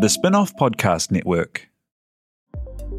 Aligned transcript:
The 0.00 0.06
Spinoff 0.06 0.54
Podcast 0.54 1.10
Network. 1.10 1.68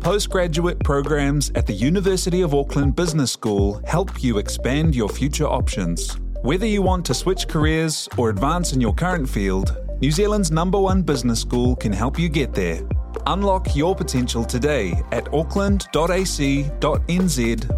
Postgraduate 0.01 0.79
programs 0.79 1.51
at 1.55 1.65
the 1.65 1.73
University 1.73 2.41
of 2.41 2.53
Auckland 2.53 2.95
Business 2.95 3.31
School 3.31 3.81
help 3.85 4.23
you 4.23 4.37
expand 4.37 4.95
your 4.95 5.09
future 5.09 5.47
options. 5.47 6.17
Whether 6.41 6.65
you 6.65 6.81
want 6.81 7.05
to 7.05 7.13
switch 7.13 7.47
careers 7.47 8.07
or 8.17 8.29
advance 8.29 8.73
in 8.73 8.81
your 8.81 8.93
current 8.93 9.27
field, 9.27 9.77
New 10.01 10.11
Zealand's 10.11 10.51
number 10.51 10.79
one 10.79 11.01
business 11.01 11.41
school 11.41 11.75
can 11.75 11.91
help 11.91 12.19
you 12.19 12.29
get 12.29 12.53
there. 12.53 12.81
Unlock 13.25 13.75
your 13.75 13.95
potential 13.95 14.45
today 14.45 15.01
at 15.11 15.33
auckland.ac.nz 15.33 15.87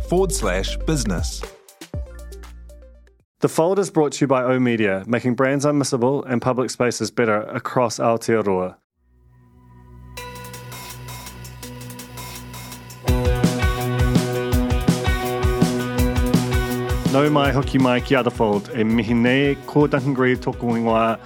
forward 0.09 0.31
slash 0.31 0.77
business. 0.77 1.41
The 3.39 3.49
Fold 3.49 3.79
is 3.79 3.89
brought 3.89 4.11
to 4.13 4.25
you 4.25 4.27
by 4.27 4.43
O 4.43 4.59
Media, 4.59 5.03
making 5.07 5.35
brands 5.35 5.65
unmissable 5.65 6.23
and 6.27 6.41
public 6.41 6.69
spaces 6.69 7.09
better 7.09 7.41
across 7.41 7.97
Aotearoa. 7.97 8.75
No 17.11 17.29
mai 17.29 17.51
hoki 17.51 17.77
mai 17.77 17.99
ki 17.99 18.15
other 18.15 18.29
fold 18.29 18.69
e 18.73 18.85
mihi 18.85 19.13
nei 19.13 19.57
ko 19.67 19.85
Duncan. 19.85 21.19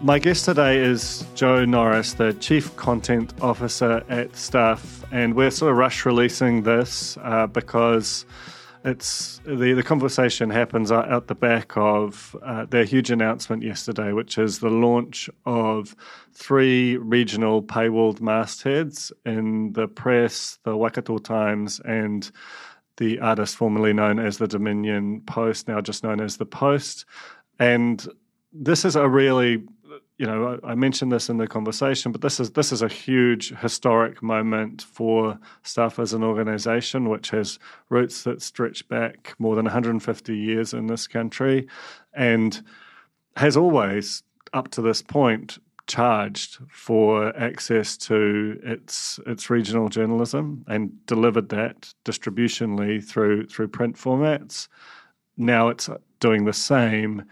My 0.00 0.18
guest 0.20 0.44
today 0.44 0.78
is 0.78 1.24
Jo 1.34 1.64
Norris, 1.64 2.12
the 2.14 2.32
Chief 2.34 2.76
Content 2.76 3.34
Officer 3.40 4.04
at 4.08 4.36
Stuff, 4.36 5.04
and 5.10 5.34
we're 5.34 5.50
sort 5.50 5.72
of 5.72 5.78
rush 5.78 6.06
releasing 6.06 6.62
this 6.62 7.18
uh, 7.22 7.48
because 7.48 8.24
it's 8.84 9.40
the, 9.44 9.72
the 9.72 9.82
conversation 9.82 10.48
happens 10.48 10.92
out 10.92 11.26
the 11.26 11.34
back 11.34 11.76
of 11.76 12.36
uh, 12.44 12.64
their 12.66 12.84
huge 12.84 13.10
announcement 13.10 13.64
yesterday, 13.64 14.12
which 14.12 14.38
is 14.38 14.60
the 14.60 14.70
launch 14.70 15.28
of 15.44 15.96
three 16.32 16.96
regional 16.98 17.64
paywalled 17.64 18.20
mastheads 18.20 19.12
in 19.26 19.72
the 19.72 19.88
press, 19.88 20.58
the 20.62 20.76
Waikato 20.76 21.18
Times, 21.18 21.80
and 21.84 22.30
the 22.96 23.20
artist 23.20 23.56
formerly 23.56 23.92
known 23.92 24.18
as 24.18 24.38
the 24.38 24.48
Dominion 24.48 25.22
Post, 25.22 25.68
now 25.68 25.80
just 25.80 26.04
known 26.04 26.20
as 26.20 26.36
the 26.36 26.46
Post. 26.46 27.04
And 27.58 28.06
this 28.52 28.84
is 28.84 28.96
a 28.96 29.08
really 29.08 29.62
you 30.18 30.28
know, 30.28 30.60
I, 30.62 30.76
mentioned 30.76 31.10
this 31.10 31.28
in 31.28 31.38
the 31.38 31.48
conversation, 31.48 32.12
but 32.12 32.20
this 32.20 32.38
is 32.38 32.52
this 32.52 32.70
is 32.70 32.80
a 32.80 32.86
huge 32.86 33.50
historic 33.56 34.22
moment 34.22 34.82
for 34.82 35.36
Stuff 35.64 35.98
as 35.98 36.12
an 36.12 36.22
organisation, 36.22 37.08
which 37.08 37.30
has 37.30 37.58
roots 37.88 38.22
that 38.22 38.40
stretch 38.40 38.86
back 38.88 39.34
more 39.40 39.56
than 39.56 39.64
150 39.64 40.36
years 40.36 40.74
in 40.74 40.86
this 40.86 41.08
country, 41.08 41.66
and 42.14 42.62
has 43.36 43.56
always, 43.56 44.22
up 44.52 44.68
to 44.68 44.82
this 44.82 45.02
point, 45.02 45.58
charged 45.92 46.56
for 46.70 47.36
access 47.36 47.98
to 47.98 48.58
its 48.62 49.20
its 49.26 49.50
regional 49.50 49.88
journalism 49.90 50.64
and 50.66 50.90
delivered 51.06 51.50
that 51.50 51.92
distributionally 52.06 53.04
through 53.04 53.46
through 53.46 53.68
print 53.68 53.94
formats. 53.96 54.68
Now 55.36 55.68
it's 55.68 55.90
doing 56.18 56.46
the 56.46 56.54
same 56.54 57.24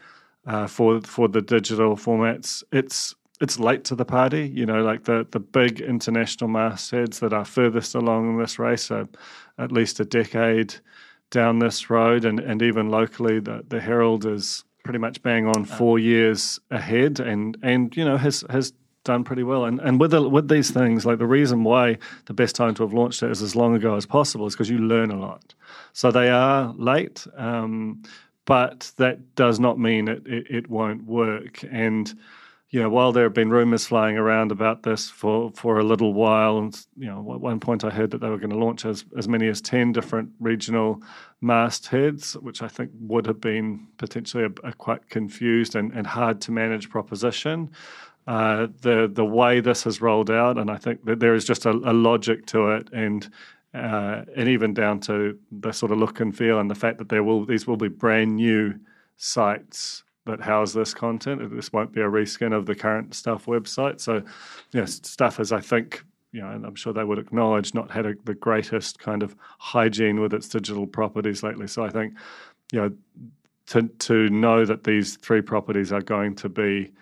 uh, 0.47 0.67
for 0.67 1.01
for 1.01 1.27
the 1.27 1.41
digital 1.41 1.97
formats. 1.97 2.63
It's 2.71 3.15
it's 3.41 3.59
late 3.59 3.85
to 3.85 3.95
the 3.95 4.05
party, 4.05 4.47
you 4.55 4.67
know, 4.67 4.83
like 4.83 5.05
the 5.05 5.27
the 5.31 5.41
big 5.41 5.81
international 5.81 6.51
mastheads 6.51 7.21
that 7.21 7.33
are 7.33 7.47
furthest 7.47 7.95
along 7.95 8.29
in 8.31 8.39
this 8.39 8.59
race 8.59 8.91
are 8.91 9.09
at 9.57 9.73
least 9.73 10.01
a 10.01 10.05
decade 10.05 10.75
down 11.31 11.61
this 11.61 11.89
road, 11.89 12.27
and 12.27 12.39
and 12.41 12.61
even 12.61 12.91
locally, 12.91 13.41
the 13.41 13.65
the 13.67 13.81
Herald 13.81 14.27
is 14.27 14.65
pretty 14.85 14.99
much 14.99 15.23
bang 15.23 15.47
on 15.47 15.63
uh. 15.63 15.77
four 15.77 15.99
years 15.99 16.59
ahead, 16.71 17.21
and 17.21 17.57
and 17.63 17.97
you 17.97 18.05
know 18.05 18.17
has 18.17 18.45
has 18.51 18.73
done 19.05 19.25
pretty 19.25 19.43
well. 19.43 19.65
And 19.65 19.81
and 19.81 20.01
with 20.01 20.11
the, 20.11 20.29
with 20.29 20.49
these 20.49 20.71
things, 20.71 21.07
like 21.07 21.19
the 21.19 21.27
reason 21.27 21.65
why 21.65 21.99
the 22.27 22.35
best 22.35 22.55
time 22.55 22.75
to 22.75 22.83
have 22.83 22.93
launched 22.93 23.23
it 23.23 23.31
is 23.31 23.43
as 23.43 23.57
long 23.57 23.75
ago 23.75 23.97
as 23.97 24.07
possible 24.07 24.47
is 24.47 24.55
because 24.55 24.71
you 24.71 24.79
learn 24.79 25.11
a 25.11 25.19
lot. 25.19 25.55
So 25.93 26.11
they 26.11 26.29
are 26.29 26.75
late, 26.77 27.27
um, 27.37 28.03
but 28.45 28.93
that 28.97 29.35
does 29.35 29.59
not 29.59 29.79
mean 29.79 30.09
it, 30.09 30.27
it, 30.27 30.47
it 30.51 30.71
won't 30.71 31.05
work. 31.05 31.65
And 31.71 32.13
you 32.71 32.81
know, 32.81 32.89
while 32.89 33.11
there 33.11 33.25
have 33.25 33.35
been 33.35 33.51
rumors 33.51 33.87
flying 33.87 34.17
around 34.17 34.53
about 34.53 34.85
this 34.85 35.11
for, 35.11 35.51
for 35.57 35.81
a 35.81 35.85
little 35.85 36.15
while, 36.15 36.59
and 36.59 36.87
you 36.97 37.07
know, 37.07 37.19
at 37.35 37.41
one 37.41 37.59
point 37.59 37.83
I 37.83 37.91
heard 37.91 38.13
that 38.13 38.21
they 38.21 38.29
were 38.29 38.39
going 38.39 38.51
to 38.51 38.59
launch 38.59 38.85
as, 38.85 39.05
as 39.19 39.27
many 39.27 39.49
as 39.49 39.61
10 39.61 39.91
different 39.91 40.31
regional 40.39 41.03
mastheads, 41.41 42.35
which 42.35 42.63
I 42.63 42.69
think 42.69 42.93
would 43.01 43.27
have 43.27 43.41
been 43.41 43.89
potentially 43.99 44.45
a, 44.45 44.69
a 44.69 44.73
quite 44.73 45.09
confused 45.11 45.75
and, 45.75 45.93
and 45.93 46.07
hard 46.07 46.41
to 46.43 46.53
manage 46.53 46.91
proposition. 46.91 47.71
Uh, 48.29 48.69
the 48.83 49.11
the 49.13 49.25
way 49.25 49.59
this 49.59 49.83
has 49.83 50.01
rolled 50.01 50.31
out, 50.31 50.57
and 50.57 50.71
I 50.71 50.77
think 50.77 51.05
that 51.07 51.19
there 51.19 51.35
is 51.35 51.45
just 51.45 51.67
a, 51.67 51.71
a 51.71 51.93
logic 51.93 52.47
to 52.47 52.71
it, 52.73 52.89
and 52.93 53.29
uh, 53.75 54.23
and 54.37 54.49
even 54.49 54.75
down 54.75 55.01
to 55.01 55.37
the 55.51 55.73
sort 55.73 55.91
of 55.91 55.99
look 55.99 56.21
and 56.21 56.37
feel, 56.37 56.61
and 56.61 56.71
the 56.71 56.75
fact 56.75 56.99
that 56.99 57.09
there 57.09 57.25
will 57.25 57.45
these 57.47 57.67
will 57.67 57.79
be 57.79 57.89
brand 57.89 58.37
new 58.37 58.79
sites 59.17 60.05
that 60.27 60.41
house 60.41 60.73
this 60.73 60.95
content. 60.95 61.55
This 61.55 61.73
won't 61.73 61.93
be 61.93 62.01
a 62.01 62.09
reskin 62.09 62.55
of 62.55 62.67
the 62.67 62.75
current 62.75 63.15
Stuff 63.15 63.47
website. 63.47 64.01
So, 64.01 64.23
know, 64.81 64.87
Stuff 64.87 65.39
has, 65.39 65.53
I 65.53 65.61
think, 65.61 66.05
you 66.33 66.41
know, 66.41 66.51
and 66.51 66.65
I'm 66.65 66.75
sure 66.75 66.93
they 66.93 67.05
would 67.05 67.19
acknowledge, 67.19 67.75
not 67.75 67.91
had 67.91 68.07
a, 68.07 68.15
the 68.25 68.35
greatest 68.35 68.99
kind 68.99 69.23
of 69.23 69.35
hygiene 69.59 70.21
with 70.21 70.35
its 70.35 70.49
digital 70.49 70.87
properties 70.87 71.43
lately. 71.43 71.67
So 71.67 71.85
I 71.85 71.91
think, 71.91 72.15
you 72.73 72.81
know, 72.81 72.93
to 73.67 73.89
to 73.89 74.29
know 74.29 74.65
that 74.65 74.85
these 74.85 75.17
three 75.17 75.41
properties 75.41 75.93
are 75.93 76.03
going 76.03 76.35
to 76.37 76.49
be 76.49 76.93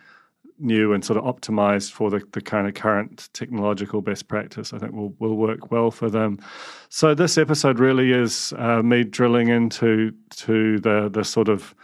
new 0.61 0.93
and 0.93 1.05
sort 1.05 1.17
of 1.17 1.25
optimized 1.25 1.93
for 1.93 2.11
the, 2.11 2.21
the 2.33 2.41
kind 2.41 2.67
of 2.67 2.75
current 2.75 3.29
technological 3.33 4.03
best 4.03 4.29
practice, 4.29 4.73
I 4.73 4.79
think 4.79 4.93
will 4.93 5.15
will 5.19 5.37
work 5.37 5.71
well 5.71 5.91
for 5.91 6.11
them. 6.11 6.39
So 6.89 7.15
this 7.15 7.39
episode 7.39 7.79
really 7.79 8.13
is 8.13 8.53
uh, 8.57 8.83
me 8.83 9.05
drilling 9.05 9.49
into 9.49 10.13
to 10.37 10.79
the 10.81 11.09
the 11.13 11.25
sort 11.25 11.49
of 11.49 11.75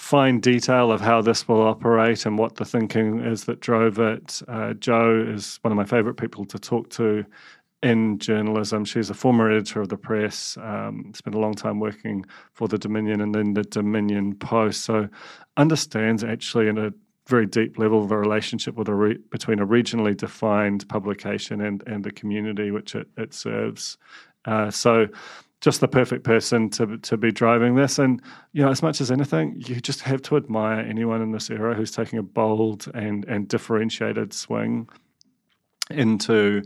fine 0.00 0.40
detail 0.40 0.90
of 0.90 1.02
how 1.02 1.20
this 1.20 1.46
will 1.46 1.60
operate 1.60 2.24
and 2.24 2.38
what 2.38 2.56
the 2.56 2.64
thinking 2.64 3.20
is 3.20 3.44
that 3.44 3.60
drove 3.60 3.98
it. 3.98 4.40
Uh, 4.48 4.72
Jo 4.72 5.22
is 5.28 5.58
one 5.60 5.70
of 5.72 5.76
my 5.76 5.84
favorite 5.84 6.14
people 6.14 6.46
to 6.46 6.58
talk 6.58 6.88
to 6.88 7.24
in 7.82 8.18
journalism. 8.18 8.86
She's 8.86 9.10
a 9.10 9.14
former 9.14 9.50
editor 9.50 9.82
of 9.82 9.90
the 9.90 9.98
press, 9.98 10.56
um, 10.62 11.12
spent 11.14 11.36
a 11.36 11.38
long 11.38 11.54
time 11.54 11.80
working 11.80 12.24
for 12.54 12.66
the 12.66 12.78
Dominion 12.78 13.20
and 13.20 13.34
then 13.34 13.52
the 13.52 13.62
Dominion 13.62 14.34
Post. 14.36 14.86
So 14.86 15.06
understands 15.58 16.24
actually 16.24 16.68
in 16.68 16.78
a 16.78 16.92
very 17.28 17.46
deep 17.46 17.78
level 17.78 18.06
the 18.06 18.16
relationship 18.16 18.76
with 18.76 18.88
a 18.88 18.94
re- 18.94 19.18
between 19.30 19.60
a 19.60 19.66
regionally 19.66 20.16
defined 20.16 20.88
publication 20.88 21.60
and, 21.60 21.84
and 21.86 22.02
the 22.04 22.10
community 22.10 22.70
which 22.70 22.94
it, 22.94 23.06
it 23.18 23.34
serves. 23.34 23.98
Uh, 24.46 24.70
so 24.70 25.08
just 25.60 25.80
the 25.80 25.88
perfect 25.88 26.24
person 26.24 26.70
to 26.70 26.98
to 26.98 27.16
be 27.16 27.30
driving 27.30 27.74
this. 27.74 27.98
And 27.98 28.22
you 28.52 28.62
know, 28.62 28.70
as 28.70 28.82
much 28.82 29.00
as 29.00 29.10
anything, 29.10 29.54
you 29.56 29.80
just 29.80 30.00
have 30.02 30.22
to 30.22 30.36
admire 30.36 30.80
anyone 30.80 31.22
in 31.22 31.32
this 31.32 31.50
era 31.50 31.74
who's 31.74 31.90
taking 31.90 32.18
a 32.18 32.22
bold 32.22 32.86
and 32.94 33.24
and 33.26 33.48
differentiated 33.48 34.32
swing 34.32 34.88
into 35.90 36.62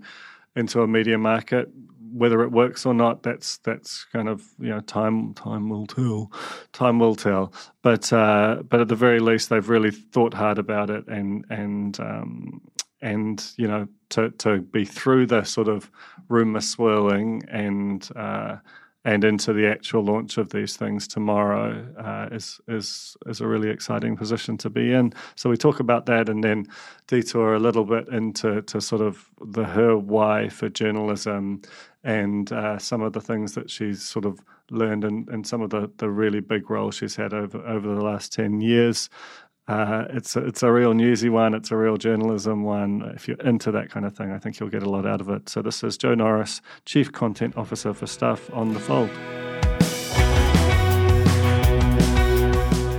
into 0.57 0.83
a 0.83 0.87
media 0.87 1.19
market. 1.19 1.69
Whether 2.13 2.43
it 2.43 2.53
works 2.53 2.87
or 2.87 2.95
not, 2.95 3.25
that's 3.25 3.59
that's 3.59 4.05
kind 4.05 4.29
of 4.29 4.45
you 4.61 4.69
know 4.69 4.81
time 4.81 5.35
time 5.35 5.69
will 5.69 5.87
tell, 5.87 6.31
time 6.73 7.01
will 7.01 7.17
tell. 7.17 7.53
But 7.83 8.13
uh, 8.13 8.63
but 8.69 8.81
at 8.81 8.89
the 8.89 8.95
very 8.95 9.19
least, 9.19 9.49
they've 9.49 9.69
really 9.69 9.91
thought 9.91 10.35
hard 10.35 10.59
about 10.59 10.91
it 10.91 11.09
and 11.09 11.45
and 11.51 11.99
um, 11.99 12.61
and 13.03 13.45
you 13.57 13.67
know 13.67 13.89
to 14.11 14.31
to 14.31 14.61
be 14.61 14.85
through 14.85 15.27
the 15.27 15.43
sort 15.43 15.67
of 15.67 15.91
rumor 16.29 16.61
swirling 16.61 17.43
and 17.51 18.09
uh, 18.15 18.57
and 19.05 19.23
into 19.23 19.53
the 19.53 19.67
actual 19.67 20.03
launch 20.03 20.39
of 20.39 20.51
these 20.51 20.77
things 20.77 21.07
tomorrow 21.07 21.87
uh, 21.99 22.35
is 22.35 22.61
is 22.69 23.17
is 23.27 23.41
a 23.41 23.47
really 23.47 23.69
exciting 23.69 24.17
position 24.17 24.57
to 24.59 24.71
be 24.71 24.93
in. 24.93 25.13
So 25.35 25.51
we 25.51 25.57
talk 25.57 25.81
about 25.81 26.07
that, 26.07 26.29
and 26.29 26.43
then 26.43 26.67
detour 27.07 27.55
a 27.55 27.59
little 27.59 27.85
bit 27.85 28.09
into 28.09 28.63
to 28.63 28.81
sort 28.81 29.03
of 29.03 29.29
the 29.41 29.65
her 29.65 29.97
why 29.97 30.49
for 30.49 30.69
journalism, 30.69 31.63
and 32.03 32.51
uh, 32.53 32.79
some 32.79 33.03
of 33.03 33.13
the 33.13 33.21
things 33.21 33.53
that 33.55 33.71
she's 33.71 34.03
sort 34.03 34.25
of 34.25 34.41
learned, 34.71 35.05
and, 35.05 35.29
and 35.29 35.47
some 35.47 35.61
of 35.61 35.71
the 35.71 35.91
the 35.99 36.09
really 36.09 36.41
big 36.41 36.71
roles 36.71 36.95
she's 36.97 37.17
had 37.17 37.35
over 37.35 37.59
over 37.67 37.95
the 37.95 38.03
last 38.03 38.33
ten 38.33 38.61
years. 38.61 39.11
Uh, 39.67 40.05
it's 40.11 40.37
a, 40.37 40.45
it's 40.45 40.63
a 40.63 40.71
real 40.71 40.93
newsy 40.93 41.31
one. 41.31 41.55
It's 41.55 41.71
a 41.71 41.77
real 41.77 41.97
journalism 41.97 42.65
one. 42.65 43.11
If 43.15 43.27
you're 43.27 43.39
into 43.39 43.71
that 43.73 43.91
kind 43.91 44.05
of 44.05 44.15
thing, 44.15 44.31
I 44.31 44.39
think 44.39 44.61
you'll 44.61 44.69
get 44.69 44.83
a 44.83 44.91
lot 44.91 45.07
out 45.07 45.23
of 45.23 45.31
it. 45.31 45.49
So 45.49 45.63
this 45.63 45.83
is 45.83 45.97
Jo 45.97 46.15
Norris, 46.15 46.61
Chief 46.85 47.11
Content 47.11 47.57
Officer 47.57 47.95
for 47.95 48.07
Stuff 48.07 48.53
on 48.53 48.75
the 48.75 48.81
Fold. 48.81 49.09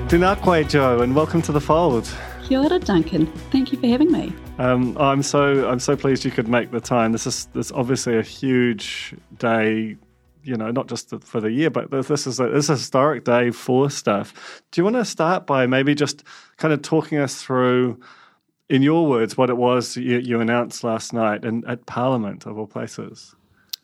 Tēnā 0.10 0.42
koe, 0.42 0.64
Jo, 0.64 1.02
and 1.02 1.16
welcome 1.16 1.44
to 1.44 1.52
the 1.52 1.62
Fold. 1.62 2.12
Kia 2.48 2.60
ora, 2.60 2.80
Duncan. 2.80 3.28
Thank 3.52 3.72
you 3.72 3.80
for 3.80 3.88
having 3.88 4.12
me. 4.12 4.34
Um, 4.58 4.98
I'm 5.00 5.22
so 5.22 5.70
I'm 5.70 5.80
so 5.80 5.96
pleased 5.96 6.26
you 6.26 6.32
could 6.32 6.48
make 6.48 6.72
the 6.72 6.80
time. 6.80 7.12
This 7.12 7.28
is 7.28 7.46
this 7.54 7.68
is 7.68 7.72
obviously 7.74 8.18
a 8.18 8.22
huge 8.24 9.14
day 9.38 9.98
you 10.46 10.56
know, 10.56 10.72
not 10.72 10.88
just 10.88 11.14
for 11.22 11.42
the 11.42 11.52
year, 11.52 11.70
but 11.70 11.90
this 11.92 12.28
is 12.28 12.40
a, 12.40 12.50
this 12.50 12.66
is 12.66 12.70
a 12.70 12.74
historic 12.74 13.24
day 13.24 13.52
for 13.52 13.90
stuff. 13.90 14.62
Do 14.72 14.80
you 14.80 14.84
want 14.84 14.96
to 14.98 15.06
start 15.06 15.46
by 15.48 15.66
maybe 15.68 15.96
just 15.96 16.24
kind 16.58 16.74
of 16.74 16.82
talking 16.82 17.18
us 17.18 17.42
through 17.42 18.00
in 18.70 18.82
your 18.82 19.08
words, 19.08 19.38
what 19.38 19.50
it 19.50 19.58
was 19.58 19.96
you, 19.96 20.18
you 20.18 20.40
announced 20.40 20.84
last 20.84 21.14
night 21.14 21.46
and 21.46 21.66
at 21.68 21.86
Parliament, 21.86 22.46
of 22.46 22.58
all 22.58 22.68
places. 22.68 23.36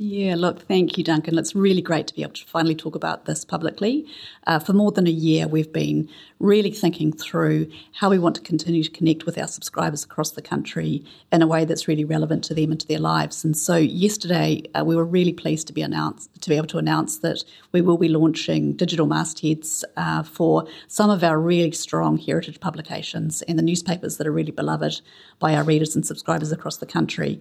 Yeah, 0.03 0.33
look, 0.33 0.63
thank 0.63 0.97
you, 0.97 1.03
Duncan. 1.03 1.37
It's 1.37 1.53
really 1.53 1.83
great 1.83 2.07
to 2.07 2.15
be 2.15 2.23
able 2.23 2.33
to 2.33 2.45
finally 2.47 2.73
talk 2.73 2.95
about 2.95 3.25
this 3.25 3.45
publicly. 3.45 4.07
Uh, 4.47 4.57
for 4.57 4.73
more 4.73 4.91
than 4.91 5.05
a 5.05 5.11
year, 5.11 5.47
we've 5.47 5.71
been 5.71 6.09
really 6.39 6.71
thinking 6.71 7.13
through 7.13 7.69
how 7.93 8.09
we 8.09 8.17
want 8.17 8.33
to 8.37 8.41
continue 8.41 8.83
to 8.83 8.89
connect 8.89 9.27
with 9.27 9.37
our 9.37 9.47
subscribers 9.47 10.03
across 10.03 10.31
the 10.31 10.41
country 10.41 11.05
in 11.31 11.43
a 11.43 11.47
way 11.47 11.65
that's 11.65 11.87
really 11.87 12.03
relevant 12.03 12.43
to 12.45 12.55
them 12.55 12.71
and 12.71 12.79
to 12.79 12.87
their 12.87 12.97
lives. 12.97 13.45
And 13.45 13.55
so, 13.55 13.75
yesterday, 13.75 14.63
uh, 14.73 14.83
we 14.83 14.95
were 14.95 15.05
really 15.05 15.33
pleased 15.33 15.67
to 15.67 15.73
be 15.73 15.83
announced 15.83 16.31
to 16.41 16.49
be 16.49 16.57
able 16.57 16.65
to 16.65 16.79
announce 16.79 17.19
that 17.19 17.43
we 17.71 17.81
will 17.81 17.99
be 17.99 18.09
launching 18.09 18.73
digital 18.73 19.05
mastheads 19.05 19.85
uh, 19.97 20.23
for 20.23 20.65
some 20.87 21.11
of 21.11 21.23
our 21.23 21.39
really 21.39 21.73
strong 21.73 22.17
heritage 22.17 22.59
publications 22.59 23.43
and 23.43 23.59
the 23.59 23.63
newspapers 23.63 24.17
that 24.17 24.25
are 24.25 24.31
really 24.31 24.51
beloved 24.51 24.99
by 25.37 25.53
our 25.53 25.63
readers 25.63 25.95
and 25.95 26.07
subscribers 26.07 26.51
across 26.51 26.77
the 26.77 26.87
country. 26.87 27.39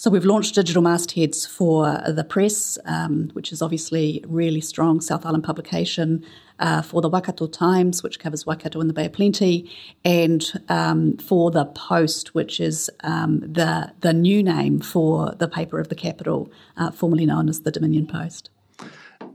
So 0.00 0.12
we've 0.12 0.24
launched 0.24 0.54
digital 0.54 0.80
mastheads 0.80 1.44
for 1.44 2.00
the 2.06 2.22
press, 2.22 2.78
um, 2.84 3.30
which 3.32 3.50
is 3.50 3.60
obviously 3.60 4.24
really 4.28 4.60
strong 4.60 5.00
South 5.00 5.26
Island 5.26 5.42
publication, 5.42 6.24
uh, 6.60 6.82
for 6.82 7.00
the 7.02 7.08
Waikato 7.08 7.48
Times, 7.48 8.00
which 8.00 8.20
covers 8.20 8.46
Waikato 8.46 8.80
and 8.80 8.88
the 8.88 8.94
Bay 8.94 9.06
of 9.06 9.12
Plenty, 9.12 9.68
and 10.04 10.52
um, 10.68 11.16
for 11.16 11.50
the 11.50 11.64
Post, 11.64 12.32
which 12.32 12.60
is 12.60 12.88
um, 13.00 13.40
the 13.40 13.92
the 14.00 14.12
new 14.12 14.40
name 14.40 14.78
for 14.78 15.34
the 15.36 15.48
paper 15.48 15.80
of 15.80 15.88
the 15.88 15.96
capital, 15.96 16.48
uh, 16.76 16.92
formerly 16.92 17.26
known 17.26 17.48
as 17.48 17.62
the 17.62 17.72
Dominion 17.72 18.06
Post. 18.06 18.50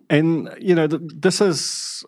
And 0.10 0.50
you 0.62 0.76
know, 0.76 0.88
this 0.88 1.42
is 1.42 2.06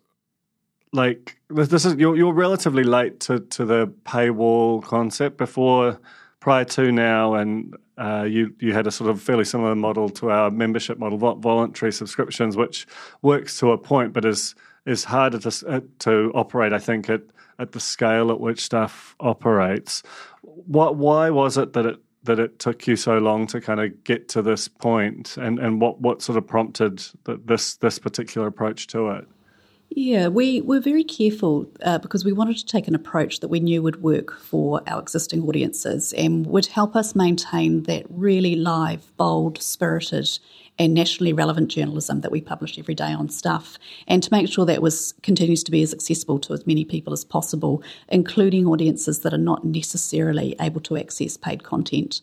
like 0.94 1.38
this 1.50 1.84
is 1.84 1.96
you're, 1.96 2.16
you're 2.16 2.34
relatively 2.34 2.86
late 2.86 3.20
to 3.22 3.42
to 3.42 3.66
the 3.66 3.88
paywall 4.06 4.82
concept 4.82 5.38
before 5.38 6.00
prior 6.40 6.64
to 6.64 6.90
now, 6.94 7.34
and 7.34 7.76
uh, 7.98 8.24
you 8.24 8.54
you 8.60 8.74
had 8.74 8.88
a 8.88 8.92
sort 8.92 9.10
of 9.10 9.22
fairly 9.22 9.46
similar 9.46 9.76
model 9.76 10.10
to 10.10 10.30
our 10.30 10.52
membership 10.52 10.98
model, 10.98 11.18
voluntary 11.36 11.92
subscriptions, 11.92 12.58
which 12.58 12.86
works 13.22 13.60
to 13.60 13.72
a 13.72 13.78
point, 13.78 14.14
but 14.14 14.26
is 14.26 14.56
is 14.86 15.04
harder 15.06 15.40
to 15.40 15.68
uh, 15.68 15.82
to 16.00 16.32
operate. 16.36 16.74
I 16.74 16.80
think 16.80 17.10
at 17.10 17.22
at 17.58 17.72
the 17.72 17.80
scale 17.80 18.32
at 18.32 18.40
which 18.40 18.62
stuff 18.62 19.16
operates. 19.20 20.04
What 20.42 20.96
why 20.98 21.30
was 21.30 21.58
it 21.58 21.74
that 21.74 21.86
it 21.86 22.02
that 22.24 22.40
it 22.40 22.60
took 22.60 22.88
you 22.88 22.96
so 22.96 23.20
long 23.20 23.48
to 23.48 23.62
kind 23.62 23.80
of 23.80 24.04
get 24.04 24.28
to 24.30 24.42
this 24.42 24.68
point, 24.68 25.38
and 25.38 25.60
and 25.60 25.80
what 25.80 26.02
what 26.02 26.22
sort 26.22 26.38
of 26.38 26.46
prompted 26.46 27.04
the, 27.24 27.40
this 27.46 27.78
this 27.78 28.00
particular 28.00 28.48
approach 28.48 28.88
to 28.88 29.10
it? 29.10 29.28
Yeah, 29.90 30.28
we 30.28 30.62
were 30.62 30.82
very 30.82 31.04
careful 31.04 31.72
uh, 31.82 32.00
because 32.00 32.26
we 32.26 32.34
wanted 32.34 32.58
to 32.58 32.66
take 32.66 32.88
an 32.88 32.96
approach 32.96 33.40
that 33.40 33.48
we 33.48 33.60
knew 33.62 33.82
would 33.82 34.02
work 34.02 34.38
for 34.38 34.82
our 34.88 35.00
existing 35.02 35.44
audiences 35.44 36.12
and 36.14 36.46
would 36.48 36.66
help 36.66 36.96
us 36.96 37.16
maintain 37.16 37.84
that 37.84 38.06
really 38.10 38.56
live, 38.56 39.16
bold, 39.16 39.62
spirited, 39.62 40.28
and 40.78 40.94
nationally 40.94 41.32
relevant 41.32 41.70
journalism 41.70 42.22
that 42.22 42.32
we 42.32 42.42
publish 42.42 42.78
every 42.78 42.96
day 42.96 43.14
on 43.14 43.30
Stuff, 43.30 43.78
and 44.08 44.22
to 44.24 44.30
make 44.32 44.50
sure 44.50 44.66
that 44.66 44.82
was 44.82 45.14
continues 45.24 45.64
to 45.64 45.72
be 45.72 45.82
as 45.82 45.94
accessible 45.94 46.40
to 46.40 46.54
as 46.54 46.68
many 46.68 46.84
people 46.84 47.14
as 47.14 47.24
possible, 47.24 47.82
including 48.10 48.66
audiences 48.66 49.22
that 49.22 49.34
are 49.34 49.38
not 49.38 49.64
necessarily 49.64 50.56
able 50.60 50.82
to 50.82 50.98
access 50.98 51.38
paid 51.38 51.64
content. 51.64 52.22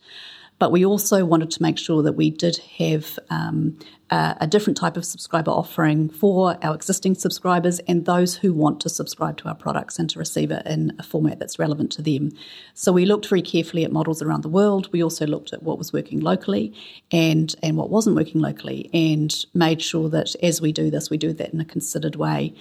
But 0.62 0.70
we 0.70 0.86
also 0.86 1.24
wanted 1.24 1.50
to 1.50 1.60
make 1.60 1.76
sure 1.76 2.04
that 2.04 2.12
we 2.12 2.30
did 2.30 2.58
have 2.78 3.18
um, 3.30 3.76
a, 4.12 4.36
a 4.42 4.46
different 4.46 4.76
type 4.76 4.96
of 4.96 5.04
subscriber 5.04 5.50
offering 5.50 6.08
for 6.08 6.56
our 6.64 6.72
existing 6.72 7.16
subscribers 7.16 7.80
and 7.88 8.04
those 8.04 8.36
who 8.36 8.54
want 8.54 8.78
to 8.82 8.88
subscribe 8.88 9.38
to 9.38 9.48
our 9.48 9.56
products 9.56 9.98
and 9.98 10.08
to 10.10 10.20
receive 10.20 10.52
it 10.52 10.64
in 10.64 10.94
a 11.00 11.02
format 11.02 11.40
that's 11.40 11.58
relevant 11.58 11.90
to 11.90 12.02
them. 12.02 12.30
So 12.74 12.92
we 12.92 13.06
looked 13.06 13.26
very 13.26 13.42
carefully 13.42 13.82
at 13.82 13.90
models 13.90 14.22
around 14.22 14.42
the 14.42 14.48
world. 14.48 14.88
We 14.92 15.02
also 15.02 15.26
looked 15.26 15.52
at 15.52 15.64
what 15.64 15.78
was 15.78 15.92
working 15.92 16.20
locally 16.20 16.72
and, 17.10 17.52
and 17.60 17.76
what 17.76 17.90
wasn't 17.90 18.14
working 18.14 18.40
locally 18.40 18.88
and 18.94 19.34
made 19.54 19.82
sure 19.82 20.08
that 20.10 20.36
as 20.44 20.60
we 20.60 20.70
do 20.70 20.92
this, 20.92 21.10
we 21.10 21.18
do 21.18 21.32
that 21.32 21.52
in 21.52 21.60
a 21.60 21.64
considered 21.64 22.14
way. 22.14 22.54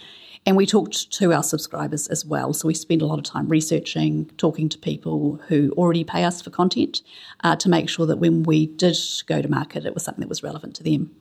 And 0.46 0.58
we 0.58 0.66
talked 0.66 1.12
to 1.14 1.34
our 1.34 1.44
subscribers 1.44 2.08
as 2.08 2.26
well. 2.26 2.54
So 2.54 2.68
we 2.68 2.74
spend 2.74 3.02
a 3.02 3.06
lot 3.06 3.20
of 3.20 3.26
time 3.26 3.48
researching, 3.48 4.26
talking 4.38 4.70
to 4.70 4.78
people 4.78 5.40
who 5.48 5.72
already 5.78 6.04
pay 6.04 6.24
us 6.24 6.42
for 6.42 6.50
content 6.50 7.04
uh, 7.44 7.56
to 7.58 7.70
make 7.70 7.90
sure 7.90 8.08
that 8.08 8.18
when 8.18 8.44
we 8.44 8.66
did 8.66 8.98
go 9.28 9.42
to 9.42 9.48
market, 9.48 9.86
it 9.86 9.94
was 9.94 10.04
something 10.04 10.22
that 10.22 10.30
was 10.30 10.42
relevant 10.42 10.76
to 10.78 10.84
them. 10.84 11.12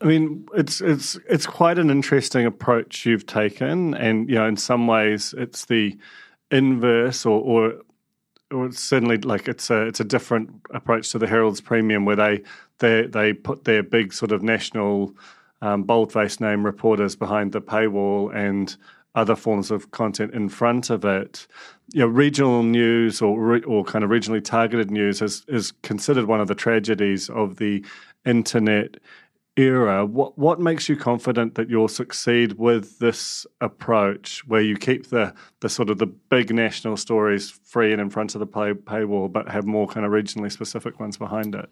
I 0.00 0.04
mean, 0.04 0.46
it's 0.54 0.80
it's 0.82 1.18
it's 1.28 1.46
quite 1.46 1.78
an 1.78 1.90
interesting 1.90 2.44
approach 2.44 3.06
you've 3.06 3.26
taken, 3.26 3.94
and 3.94 4.28
you 4.28 4.34
know, 4.34 4.46
in 4.46 4.58
some 4.58 4.86
ways, 4.86 5.34
it's 5.38 5.64
the 5.64 5.96
inverse, 6.50 7.24
or 7.24 7.40
or, 7.40 7.74
or 8.52 8.66
it's 8.66 8.80
certainly 8.80 9.16
like 9.16 9.48
it's 9.48 9.70
a 9.70 9.86
it's 9.86 10.00
a 10.00 10.04
different 10.04 10.50
approach 10.70 11.10
to 11.12 11.18
the 11.18 11.26
Herald's 11.26 11.62
Premium, 11.62 12.04
where 12.04 12.14
they 12.14 12.42
they 12.78 13.06
they 13.06 13.32
put 13.32 13.64
their 13.64 13.82
big 13.82 14.12
sort 14.12 14.32
of 14.32 14.42
national 14.42 15.14
um, 15.62 15.82
boldface 15.82 16.40
name 16.40 16.64
reporters 16.64 17.16
behind 17.16 17.52
the 17.52 17.60
paywall 17.60 18.34
and 18.34 18.76
other 19.14 19.34
forms 19.34 19.70
of 19.70 19.90
content 19.90 20.34
in 20.34 20.48
front 20.48 20.90
of 20.90 21.04
it. 21.04 21.46
You 21.92 22.00
know, 22.00 22.06
regional 22.06 22.62
news 22.62 23.22
or 23.22 23.40
re- 23.40 23.62
or 23.62 23.82
kind 23.82 24.04
of 24.04 24.10
regionally 24.10 24.44
targeted 24.44 24.90
news 24.90 25.22
is 25.22 25.44
is 25.48 25.72
considered 25.82 26.26
one 26.26 26.40
of 26.40 26.48
the 26.48 26.54
tragedies 26.54 27.30
of 27.30 27.56
the 27.56 27.84
internet 28.26 28.98
era. 29.56 30.04
What 30.04 30.36
what 30.38 30.60
makes 30.60 30.88
you 30.88 30.96
confident 30.96 31.54
that 31.54 31.70
you'll 31.70 31.88
succeed 31.88 32.58
with 32.58 32.98
this 32.98 33.46
approach, 33.62 34.46
where 34.46 34.60
you 34.60 34.76
keep 34.76 35.08
the 35.08 35.34
the 35.60 35.70
sort 35.70 35.88
of 35.88 35.96
the 35.96 36.06
big 36.06 36.54
national 36.54 36.98
stories 36.98 37.50
free 37.50 37.92
and 37.92 38.00
in 38.00 38.10
front 38.10 38.34
of 38.34 38.40
the 38.40 38.46
pay, 38.46 38.74
paywall, 38.74 39.32
but 39.32 39.48
have 39.48 39.64
more 39.64 39.86
kind 39.88 40.04
of 40.04 40.12
regionally 40.12 40.52
specific 40.52 41.00
ones 41.00 41.16
behind 41.16 41.54
it? 41.54 41.70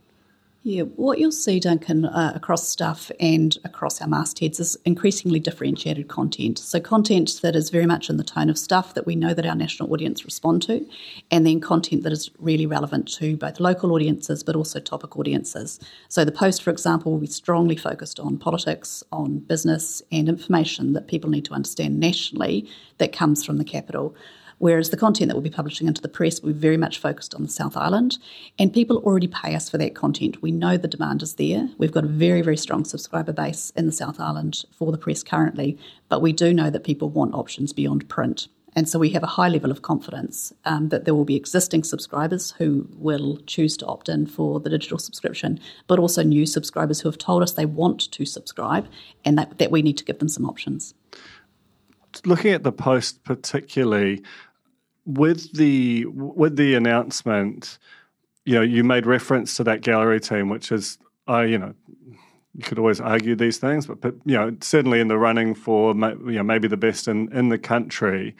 Yeah, 0.67 0.85
what 0.85 1.19
you'll 1.19 1.31
see, 1.31 1.61
Duncan, 1.61 2.07
uh, 2.07 2.33
across 2.35 2.67
stuff 2.67 3.11
and 3.21 3.55
across 3.65 4.01
our 4.01 4.09
mastheads 4.09 4.59
is 4.59 4.79
increasingly 4.87 5.39
differentiated 5.39 6.09
content. 6.09 6.59
So, 6.59 6.81
content 6.81 7.41
that 7.43 7.55
is 7.55 7.69
very 7.69 7.85
much 7.85 8.09
in 8.09 8.17
the 8.17 8.25
tone 8.25 8.49
of 8.49 8.57
stuff 8.57 8.95
that 8.95 9.05
we 9.05 9.15
know 9.15 9.35
that 9.35 9.45
our 9.45 9.55
national 9.55 9.93
audience 9.93 10.25
respond 10.25 10.63
to, 10.63 10.89
and 11.31 11.47
then 11.47 11.61
content 11.61 12.03
that 12.05 12.15
is 12.15 12.31
really 12.39 12.65
relevant 12.65 13.13
to 13.17 13.37
both 13.37 13.61
local 13.61 13.93
audiences 13.93 14.43
but 14.43 14.57
also 14.57 14.81
topic 14.81 15.19
audiences. 15.19 15.81
So, 16.09 16.25
the 16.25 16.33
post, 16.33 16.63
for 16.63 16.71
example, 16.71 17.13
will 17.13 17.19
be 17.19 17.27
strongly 17.27 17.77
focused 17.77 18.19
on 18.19 18.39
politics, 18.39 19.05
on 19.13 19.41
business, 19.41 20.01
and 20.11 20.31
information 20.31 20.95
that 20.95 21.09
people 21.09 21.29
need 21.29 21.45
to 21.45 21.53
understand 21.53 22.01
nationally 22.01 22.67
that 22.97 23.13
comes 23.13 23.45
from 23.45 23.59
the 23.59 23.65
capital. 23.65 24.17
Whereas 24.65 24.89
the 24.89 24.97
content 24.97 25.29
that 25.29 25.35
we'll 25.35 25.43
be 25.43 25.51
publishing 25.51 25.89
into 25.89 26.01
the 26.01 26.09
press 26.09 26.41
be 26.41 26.51
very 26.51 26.79
much 26.79 26.97
focused 26.99 27.35
on 27.35 27.43
the 27.43 27.51
South 27.51 27.77
Island, 27.77 28.17
and 28.59 28.73
people 28.73 28.97
already 28.97 29.27
pay 29.27 29.55
us 29.55 29.69
for 29.69 29.77
that 29.77 29.95
content. 29.95 30.41
We 30.41 30.53
know 30.53 30.79
the 30.79 30.89
demand 30.89 31.21
is 31.23 31.35
there. 31.35 31.69
We've 31.77 31.93
got 31.93 32.05
a 32.05 32.09
very, 32.09 32.41
very 32.41 32.57
strong 32.57 32.87
subscriber 32.87 33.35
base 33.35 33.75
in 33.77 33.85
the 33.85 33.93
South 33.93 34.19
Island 34.19 34.65
for 34.73 34.91
the 34.91 34.97
press 34.97 35.23
currently, 35.23 35.77
but 36.09 36.23
we 36.23 36.33
do 36.33 36.55
know 36.55 36.71
that 36.71 36.83
people 36.83 37.11
want 37.11 37.35
options 37.35 37.75
beyond 37.75 38.09
print. 38.09 38.49
And 38.75 38.89
so 38.89 38.99
we 38.99 39.11
have 39.11 39.23
a 39.23 39.37
high 39.37 39.49
level 39.49 39.71
of 39.71 39.83
confidence 39.83 40.55
um, 40.65 40.89
that 40.89 41.05
there 41.05 41.15
will 41.15 41.27
be 41.27 41.37
existing 41.37 41.85
subscribers 41.85 42.53
who 42.53 42.89
will 42.97 43.37
choose 43.47 43.77
to 43.77 43.87
opt 43.87 44.09
in 44.09 44.27
for 44.27 44.61
the 44.61 44.71
digital 44.71 44.97
subscription, 44.97 45.61
but 45.89 45.99
also 45.99 46.23
new 46.23 46.47
subscribers 46.47 47.03
who 47.03 47.11
have 47.11 47.19
told 47.19 47.43
us 47.43 47.53
they 47.53 47.67
want 47.67 48.11
to 48.13 48.25
subscribe 48.25 48.89
and 49.27 49.37
that, 49.37 49.59
that 49.59 49.71
we 49.71 49.83
need 49.83 49.99
to 49.99 50.05
give 50.05 50.21
them 50.21 50.29
some 50.31 50.47
options 50.47 50.95
looking 52.25 52.53
at 52.53 52.63
the 52.63 52.73
post 52.73 53.25
particularly 53.25 54.23
with 55.07 55.53
the 55.53 56.07
with 56.07 56.57
the 56.57 56.75
announcement, 56.75 57.79
you 58.45 58.55
know, 58.55 58.63
you 58.63 58.85
made 58.85 59.07
reference 59.07 59.57
to 59.57 59.65
that 59.65 59.81
gallery 59.83 60.21
team, 60.21 60.49
which 60.49 60.73
is, 60.73 60.99
I, 61.27 61.41
uh, 61.41 61.43
you 61.43 61.59
know, 61.59 61.75
you 62.55 62.63
could 62.63 62.79
always 62.79 63.01
argue 63.01 63.35
these 63.35 63.59
things, 63.59 63.87
but, 63.87 64.01
but 64.01 64.15
you 64.25 64.37
know, 64.37 64.57
certainly 64.61 65.01
in 65.01 65.09
the 65.09 65.19
running 65.19 65.55
for 65.55 65.95
you 65.95 66.37
know 66.37 66.43
maybe 66.43 66.69
the 66.69 66.77
best 66.77 67.09
in 67.09 67.33
in 67.33 67.49
the 67.49 67.59
country 67.59 68.37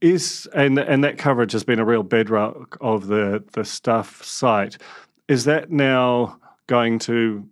is 0.00 0.46
and 0.54 0.78
and 0.78 1.04
that 1.04 1.18
coverage 1.18 1.52
has 1.52 1.64
been 1.64 1.78
a 1.78 1.84
real 1.84 2.02
bedrock 2.02 2.76
of 2.80 3.06
the 3.06 3.42
the 3.52 3.64
stuff 3.64 4.22
site. 4.24 4.78
Is 5.28 5.44
that 5.44 5.70
now 5.70 6.38
going 6.66 6.98
to 7.00 7.48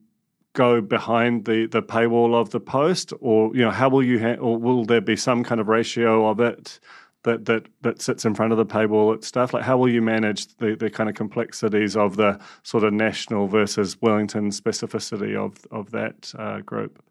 go 0.54 0.80
behind 0.80 1.44
the, 1.46 1.66
the 1.66 1.82
paywall 1.82 2.34
of 2.40 2.50
the 2.50 2.60
post, 2.60 3.12
or 3.20 3.54
you 3.54 3.62
know, 3.62 3.70
how 3.70 3.88
will 3.88 4.02
you 4.02 4.20
ha- 4.20 4.40
or 4.40 4.56
will 4.56 4.84
there 4.84 5.00
be 5.00 5.16
some 5.16 5.44
kind 5.44 5.60
of 5.60 5.68
ratio 5.68 6.28
of 6.28 6.40
it 6.40 6.78
that 7.24 7.44
that 7.46 7.66
that 7.82 8.00
sits 8.00 8.24
in 8.24 8.34
front 8.34 8.52
of 8.52 8.58
the 8.58 8.66
paywall 8.66 9.14
at 9.14 9.24
stuff? 9.24 9.52
Like, 9.52 9.64
how 9.64 9.76
will 9.76 9.90
you 9.90 10.00
manage 10.00 10.46
the 10.56 10.76
the 10.76 10.88
kind 10.88 11.10
of 11.10 11.16
complexities 11.16 11.96
of 11.96 12.16
the 12.16 12.38
sort 12.62 12.84
of 12.84 12.92
national 12.92 13.48
versus 13.48 14.00
Wellington 14.00 14.50
specificity 14.50 15.36
of 15.36 15.66
of 15.70 15.90
that 15.90 16.32
uh, 16.38 16.60
group? 16.60 17.02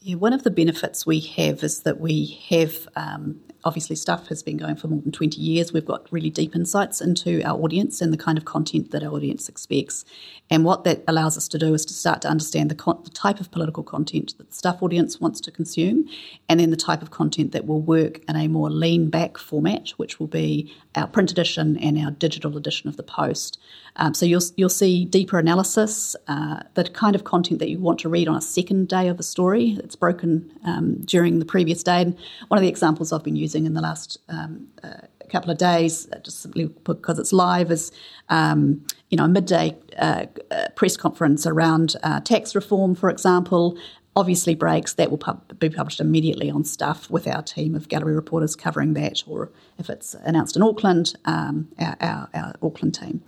Yeah, 0.00 0.16
one 0.16 0.32
of 0.32 0.42
the 0.42 0.50
benefits 0.50 1.06
we 1.06 1.20
have 1.20 1.62
is 1.62 1.82
that 1.82 2.00
we 2.00 2.40
have 2.48 2.88
um, 2.96 3.40
obviously 3.64 3.96
stuff 3.96 4.28
has 4.28 4.42
been 4.42 4.56
going 4.56 4.76
for 4.76 4.88
more 4.88 5.00
than 5.00 5.12
20 5.12 5.40
years. 5.40 5.72
We've 5.72 5.84
got 5.84 6.10
really 6.10 6.30
deep 6.30 6.54
insights 6.54 7.00
into 7.00 7.42
our 7.42 7.58
audience 7.58 8.00
and 8.00 8.12
the 8.12 8.16
kind 8.16 8.36
of 8.36 8.44
content 8.44 8.90
that 8.90 9.02
our 9.02 9.12
audience 9.12 9.48
expects. 9.48 10.04
And 10.50 10.64
what 10.64 10.84
that 10.84 11.02
allows 11.08 11.36
us 11.36 11.48
to 11.48 11.58
do 11.58 11.72
is 11.72 11.86
to 11.86 11.94
start 11.94 12.20
to 12.22 12.28
understand 12.28 12.70
the, 12.70 12.74
con- 12.74 13.00
the 13.04 13.10
type 13.10 13.40
of 13.40 13.50
political 13.50 13.82
content 13.82 14.34
that 14.38 14.50
the 14.50 14.54
stuff 14.54 14.82
audience 14.82 15.20
wants 15.20 15.40
to 15.42 15.50
consume, 15.50 16.08
and 16.48 16.60
then 16.60 16.70
the 16.70 16.76
type 16.76 17.02
of 17.02 17.10
content 17.10 17.52
that 17.52 17.66
will 17.66 17.80
work 17.80 18.20
in 18.28 18.36
a 18.36 18.48
more 18.48 18.68
lean 18.68 19.08
back 19.08 19.38
format, 19.38 19.90
which 19.96 20.20
will 20.20 20.26
be 20.26 20.74
our 20.94 21.06
print 21.06 21.30
edition 21.30 21.78
and 21.78 21.98
our 21.98 22.10
digital 22.10 22.56
edition 22.56 22.88
of 22.88 22.96
the 22.96 23.02
post. 23.02 23.58
Um, 23.96 24.14
so 24.14 24.24
you'll 24.24 24.42
you'll 24.56 24.68
see 24.68 25.04
deeper 25.04 25.38
analysis, 25.38 26.16
uh, 26.26 26.60
the 26.74 26.84
kind 26.84 27.14
of 27.14 27.24
content 27.24 27.58
that 27.60 27.68
you 27.68 27.78
want 27.78 27.98
to 28.00 28.08
read 28.08 28.28
on 28.28 28.36
a 28.36 28.40
second 28.40 28.88
day 28.88 29.08
of 29.08 29.20
a 29.20 29.22
story. 29.22 29.78
It's 29.82 29.96
broken 29.96 30.50
um, 30.64 31.00
during 31.04 31.38
the 31.38 31.44
previous 31.44 31.82
day. 31.82 32.02
And 32.02 32.16
one 32.48 32.58
of 32.58 32.62
the 32.62 32.68
examples 32.68 33.12
I've 33.12 33.22
been 33.22 33.36
using 33.36 33.51
in 33.54 33.74
the 33.74 33.80
last 33.80 34.18
um, 34.28 34.68
uh, 34.82 35.06
couple 35.30 35.50
of 35.50 35.58
days, 35.58 36.08
uh, 36.12 36.18
just 36.18 36.42
simply 36.42 36.66
because 36.84 37.18
it's 37.18 37.32
live, 37.32 37.70
is 37.70 37.90
um, 38.28 38.84
you 39.10 39.16
know 39.16 39.24
a 39.24 39.28
midday 39.28 39.76
uh, 39.98 40.26
uh, 40.50 40.68
press 40.76 40.96
conference 40.96 41.46
around 41.46 41.96
uh, 42.02 42.20
tax 42.20 42.54
reform, 42.54 42.94
for 42.94 43.10
example 43.10 43.76
obviously 44.14 44.54
breaks, 44.54 44.94
that 44.94 45.10
will 45.10 45.18
pub- 45.18 45.58
be 45.58 45.70
published 45.70 46.00
immediately 46.00 46.50
on 46.50 46.64
Stuff 46.64 47.10
with 47.10 47.26
our 47.26 47.42
team 47.42 47.74
of 47.74 47.88
gallery 47.88 48.14
reporters 48.14 48.54
covering 48.54 48.94
that, 48.94 49.22
or 49.26 49.50
if 49.78 49.88
it's 49.88 50.14
announced 50.24 50.56
in 50.56 50.62
Auckland, 50.62 51.14
um, 51.24 51.68
our, 51.78 51.96
our, 52.00 52.28
our, 52.34 52.54
Auckland 52.62 52.94
team. 52.94 53.22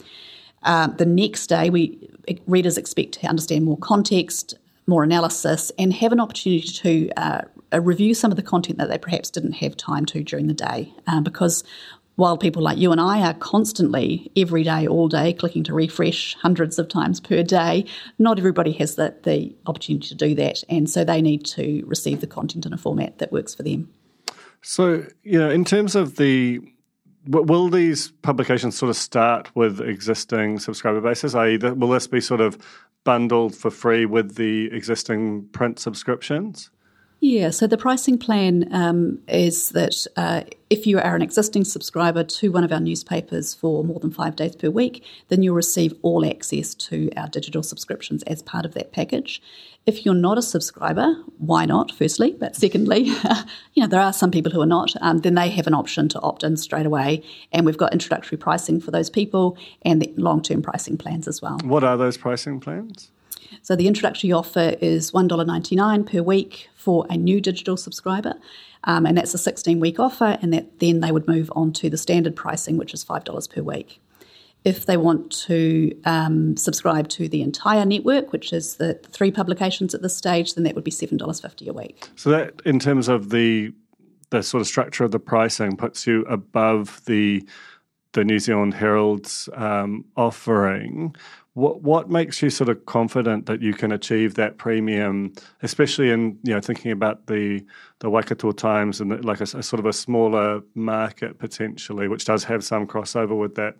Um, 0.62 0.94
the 0.96 1.06
next 1.06 1.46
day, 1.46 1.70
we 1.70 2.08
readers 2.46 2.78
expect 2.78 3.12
to 3.14 3.26
understand 3.26 3.64
more 3.64 3.78
context, 3.78 4.54
more 4.86 5.02
analysis, 5.02 5.72
and 5.78 5.92
have 5.92 6.12
an 6.12 6.20
opportunity 6.20 6.68
to 6.68 7.10
uh, 7.16 7.42
review 7.76 8.14
some 8.14 8.30
of 8.30 8.36
the 8.36 8.42
content 8.42 8.78
that 8.78 8.88
they 8.88 8.98
perhaps 8.98 9.30
didn't 9.30 9.52
have 9.54 9.76
time 9.76 10.04
to 10.06 10.22
during 10.22 10.46
the 10.46 10.54
day. 10.54 10.92
Um, 11.06 11.24
because 11.24 11.64
while 12.16 12.36
people 12.38 12.62
like 12.62 12.78
you 12.78 12.92
and 12.92 13.00
I 13.00 13.22
are 13.22 13.34
constantly, 13.34 14.30
every 14.36 14.62
day, 14.62 14.86
all 14.86 15.08
day, 15.08 15.32
clicking 15.32 15.64
to 15.64 15.74
refresh 15.74 16.34
hundreds 16.36 16.78
of 16.78 16.88
times 16.88 17.20
per 17.20 17.42
day, 17.42 17.86
not 18.18 18.38
everybody 18.38 18.72
has 18.72 18.94
the, 18.94 19.14
the 19.24 19.54
opportunity 19.66 20.08
to 20.08 20.14
do 20.14 20.34
that. 20.36 20.62
And 20.68 20.88
so 20.88 21.04
they 21.04 21.20
need 21.20 21.44
to 21.46 21.82
receive 21.86 22.20
the 22.20 22.26
content 22.26 22.66
in 22.66 22.72
a 22.72 22.78
format 22.78 23.18
that 23.18 23.32
works 23.32 23.54
for 23.54 23.64
them. 23.64 23.92
So, 24.62 25.04
you 25.24 25.38
know, 25.38 25.50
in 25.50 25.64
terms 25.64 25.94
of 25.94 26.16
the 26.16 26.60
will 27.26 27.70
these 27.70 28.10
publications 28.22 28.76
sort 28.76 28.90
of 28.90 28.96
start 28.96 29.54
with 29.54 29.80
existing 29.80 30.58
subscriber 30.58 31.00
bases? 31.00 31.34
I.e., 31.34 31.56
will 31.56 31.88
this 31.88 32.06
be 32.06 32.20
sort 32.20 32.40
of 32.40 32.58
bundled 33.02 33.54
for 33.54 33.70
free 33.70 34.06
with 34.06 34.36
the 34.36 34.70
existing 34.72 35.48
print 35.48 35.78
subscriptions? 35.78 36.70
Yeah, 37.26 37.52
so 37.52 37.66
the 37.66 37.78
pricing 37.78 38.18
plan 38.18 38.68
um, 38.70 39.18
is 39.28 39.70
that 39.70 40.06
uh, 40.14 40.42
if 40.68 40.86
you 40.86 40.98
are 40.98 41.16
an 41.16 41.22
existing 41.22 41.64
subscriber 41.64 42.22
to 42.22 42.52
one 42.52 42.64
of 42.64 42.70
our 42.70 42.80
newspapers 42.80 43.54
for 43.54 43.82
more 43.82 43.98
than 43.98 44.10
five 44.10 44.36
days 44.36 44.54
per 44.54 44.68
week, 44.68 45.02
then 45.28 45.42
you'll 45.42 45.54
receive 45.54 45.94
all 46.02 46.26
access 46.26 46.74
to 46.74 47.10
our 47.16 47.26
digital 47.28 47.62
subscriptions 47.62 48.22
as 48.24 48.42
part 48.42 48.66
of 48.66 48.74
that 48.74 48.92
package. 48.92 49.40
If 49.86 50.04
you're 50.04 50.14
not 50.14 50.36
a 50.36 50.42
subscriber, 50.42 51.16
why 51.38 51.64
not, 51.64 51.92
firstly? 51.92 52.36
But 52.38 52.56
secondly, 52.56 53.04
you 53.72 53.82
know, 53.82 53.86
there 53.86 54.02
are 54.02 54.12
some 54.12 54.30
people 54.30 54.52
who 54.52 54.60
are 54.60 54.66
not, 54.66 54.92
um, 55.00 55.20
then 55.20 55.34
they 55.34 55.48
have 55.48 55.66
an 55.66 55.72
option 55.72 56.10
to 56.10 56.20
opt 56.20 56.44
in 56.44 56.58
straight 56.58 56.84
away. 56.84 57.22
And 57.52 57.64
we've 57.64 57.78
got 57.78 57.94
introductory 57.94 58.36
pricing 58.36 58.82
for 58.82 58.90
those 58.90 59.08
people 59.08 59.56
and 59.80 60.06
long 60.18 60.42
term 60.42 60.60
pricing 60.60 60.98
plans 60.98 61.26
as 61.26 61.40
well. 61.40 61.58
What 61.64 61.84
are 61.84 61.96
those 61.96 62.18
pricing 62.18 62.60
plans? 62.60 63.10
So 63.62 63.76
the 63.76 63.86
introductory 63.86 64.32
offer 64.32 64.76
is 64.80 65.12
$1.99 65.12 66.10
per 66.10 66.22
week 66.22 66.68
for 66.74 67.06
a 67.08 67.16
new 67.16 67.40
digital 67.40 67.76
subscriber. 67.76 68.34
Um, 68.84 69.06
and 69.06 69.16
that's 69.16 69.34
a 69.34 69.38
16 69.38 69.80
week 69.80 69.98
offer, 69.98 70.38
and 70.42 70.52
that 70.52 70.80
then 70.80 71.00
they 71.00 71.10
would 71.10 71.26
move 71.26 71.50
on 71.56 71.72
to 71.74 71.88
the 71.88 71.96
standard 71.96 72.36
pricing, 72.36 72.76
which 72.76 72.92
is 72.92 73.04
$5 73.04 73.50
per 73.50 73.62
week. 73.62 74.00
If 74.64 74.86
they 74.86 74.96
want 74.96 75.30
to 75.46 75.98
um, 76.04 76.56
subscribe 76.56 77.08
to 77.10 77.28
the 77.28 77.42
entire 77.42 77.84
network, 77.84 78.32
which 78.32 78.52
is 78.52 78.76
the 78.76 78.94
three 79.10 79.30
publications 79.30 79.94
at 79.94 80.02
this 80.02 80.16
stage, 80.16 80.54
then 80.54 80.64
that 80.64 80.74
would 80.74 80.84
be 80.84 80.90
$7.50 80.90 81.68
a 81.68 81.72
week. 81.72 82.08
So, 82.16 82.30
that 82.30 82.60
in 82.64 82.78
terms 82.78 83.08
of 83.08 83.30
the 83.30 83.72
the 84.30 84.42
sort 84.42 84.60
of 84.60 84.66
structure 84.66 85.04
of 85.04 85.12
the 85.12 85.20
pricing 85.20 85.76
puts 85.76 86.06
you 86.06 86.22
above 86.22 87.04
the 87.04 87.46
the 88.14 88.24
New 88.24 88.38
Zealand 88.38 88.74
Herald's 88.74 89.48
um, 89.54 90.04
offering. 90.16 91.14
What 91.54 91.82
what 91.82 92.10
makes 92.10 92.42
you 92.42 92.50
sort 92.50 92.68
of 92.68 92.84
confident 92.86 93.46
that 93.46 93.62
you 93.62 93.74
can 93.74 93.92
achieve 93.92 94.34
that 94.34 94.58
premium, 94.58 95.32
especially 95.62 96.10
in 96.10 96.38
you 96.42 96.52
know 96.52 96.60
thinking 96.60 96.90
about 96.90 97.26
the 97.26 97.64
the 98.00 98.10
Waikato 98.10 98.50
Times 98.50 99.00
and 99.00 99.12
the, 99.12 99.16
like 99.18 99.40
a, 99.40 99.44
a, 99.44 99.62
sort 99.62 99.78
of 99.78 99.86
a 99.86 99.92
smaller 99.92 100.62
market 100.74 101.38
potentially, 101.38 102.08
which 102.08 102.24
does 102.24 102.44
have 102.44 102.64
some 102.64 102.86
crossover 102.88 103.38
with 103.38 103.54
that 103.54 103.76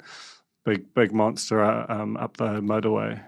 big 0.64 0.94
big 0.94 1.12
monster 1.12 1.64
uh, 1.64 1.84
um, 1.88 2.16
up 2.16 2.36
the 2.36 2.60
motorway. 2.60 3.20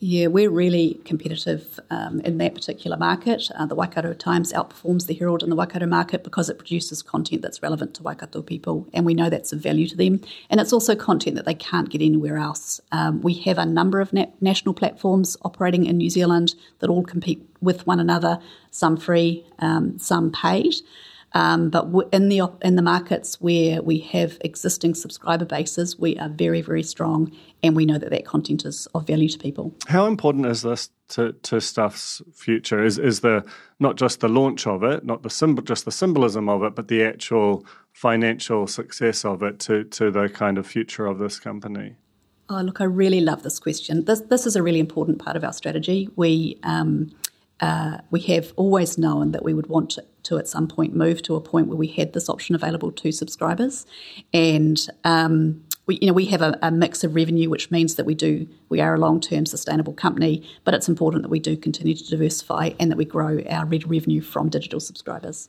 Yeah, 0.00 0.26
we're 0.26 0.50
really 0.50 1.00
competitive 1.04 1.78
um, 1.88 2.20
in 2.20 2.38
that 2.38 2.54
particular 2.54 2.96
market. 2.96 3.48
Uh, 3.54 3.64
the 3.64 3.76
Waikato 3.76 4.12
Times 4.12 4.52
outperforms 4.52 5.06
the 5.06 5.14
Herald 5.14 5.42
in 5.42 5.50
the 5.50 5.56
Waikato 5.56 5.86
market 5.86 6.24
because 6.24 6.50
it 6.50 6.58
produces 6.58 7.00
content 7.00 7.42
that's 7.42 7.62
relevant 7.62 7.94
to 7.94 8.02
Waikato 8.02 8.42
people, 8.42 8.86
and 8.92 9.06
we 9.06 9.14
know 9.14 9.30
that's 9.30 9.52
of 9.52 9.60
value 9.60 9.86
to 9.86 9.96
them. 9.96 10.20
And 10.50 10.60
it's 10.60 10.72
also 10.72 10.96
content 10.96 11.36
that 11.36 11.46
they 11.46 11.54
can't 11.54 11.88
get 11.88 12.02
anywhere 12.02 12.38
else. 12.38 12.80
Um, 12.90 13.22
we 13.22 13.34
have 13.44 13.56
a 13.56 13.64
number 13.64 14.00
of 14.00 14.12
na- 14.12 14.26
national 14.40 14.74
platforms 14.74 15.36
operating 15.42 15.86
in 15.86 15.96
New 15.96 16.10
Zealand 16.10 16.54
that 16.80 16.90
all 16.90 17.04
compete 17.04 17.48
with 17.62 17.86
one 17.86 18.00
another, 18.00 18.40
some 18.72 18.96
free, 18.96 19.46
um, 19.60 19.98
some 19.98 20.32
paid. 20.32 20.74
Um, 21.34 21.68
but 21.68 21.86
in 22.12 22.28
the 22.28 22.42
in 22.62 22.76
the 22.76 22.82
markets 22.82 23.40
where 23.40 23.82
we 23.82 23.98
have 23.98 24.38
existing 24.42 24.94
subscriber 24.94 25.44
bases, 25.44 25.98
we 25.98 26.16
are 26.18 26.28
very 26.28 26.62
very 26.62 26.84
strong, 26.84 27.32
and 27.62 27.74
we 27.74 27.84
know 27.84 27.98
that 27.98 28.10
that 28.10 28.24
content 28.24 28.64
is 28.64 28.86
of 28.94 29.06
value 29.06 29.28
to 29.28 29.38
people. 29.38 29.74
How 29.88 30.06
important 30.06 30.46
is 30.46 30.62
this 30.62 30.90
to, 31.08 31.32
to 31.32 31.60
Stuff's 31.60 32.22
future? 32.32 32.84
Is 32.84 32.98
is 32.98 33.20
the 33.20 33.44
not 33.80 33.96
just 33.96 34.20
the 34.20 34.28
launch 34.28 34.66
of 34.66 34.84
it, 34.84 35.04
not 35.04 35.22
the 35.24 35.30
symbol, 35.30 35.62
just 35.64 35.84
the 35.84 35.92
symbolism 35.92 36.48
of 36.48 36.62
it, 36.62 36.76
but 36.76 36.86
the 36.86 37.02
actual 37.02 37.66
financial 37.92 38.68
success 38.68 39.24
of 39.24 39.42
it 39.42 39.58
to 39.60 39.84
to 39.84 40.12
the 40.12 40.28
kind 40.28 40.56
of 40.56 40.66
future 40.68 41.06
of 41.06 41.18
this 41.18 41.40
company? 41.40 41.96
Oh, 42.48 42.60
look, 42.60 42.80
I 42.80 42.84
really 42.84 43.20
love 43.20 43.42
this 43.42 43.58
question. 43.58 44.04
This 44.04 44.20
this 44.20 44.46
is 44.46 44.54
a 44.54 44.62
really 44.62 44.80
important 44.80 45.18
part 45.18 45.36
of 45.36 45.42
our 45.42 45.52
strategy. 45.52 46.08
We 46.14 46.60
um, 46.62 47.10
uh, 47.60 47.98
we 48.10 48.20
have 48.20 48.52
always 48.56 48.98
known 48.98 49.32
that 49.32 49.44
we 49.44 49.54
would 49.54 49.68
want 49.68 49.90
to, 49.90 50.04
to, 50.24 50.38
at 50.38 50.48
some 50.48 50.66
point 50.66 50.94
move 50.94 51.22
to 51.22 51.36
a 51.36 51.40
point 51.40 51.68
where 51.68 51.76
we 51.76 51.86
had 51.86 52.12
this 52.12 52.28
option 52.28 52.54
available 52.54 52.90
to 52.92 53.12
subscribers, 53.12 53.86
and 54.32 54.88
um, 55.04 55.64
we, 55.86 55.98
you 56.00 56.06
know, 56.06 56.12
we 56.12 56.26
have 56.26 56.42
a, 56.42 56.58
a, 56.62 56.70
mix 56.70 57.04
of 57.04 57.14
revenue, 57.14 57.50
which 57.50 57.70
means 57.70 57.94
that 57.96 58.06
we 58.06 58.14
do 58.14 58.48
we 58.68 58.80
are 58.80 58.94
a 58.94 58.98
long 58.98 59.20
term 59.20 59.46
sustainable 59.46 59.92
company, 59.92 60.42
but 60.64 60.74
it's 60.74 60.88
important 60.88 61.22
that 61.22 61.28
we 61.28 61.40
do 61.40 61.56
continue 61.56 61.94
to 61.94 62.08
diversify 62.08 62.70
and 62.80 62.90
that 62.90 62.96
we 62.96 63.04
grow 63.04 63.40
our 63.48 63.66
revenue 63.66 64.20
from 64.20 64.48
digital 64.48 64.80
subscribers. 64.80 65.48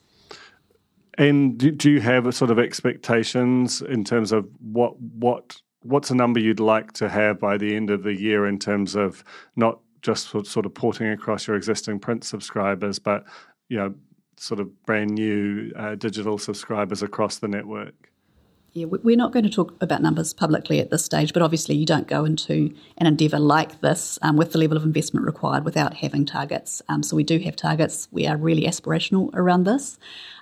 And 1.18 1.58
do, 1.58 1.72
do 1.72 1.90
you 1.90 2.02
have 2.02 2.34
sort 2.36 2.52
of 2.52 2.60
expectations 2.60 3.82
in 3.82 4.04
terms 4.04 4.32
of 4.32 4.48
what 4.60 5.00
what 5.00 5.62
what's 5.82 6.10
a 6.10 6.16
number 6.16 6.40
you'd 6.40 6.60
like 6.60 6.92
to 6.94 7.08
have 7.08 7.40
by 7.40 7.58
the 7.58 7.76
end 7.76 7.90
of 7.90 8.04
the 8.04 8.14
year 8.14 8.48
in 8.48 8.58
terms 8.60 8.96
of 8.96 9.24
not 9.56 9.80
just 10.06 10.30
sort 10.30 10.66
of 10.66 10.74
porting 10.74 11.08
across 11.08 11.48
your 11.48 11.56
existing 11.56 12.00
print 12.00 12.24
subscribers, 12.24 13.00
but 13.00 13.26
you 13.70 13.78
know, 13.78 13.94
sort 14.38 14.60
of 14.60 14.86
brand 14.86 15.12
new 15.12 15.72
uh, 15.76 15.96
digital 15.96 16.38
subscribers 16.38 17.02
across 17.02 17.40
the 17.40 17.48
network? 17.48 18.12
Yeah, 18.74 18.88
we're 18.88 19.16
not 19.16 19.32
going 19.32 19.46
to 19.46 19.50
talk 19.50 19.74
about 19.82 20.02
numbers 20.02 20.34
publicly 20.34 20.82
at 20.82 20.92
this 20.92 21.06
stage, 21.06 21.32
but 21.32 21.42
obviously 21.42 21.76
you 21.76 21.86
don't 21.86 22.10
go 22.10 22.26
into 22.26 22.76
an 22.98 23.08
endeavour 23.08 23.40
like 23.40 23.80
this 23.80 24.20
um, 24.22 24.36
with 24.36 24.52
the 24.52 24.58
level 24.58 24.76
of 24.76 24.84
investment 24.84 25.26
required 25.26 25.64
without 25.64 25.94
having 25.94 26.26
targets. 26.26 26.82
Um, 26.90 27.02
so 27.02 27.16
we 27.16 27.24
do 27.24 27.40
have 27.40 27.56
targets. 27.56 28.10
We 28.12 28.28
are 28.28 28.36
really 28.36 28.64
aspirational 28.64 29.34
around 29.34 29.64
this. 29.64 29.98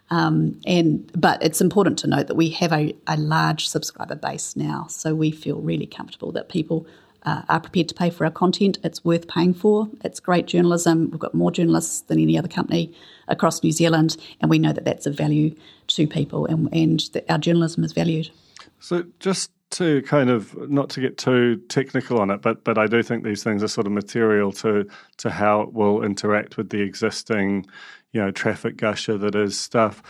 Um, 0.10 0.60
and 0.66 1.12
but 1.16 1.44
it's 1.44 1.62
important 1.62 2.00
to 2.00 2.08
note 2.08 2.26
that 2.26 2.36
we 2.36 2.50
have 2.50 2.74
a, 2.74 2.96
a 3.06 3.18
large 3.18 3.68
subscriber 3.68 4.16
base 4.16 4.56
now, 4.56 4.88
so 4.90 5.14
we 5.14 5.30
feel 5.30 5.62
really 5.62 5.86
comfortable 5.86 6.32
that 6.32 6.50
people 6.50 6.88
uh, 7.26 7.44
are 7.50 7.60
prepared 7.60 7.90
to 7.90 7.96
pay 7.96 8.10
for 8.10 8.26
our 8.26 8.32
content. 8.32 8.78
It's 8.84 9.04
worth 9.04 9.28
paying 9.28 9.54
for. 9.54 9.88
It's 10.04 10.20
great 10.20 10.46
journalism. 10.46 11.10
We've 11.12 11.20
got 11.20 11.34
more 11.34 11.52
journalists 11.52 12.02
than 12.02 12.20
any 12.20 12.38
other 12.38 12.48
company 12.48 12.94
across 13.28 13.64
New 13.64 13.72
Zealand, 13.72 14.18
and 14.42 14.50
we 14.50 14.60
know 14.60 14.74
that 14.74 14.86
that's 14.86 15.06
of 15.06 15.16
value 15.16 15.56
to 15.88 16.08
people, 16.08 16.46
and, 16.46 16.70
and 16.74 17.00
that 17.14 17.30
our 17.30 17.38
journalism 17.38 17.84
is 17.84 17.94
valued. 17.94 18.30
So, 18.80 19.06
just 19.20 19.52
to 19.72 20.04
kind 20.04 20.30
of 20.30 20.56
not 20.70 20.90
to 20.92 21.02
get 21.02 21.18
too 21.18 21.58
technical 21.68 22.20
on 22.20 22.30
it, 22.30 22.42
but 22.42 22.64
but 22.64 22.78
I 22.78 22.88
do 22.88 23.02
think 23.02 23.24
these 23.24 23.44
things 23.44 23.64
are 23.64 23.68
sort 23.68 23.88
of 23.88 23.94
material 23.94 24.52
to 24.54 24.88
to 25.18 25.30
how 25.30 25.62
it 25.62 25.74
will 25.74 26.04
interact 26.04 26.58
with 26.58 26.70
the 26.70 26.82
existing, 26.82 27.66
you 28.12 28.22
know, 28.22 28.30
traffic 28.30 28.78
gusher 28.78 29.18
that 29.18 29.36
is 29.36 29.60
stuff. 29.60 30.04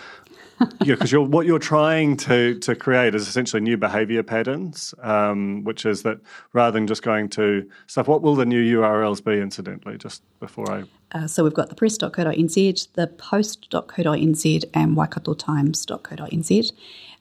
Yeah, 0.84 0.96
because 0.96 1.14
what 1.14 1.46
you're 1.46 1.60
trying 1.60 2.18
to 2.18 2.58
to 2.60 2.76
create 2.76 3.16
is 3.16 3.28
essentially 3.28 3.62
new 3.62 3.78
behavior 3.78 4.24
patterns, 4.24 4.94
um, 5.02 5.64
which 5.64 5.86
is 5.86 6.04
that 6.04 6.20
rather 6.54 6.72
than 6.72 6.88
just 6.88 7.02
going 7.02 7.30
to 7.30 7.70
stuff, 7.88 8.08
what 8.08 8.22
will 8.22 8.36
the 8.36 8.46
new 8.46 8.80
URLs 8.80 9.24
be, 9.24 9.40
incidentally, 9.40 9.98
just 9.98 10.22
before 10.40 10.72
I. 10.72 10.84
Uh, 11.12 11.28
so 11.28 11.44
we've 11.44 11.54
got 11.54 11.70
the 11.70 11.76
press.co.nz, 11.76 12.88
the 12.94 13.08
post.co.nz, 13.08 14.64
and 14.74 14.98
waikatotimes.co.nz. 14.98 16.72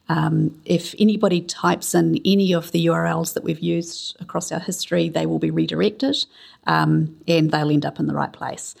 Um, 0.09 0.59
if 0.65 0.93
anybody 0.99 1.41
types 1.41 1.95
in 1.95 2.19
any 2.25 2.53
of 2.53 2.71
the 2.71 2.87
URLs 2.87 3.33
that 3.35 3.43
we've 3.43 3.59
used 3.59 4.17
across 4.19 4.51
our 4.51 4.59
history, 4.59 5.09
they 5.09 5.25
will 5.25 5.39
be 5.39 5.49
redirected 5.49 6.17
um, 6.67 7.17
and 7.27 7.51
they'll 7.51 7.71
end 7.71 7.85
up 7.85 7.99
in 7.99 8.07
the 8.07 8.13
right 8.13 8.33
place. 8.33 8.75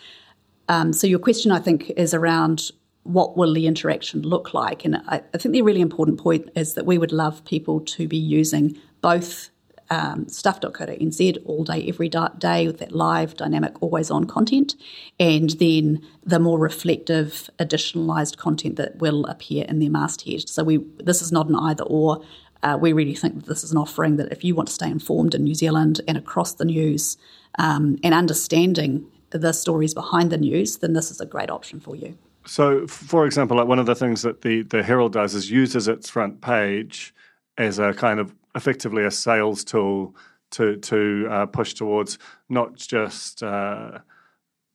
Um, 0.67 0.91
so 0.91 1.07
your 1.07 1.19
question, 1.19 1.51
I 1.51 1.59
think, 1.59 1.91
is 1.91 2.13
around 2.13 2.71
what 3.03 3.37
will 3.37 3.53
the 3.53 3.67
interaction 3.67 4.21
look 4.21 4.53
like? 4.53 4.85
And 4.85 4.97
I, 5.07 5.21
I, 5.33 5.37
think 5.37 5.53
the 5.53 5.61
really 5.61 5.81
important 5.81 6.19
point 6.19 6.49
is 6.55 6.73
that 6.73 6.85
we 6.85 6.97
would 6.97 7.11
love 7.11 7.43
people 7.45 7.81
to 7.81 8.07
be 8.07 8.17
using 8.17 8.77
both 9.01 9.49
um, 9.89 10.27
stuff.co.nz 10.27 11.37
all 11.45 11.63
day, 11.63 11.85
every 11.87 12.09
day 12.09 12.67
with 12.67 12.79
that 12.79 12.93
live, 12.93 13.35
dynamic, 13.35 13.81
always 13.81 14.09
on 14.09 14.25
content, 14.25 14.75
and 15.19 15.51
then 15.51 16.01
the 16.23 16.39
more 16.39 16.57
reflective, 16.57 17.49
editionalized 17.59 18.37
content 18.37 18.77
that 18.77 18.97
will 18.97 19.25
appear 19.25 19.65
in 19.65 19.79
their 19.79 19.89
masthead. 19.89 20.47
So 20.49 20.63
we 20.63 20.77
this 20.97 21.21
is 21.21 21.31
not 21.31 21.47
an 21.47 21.55
either 21.55 21.83
or. 21.83 22.23
Uh, 22.63 22.77
we 22.79 22.93
really 22.93 23.13
think 23.13 23.35
that 23.35 23.45
this 23.45 23.61
is 23.61 23.73
an 23.73 23.77
offering 23.77 24.15
that 24.15 24.31
if 24.31 24.41
you 24.41 24.55
want 24.55 24.69
to 24.69 24.73
stay 24.73 24.89
informed 24.89 25.35
in 25.35 25.43
New 25.43 25.53
Zealand 25.53 25.99
and 26.07 26.17
across 26.17 26.53
the 26.53 26.63
news 26.63 27.17
um, 27.59 27.97
and 28.05 28.13
understanding 28.13 29.05
the 29.31 29.51
stories 29.51 29.93
behind 29.93 30.31
the 30.31 30.37
news, 30.37 30.77
then 30.77 30.93
this 30.93 31.11
is 31.11 31.19
a 31.19 31.25
great 31.25 31.49
option 31.49 31.81
for 31.81 31.93
you. 31.93 32.17
So, 32.45 32.85
for 32.87 33.25
example, 33.25 33.57
like 33.57 33.67
one 33.67 33.79
of 33.79 33.85
the 33.85 33.95
things 33.95 34.21
that 34.23 34.41
the, 34.41 34.63
the 34.63 34.83
Herald 34.83 35.13
does 35.13 35.33
is 35.33 35.49
uses 35.49 35.87
its 35.87 36.09
front 36.09 36.41
page 36.41 37.13
as 37.57 37.79
a 37.79 37.93
kind 37.93 38.19
of 38.19 38.35
effectively 38.55 39.03
a 39.05 39.11
sales 39.11 39.63
tool 39.63 40.15
to 40.51 40.75
to 40.77 41.27
uh, 41.29 41.45
push 41.47 41.73
towards 41.73 42.17
not 42.49 42.75
just 42.75 43.41
uh, 43.41 43.99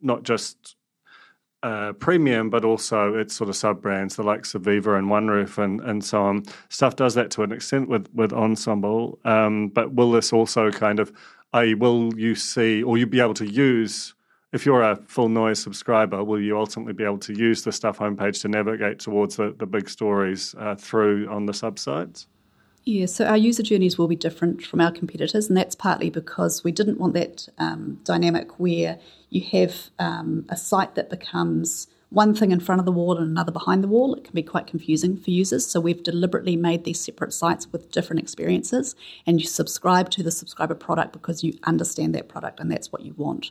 not 0.01 0.23
just 0.23 0.77
uh, 1.63 1.93
premium, 1.95 2.51
but 2.51 2.65
also 2.65 3.15
its 3.15 3.35
sort 3.35 3.51
of 3.51 3.57
sub 3.57 3.83
brands, 3.83 4.17
the 4.17 4.23
likes 4.23 4.55
of 4.55 4.63
Viva 4.63 4.95
and 4.95 5.09
OneRoof 5.09 5.59
and 5.63 5.81
and 5.81 6.05
so 6.05 6.23
on. 6.23 6.45
Stuff 6.69 6.97
does 6.97 7.15
that 7.15 7.31
to 7.33 7.43
an 7.43 7.53
extent 7.53 7.89
with 7.89 8.09
with 8.15 8.33
Ensemble, 8.33 9.19
um, 9.25 9.69
but 9.69 9.95
will 9.95 10.13
this 10.13 10.33
also 10.33 10.71
kind 10.71 11.01
of, 11.01 11.13
i.e., 11.53 11.75
will 11.75 12.19
you 12.19 12.35
see 12.35 12.83
or 12.83 12.99
you 12.99 13.07
be 13.07 13.21
able 13.21 13.35
to 13.35 13.47
use 13.47 14.15
if 14.53 14.65
you're 14.65 14.83
a 14.83 14.97
full 15.07 15.29
noise 15.29 15.59
subscriber, 15.59 16.25
will 16.25 16.41
you 16.41 16.59
ultimately 16.59 16.95
be 16.95 17.05
able 17.05 17.19
to 17.19 17.35
use 17.35 17.63
the 17.63 17.73
Stuff 17.73 17.99
homepage 17.99 18.41
to 18.43 18.49
navigate 18.49 18.99
towards 18.99 19.37
the, 19.37 19.55
the 19.59 19.67
big 19.67 19.91
stories 19.91 20.55
uh, 20.59 20.75
through 20.75 21.29
on 21.31 21.47
the 21.47 21.53
subsites? 21.53 22.27
Yeah, 22.85 23.05
so 23.05 23.27
our 23.27 23.37
user 23.37 23.63
journeys 23.63 23.99
will 23.99 24.09
be 24.09 24.17
different 24.17 24.65
from 24.65 24.81
our 24.81 24.91
competitors, 24.91 25.49
and 25.49 25.57
that's 25.57 25.75
partly 25.75 26.09
because 26.09 26.65
we 26.65 26.73
didn't 26.73 26.99
want 26.99 27.13
that 27.13 27.49
um, 27.59 28.01
dynamic 28.05 28.59
where 28.59 28.99
you 29.29 29.43
have 29.43 29.91
um, 29.99 30.47
a 30.49 30.57
site 30.57 30.95
that 30.95 31.11
becomes 31.11 31.89
one 32.11 32.35
thing 32.35 32.53
in 32.53 32.61
front 32.61 32.79
of 32.79 32.87
the 32.87 32.93
wall 32.93 33.19
and 33.19 33.31
another 33.31 33.53
behind 33.53 33.85
the 33.85 33.89
wall. 33.89 34.15
It 34.15 34.25
can 34.25 34.35
be 34.35 34.43
quite 34.43 34.67
confusing 34.67 35.17
for 35.17 35.31
users. 35.31 35.67
So 35.67 35.81
we've 35.81 36.03
deliberately 36.03 36.57
made 36.57 36.85
these 36.85 37.01
separate 37.01 37.33
sites 37.33 37.71
with 37.71 37.91
different 37.91 38.21
experiences, 38.21 38.95
and 39.27 39.41
you 39.41 39.47
subscribe 39.47 40.11
to 40.11 40.23
the 40.23 40.31
subscriber 40.31 40.75
product 40.75 41.13
because 41.13 41.45
you 41.45 41.59
understand 41.65 42.15
that 42.15 42.29
product 42.29 42.61
and 42.61 42.71
that's 42.71 42.93
what 42.93 43.03
you 43.03 43.15
want. 43.17 43.51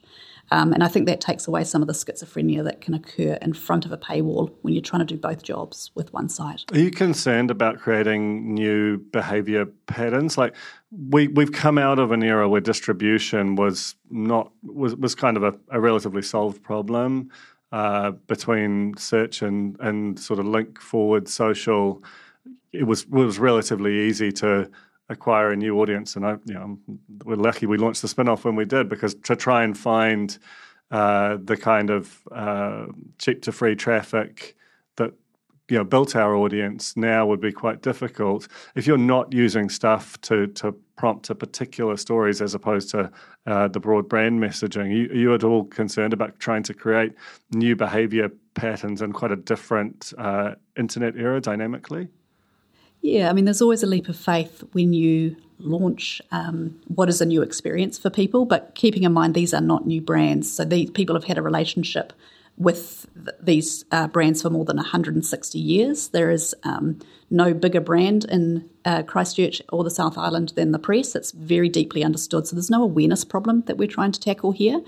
Um, 0.50 0.72
and 0.72 0.84
I 0.84 0.88
think 0.88 1.08
that 1.08 1.20
takes 1.20 1.48
away 1.48 1.66
some 1.66 1.82
of 1.82 1.88
the 1.88 1.94
schizophrenia 1.94 2.64
that 2.64 2.80
can 2.80 2.94
occur 2.94 3.38
in 3.42 3.54
front 3.54 3.86
of 3.86 3.92
a 3.92 3.98
paywall 3.98 4.54
when 4.62 4.74
you're 4.74 4.82
trying 4.82 5.06
to 5.06 5.14
do 5.14 5.18
both 5.18 5.44
jobs 5.44 5.92
with 5.94 6.14
one 6.14 6.30
site. 6.30 6.64
Are 6.72 6.80
you 6.80 6.90
concerned 6.90 7.52
about 7.52 7.80
creating 7.80 8.54
new 8.54 8.98
behavior 8.98 9.66
patterns? 9.88 10.38
Like 10.38 10.56
we 10.92 11.28
we've 11.28 11.52
come 11.52 11.78
out 11.78 12.00
of 12.00 12.12
an 12.12 12.24
era 12.24 12.48
where 12.48 12.62
distribution 12.62 13.56
was 13.56 13.96
not 14.10 14.52
was 14.64 14.96
was 14.96 15.16
kind 15.16 15.36
of 15.36 15.44
a, 15.44 15.54
a 15.70 15.82
relatively 15.82 16.22
solved 16.22 16.64
problem 16.64 17.30
uh, 17.72 18.12
between 18.28 18.96
search 18.98 19.42
and 19.42 19.78
and 19.80 20.20
sort 20.20 20.40
of 20.40 20.46
link 20.46 20.80
forward 20.80 21.28
social. 21.28 22.04
It 22.72 22.84
was 22.84 23.04
it 23.04 23.10
was 23.10 23.40
relatively 23.40 24.08
easy 24.08 24.32
to 24.34 24.70
acquire 25.10 25.52
a 25.52 25.56
new 25.56 25.80
audience. 25.80 26.16
And 26.16 26.26
I, 26.26 26.38
you 26.46 26.54
know, 26.54 26.78
we're 27.24 27.36
lucky 27.36 27.66
we 27.66 27.78
launched 27.78 28.02
the 28.02 28.08
spinoff 28.08 28.44
when 28.44 28.56
we 28.56 28.66
did 28.66 28.90
because 28.90 29.16
to 29.16 29.36
try 29.36 29.64
and 29.64 29.78
find 29.78 30.38
uh, 30.92 31.38
the 31.44 31.58
kind 31.58 31.90
of 31.90 32.22
uh, 32.32 32.88
cheap 33.18 33.42
to 33.44 33.52
free 33.52 33.76
traffic 33.76 34.56
you 35.70 35.78
know 35.78 35.84
built 35.84 36.16
our 36.16 36.36
audience 36.36 36.96
now 36.96 37.26
would 37.26 37.42
be 37.42 37.52
quite 37.52 37.82
difficult 37.82 38.48
if 38.76 38.88
you're 38.88 38.98
not 38.98 39.34
using 39.34 39.70
stuff 39.70 40.20
to 40.22 40.48
to 40.48 40.74
prompt 40.98 41.26
to 41.26 41.36
particular 41.36 41.96
stories 41.96 42.42
as 42.42 42.54
opposed 42.54 42.90
to 42.90 43.12
uh, 43.46 43.68
the 43.68 43.80
broad 43.80 44.10
brand 44.10 44.42
messaging. 44.42 44.92
You, 44.92 45.08
you 45.14 45.34
at 45.34 45.44
all 45.44 45.64
concerned 45.66 46.12
about 46.12 46.40
trying 46.40 46.64
to 46.64 46.74
create 46.74 47.14
new 47.52 47.76
behavior 47.76 48.30
patterns 48.56 49.02
in 49.02 49.14
quite 49.14 49.32
a 49.32 49.36
different 49.36 50.12
uh, 50.18 50.56
internet 50.76 51.16
era 51.16 51.40
dynamically? 51.40 52.10
Yeah, 53.02 53.30
I 53.30 53.34
mean, 53.34 53.46
there's 53.46 53.62
always 53.62 53.84
a 53.84 53.88
leap 53.88 54.10
of 54.10 54.18
faith 54.18 54.64
when 54.72 54.92
you 54.92 55.36
launch 55.60 56.22
um, 56.32 56.80
what 56.88 57.10
is 57.10 57.22
a 57.22 57.26
new 57.26 57.42
experience 57.42 57.98
for 57.98 58.10
people, 58.10 58.46
but 58.46 58.74
keeping 58.76 59.04
in 59.04 59.14
mind 59.14 59.36
these 59.36 59.54
are 59.54 59.62
not 59.62 59.86
new 59.86 60.02
brands. 60.02 60.52
So 60.52 60.66
these 60.66 60.90
people 60.90 61.16
have 61.16 61.24
had 61.24 61.38
a 61.38 61.42
relationship 61.42 62.12
with 62.58 63.06
th- 63.14 63.38
these 63.42 63.86
uh, 63.92 64.08
brands 64.08 64.42
for 64.42 64.50
more 64.50 64.66
than 64.66 64.78
160 64.78 65.60
years. 65.60 66.10
There 66.10 66.32
is 66.32 66.56
um, 66.64 67.00
no 67.30 67.54
bigger 67.54 67.80
brand 67.80 68.26
in 68.26 68.68
uh, 68.84 69.04
Christchurch 69.04 69.62
or 69.72 69.84
the 69.84 69.92
South 69.92 70.18
Island 70.18 70.54
than 70.56 70.72
the 70.72 70.80
press. 70.80 71.16
It's 71.16 71.32
very 71.32 71.70
deeply 71.70 72.04
understood. 72.04 72.48
So 72.48 72.56
there's 72.56 72.72
no 72.72 72.84
awareness 72.84 73.24
problem 73.24 73.62
that 73.68 73.78
we're 73.78 73.88
trying 73.88 74.12
to 74.12 74.20
tackle 74.20 74.52
here. 74.54 74.82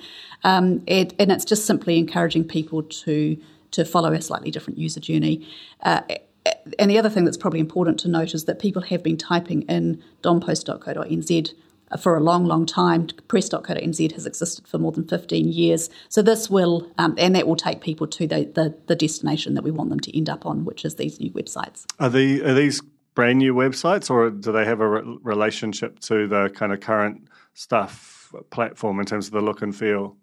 Um, 0.44 0.84
and, 0.88 1.14
and, 1.20 1.32
it's 1.32 1.46
just 1.46 1.66
simply 1.66 1.98
encouraging 1.98 2.46
people 2.46 2.84
to 2.84 3.38
to 3.72 3.86
follow 3.86 4.14
a 4.14 4.22
slightly 4.22 4.50
different 4.50 4.80
user 4.80 5.00
journey. 5.00 5.48
Uh, 5.84 6.02
and 6.80 6.90
the 6.90 6.98
other 6.98 7.10
thing 7.10 7.26
that's 7.26 7.38
probably 7.38 7.60
important 7.60 8.00
to 8.00 8.08
note 8.08 8.34
is 8.34 8.46
that 8.46 8.58
people 8.58 8.82
have 8.84 9.04
been 9.04 9.18
typing 9.18 9.62
in 9.64 10.02
dompost.co.nz 10.24 11.54
for 11.98 12.16
a 12.16 12.20
long, 12.20 12.46
long 12.46 12.66
time. 12.66 13.08
Press.co.nz 13.28 14.12
has 14.12 14.26
existed 14.26 14.68
for 14.68 14.78
more 14.78 14.92
than 14.92 15.08
15 15.08 15.52
years. 15.52 15.90
So 16.10 16.22
this 16.22 16.50
will, 16.50 16.90
um, 16.98 17.16
and 17.18 17.36
that 17.36 17.48
will 17.48 17.56
take 17.56 17.82
people 17.82 18.08
to 18.08 18.28
the, 18.28 18.52
the, 18.54 18.78
the, 18.88 18.96
destination 18.96 19.54
that 19.54 19.64
we 19.64 19.72
want 19.72 19.90
them 19.90 20.00
to 20.02 20.18
end 20.18 20.30
up 20.30 20.46
on, 20.46 20.66
which 20.66 20.84
is 20.86 20.96
these 20.96 21.20
new 21.20 21.32
websites. 21.32 21.86
Are, 22.00 22.10
the, 22.10 22.44
are 22.44 22.54
these 22.54 22.82
brand 23.16 23.40
new 23.40 23.54
websites 23.54 24.10
or 24.10 24.30
do 24.30 24.52
they 24.52 24.66
have 24.66 24.82
a 24.82 24.88
re- 24.88 25.18
relationship 25.24 26.00
to 26.02 26.28
the 26.28 26.50
kind 26.50 26.74
of 26.74 26.80
current 26.82 27.28
stuff 27.54 28.34
platform 28.52 29.00
in 29.00 29.06
terms 29.06 29.28
of 29.28 29.34
the 29.34 29.42
look 29.42 29.62
and 29.62 29.76
feel? 29.76 30.16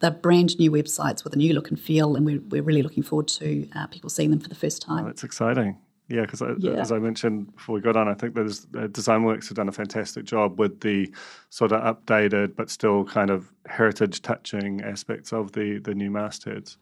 they're 0.00 0.10
brand 0.10 0.58
new 0.58 0.70
websites 0.70 1.24
with 1.24 1.32
a 1.32 1.36
new 1.36 1.54
look 1.54 1.70
and 1.70 1.80
feel, 1.80 2.16
and 2.16 2.26
we're, 2.26 2.40
we're 2.48 2.62
really 2.62 2.82
looking 2.82 3.02
forward 3.02 3.28
to 3.28 3.66
uh, 3.74 3.86
people 3.86 4.10
seeing 4.10 4.30
them 4.30 4.40
for 4.40 4.48
the 4.48 4.54
first 4.54 4.82
time. 4.82 5.04
Oh, 5.04 5.06
that's 5.06 5.24
exciting. 5.24 5.78
Yeah, 6.08 6.22
because 6.22 6.42
yeah. 6.58 6.72
as 6.72 6.92
I 6.92 6.98
mentioned 6.98 7.54
before 7.56 7.74
we 7.74 7.80
got 7.80 7.96
on, 7.96 8.06
I 8.06 8.14
think 8.14 8.34
there's 8.34 8.64
uh, 8.76 8.86
DesignWorks 8.86 9.48
have 9.48 9.56
done 9.56 9.68
a 9.68 9.72
fantastic 9.72 10.24
job 10.24 10.58
with 10.58 10.80
the 10.80 11.12
sort 11.50 11.72
of 11.72 11.82
updated 11.82 12.54
but 12.54 12.70
still 12.70 13.04
kind 13.04 13.28
of 13.28 13.52
heritage 13.66 14.22
touching 14.22 14.82
aspects 14.82 15.32
of 15.32 15.52
the 15.52 15.78
the 15.78 15.94
new 15.94 16.10
mastheads. 16.10 16.76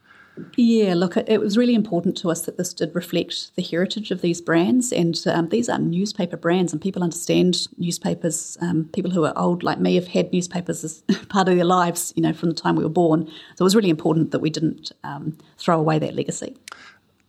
Yeah, 0.57 0.95
look, 0.95 1.17
it 1.17 1.41
was 1.41 1.57
really 1.57 1.77
important 1.77 2.17
to 2.19 2.31
us 2.31 2.43
that 2.43 2.57
this 2.57 2.75
did 2.75 2.93
reflect 2.95 3.55
the 3.55 3.63
heritage 3.63 4.11
of 4.11 4.21
these 4.21 4.41
brands, 4.41 4.93
and 4.93 5.17
um, 5.27 5.49
these 5.49 5.69
are 5.69 5.79
newspaper 5.79 6.37
brands, 6.37 6.73
and 6.73 6.83
people 6.83 7.05
understand 7.05 7.69
newspapers. 7.79 8.59
Um, 8.61 8.91
people 8.93 9.13
who 9.13 9.25
are 9.25 9.33
old 9.37 9.63
like 9.63 9.79
me 9.79 9.95
have 9.95 10.09
had 10.09 10.33
newspapers 10.33 10.83
as 10.83 11.03
part 11.29 11.49
of 11.49 11.55
their 11.55 11.65
lives, 11.65 12.13
you 12.17 12.23
know, 12.23 12.33
from 12.33 12.49
the 12.49 12.55
time 12.55 12.75
we 12.75 12.83
were 12.83 12.89
born. 12.89 13.27
So 13.27 13.63
it 13.63 13.65
was 13.65 13.77
really 13.77 13.91
important 13.91 14.33
that 14.33 14.41
we 14.41 14.51
didn't 14.51 14.91
um, 15.05 15.39
throw 15.57 15.79
away 15.79 16.01
that 16.01 16.15
legacy. 16.15 16.57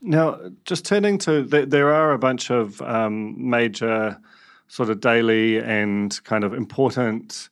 Now, 0.05 0.39
just 0.65 0.85
turning 0.85 1.17
to, 1.19 1.41
there 1.41 1.91
are 1.91 2.11
a 2.11 2.19
bunch 2.19 2.51
of 2.51 2.79
um, 2.83 3.49
major 3.49 4.19
sort 4.67 4.91
of 4.91 4.99
daily 4.99 5.57
and 5.57 6.23
kind 6.23 6.43
of 6.43 6.53
important 6.53 7.49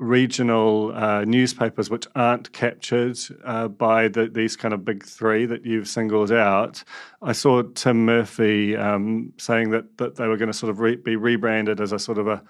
regional 0.00 0.92
uh, 0.92 1.24
newspapers 1.24 1.88
which 1.88 2.06
aren't 2.16 2.52
captured 2.52 3.16
uh, 3.44 3.68
by 3.68 4.08
the, 4.08 4.28
these 4.28 4.56
kind 4.56 4.74
of 4.74 4.84
big 4.84 5.04
three 5.04 5.46
that 5.46 5.64
you've 5.64 5.88
singled 5.88 6.32
out. 6.32 6.82
I 7.22 7.30
saw 7.32 7.62
Tim 7.62 8.04
Murphy 8.04 8.76
um, 8.76 9.32
saying 9.38 9.70
that, 9.70 9.98
that 9.98 10.16
they 10.16 10.26
were 10.26 10.36
going 10.36 10.50
to 10.50 10.58
sort 10.58 10.70
of 10.70 10.80
re- 10.80 10.96
be 10.96 11.14
rebranded 11.14 11.80
as 11.80 11.92
a 11.92 11.98
sort 12.00 12.18
of 12.18 12.26
a 12.26 12.42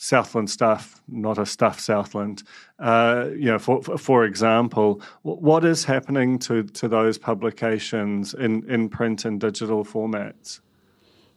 Southland 0.00 0.48
stuff, 0.48 1.02
not 1.08 1.38
a 1.38 1.44
stuff 1.44 1.80
Southland. 1.80 2.44
Uh, 2.78 3.30
you 3.32 3.46
know, 3.46 3.58
for, 3.58 3.82
for 3.82 4.24
example, 4.24 5.02
what 5.22 5.64
is 5.64 5.84
happening 5.84 6.38
to, 6.38 6.62
to 6.62 6.86
those 6.86 7.18
publications 7.18 8.32
in, 8.32 8.68
in 8.70 8.88
print 8.88 9.24
and 9.24 9.40
digital 9.40 9.84
formats? 9.84 10.60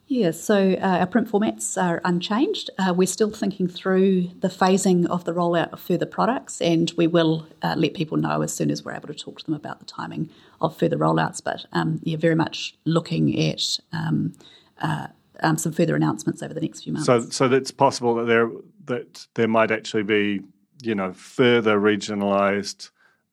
Yeah, 0.05 0.29
so 0.29 0.73
uh, 0.73 0.97
our 0.99 1.07
print 1.07 1.31
formats 1.31 1.81
are 1.81 2.01
unchanged. 2.05 2.69
Uh, 2.77 2.93
we're 2.95 3.07
still 3.07 3.31
thinking 3.31 3.67
through 3.67 4.29
the 4.41 4.49
phasing 4.49 5.07
of 5.07 5.25
the 5.25 5.33
rollout 5.33 5.71
of 5.71 5.79
further 5.79 6.05
products, 6.05 6.61
and 6.61 6.91
we 6.95 7.07
will 7.07 7.47
uh, 7.63 7.73
let 7.75 7.95
people 7.95 8.17
know 8.17 8.43
as 8.43 8.53
soon 8.53 8.69
as 8.69 8.85
we're 8.85 8.93
able 8.93 9.07
to 9.07 9.15
talk 9.15 9.39
to 9.39 9.45
them 9.45 9.55
about 9.55 9.79
the 9.79 9.85
timing 9.85 10.29
of 10.59 10.77
further 10.77 10.97
rollouts. 10.97 11.43
But 11.43 11.65
um, 11.71 11.99
yeah, 12.03 12.17
very 12.17 12.35
much 12.35 12.75
looking 12.85 13.39
at 13.39 13.79
um, 13.91 14.33
uh, 14.79 15.07
um, 15.41 15.57
some 15.57 15.71
further 15.71 15.95
announcements 15.95 16.41
over 16.41 16.53
the 16.53 16.61
next 16.61 16.83
few 16.83 16.93
months. 16.93 17.05
So, 17.05 17.21
so 17.21 17.51
it's 17.51 17.71
possible 17.71 18.15
that 18.15 18.25
there 18.25 18.49
that 18.85 19.27
there 19.35 19.47
might 19.47 19.71
actually 19.71 20.03
be, 20.03 20.41
you 20.81 20.95
know, 20.95 21.13
further 21.13 21.79
regionalised 21.79 22.91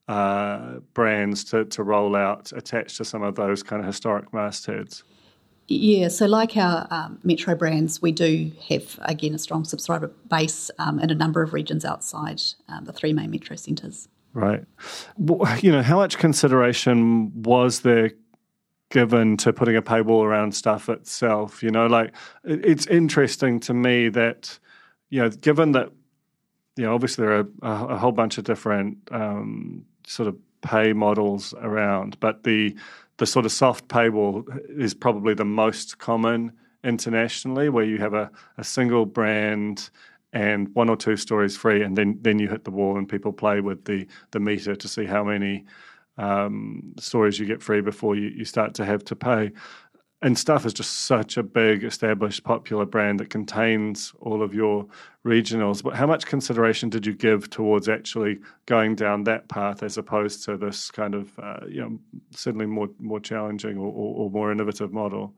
uh, 0.09 0.81
brands 0.95 1.45
to, 1.45 1.65
to 1.67 1.83
roll 1.83 2.17
out 2.17 2.53
attached 2.53 2.97
to 2.97 3.05
some 3.05 3.23
of 3.23 3.35
those 3.35 3.63
kind 3.63 3.81
of 3.81 3.87
historic 3.87 4.33
mastheads. 4.33 5.05
Yeah, 5.71 6.09
so 6.09 6.25
like 6.25 6.57
our 6.57 6.87
um, 6.91 7.19
metro 7.25 7.55
brands, 7.55 8.01
we 8.01 8.11
do 8.11 8.51
have 8.71 8.99
again 9.03 9.35
a 9.35 9.39
strong 9.39 9.65
subscriber 9.65 10.11
base 10.31 10.71
um, 10.79 10.99
in 10.99 11.11
a 11.11 11.15
number 11.15 11.43
of 11.43 11.53
regions 11.53 11.85
outside 11.85 12.41
um, 12.69 12.87
the 12.87 12.93
three 12.93 13.13
main 13.13 13.31
metro 13.31 13.55
centres. 13.55 14.09
Right. 14.33 14.65
You 15.63 15.73
know, 15.73 15.83
how 15.83 15.97
much 15.97 16.19
consideration 16.19 17.43
was 17.43 17.81
there 17.81 18.13
given 18.91 19.37
to 19.39 19.53
putting 19.53 19.77
a 19.77 19.83
paywall 19.83 20.25
around 20.25 20.55
stuff 20.55 20.89
itself? 20.89 21.63
You 21.63 21.71
know, 21.71 21.87
like 21.87 22.15
it's 22.45 22.87
interesting 22.87 23.61
to 23.61 23.75
me 23.75 24.09
that, 24.11 24.59
you 25.11 25.21
know, 25.21 25.31
given 25.31 25.73
that, 25.73 25.91
you 26.77 26.85
know, 26.85 26.95
obviously 26.95 27.27
there 27.27 27.39
are 27.39 27.49
a, 27.63 27.95
a 27.95 27.99
whole 27.99 28.13
bunch 28.13 28.39
of 28.39 28.45
different 28.45 28.97
um, 29.11 29.85
sort 30.07 30.29
of 30.29 30.37
pay 30.61 30.93
models 30.93 31.55
around, 31.61 32.19
but 32.21 32.45
the 32.45 32.77
the 33.19 33.27
sort 33.27 33.45
of 33.45 33.53
soft 33.53 33.89
paywall 33.89 34.45
is 34.69 34.95
probably 34.95 35.35
the 35.35 35.45
most 35.45 35.99
common 35.99 36.53
internationally, 36.85 37.69
where 37.69 37.85
you 37.85 37.99
have 37.99 38.15
a, 38.15 38.31
a 38.59 38.65
single 38.65 39.05
brand 39.07 39.91
and 40.33 40.73
one 40.75 40.89
or 40.89 40.97
two 40.97 41.17
stories 41.17 41.57
free, 41.57 41.83
and 41.83 41.97
then 41.97 42.19
then 42.23 42.39
you 42.39 42.49
hit 42.49 42.65
the 42.65 42.71
wall 42.71 42.97
and 42.97 43.09
people 43.09 43.33
play 43.33 43.61
with 43.61 43.85
the 43.87 44.07
the 44.31 44.41
meter 44.41 44.77
to 44.77 44.89
see 44.89 45.05
how 45.05 45.25
many 45.25 45.65
um, 46.19 46.95
stories 46.99 47.39
you 47.39 47.47
get 47.47 47.63
free 47.63 47.81
before 47.81 48.17
you, 48.17 48.29
you 48.29 48.45
start 48.45 48.75
to 48.75 48.85
have 48.85 49.05
to 49.07 49.17
pay 49.17 49.53
and 50.21 50.37
Stuff 50.37 50.67
is 50.67 50.75
just 50.75 51.03
such 51.03 51.37
a 51.37 51.43
big, 51.45 51.85
established, 51.85 52.43
popular 52.43 52.85
brand 52.85 53.21
that 53.21 53.31
contains 53.31 54.13
all 54.19 54.43
of 54.43 54.53
your 54.53 54.87
regionals. 55.25 55.83
But 55.83 55.95
how 55.95 56.07
much 56.09 56.27
consideration 56.27 56.89
did 56.89 57.07
you 57.07 57.15
give 57.15 57.51
towards 57.51 57.89
actually 57.89 58.41
going 58.67 58.97
down 58.97 59.25
that 59.25 59.49
path 59.49 59.83
as 59.83 59.97
opposed 59.97 60.45
to 60.45 60.57
this 60.57 60.91
kind 60.91 61.15
of, 61.15 61.39
uh, 61.39 61.61
you 61.69 61.81
know, 61.81 61.99
certainly 62.33 62.67
more 62.67 62.89
more 62.99 63.21
challenging 63.21 63.79
or, 63.79 63.87
or, 63.87 64.25
or 64.25 64.31
more 64.31 64.51
innovative 64.51 64.93
model? 64.93 65.35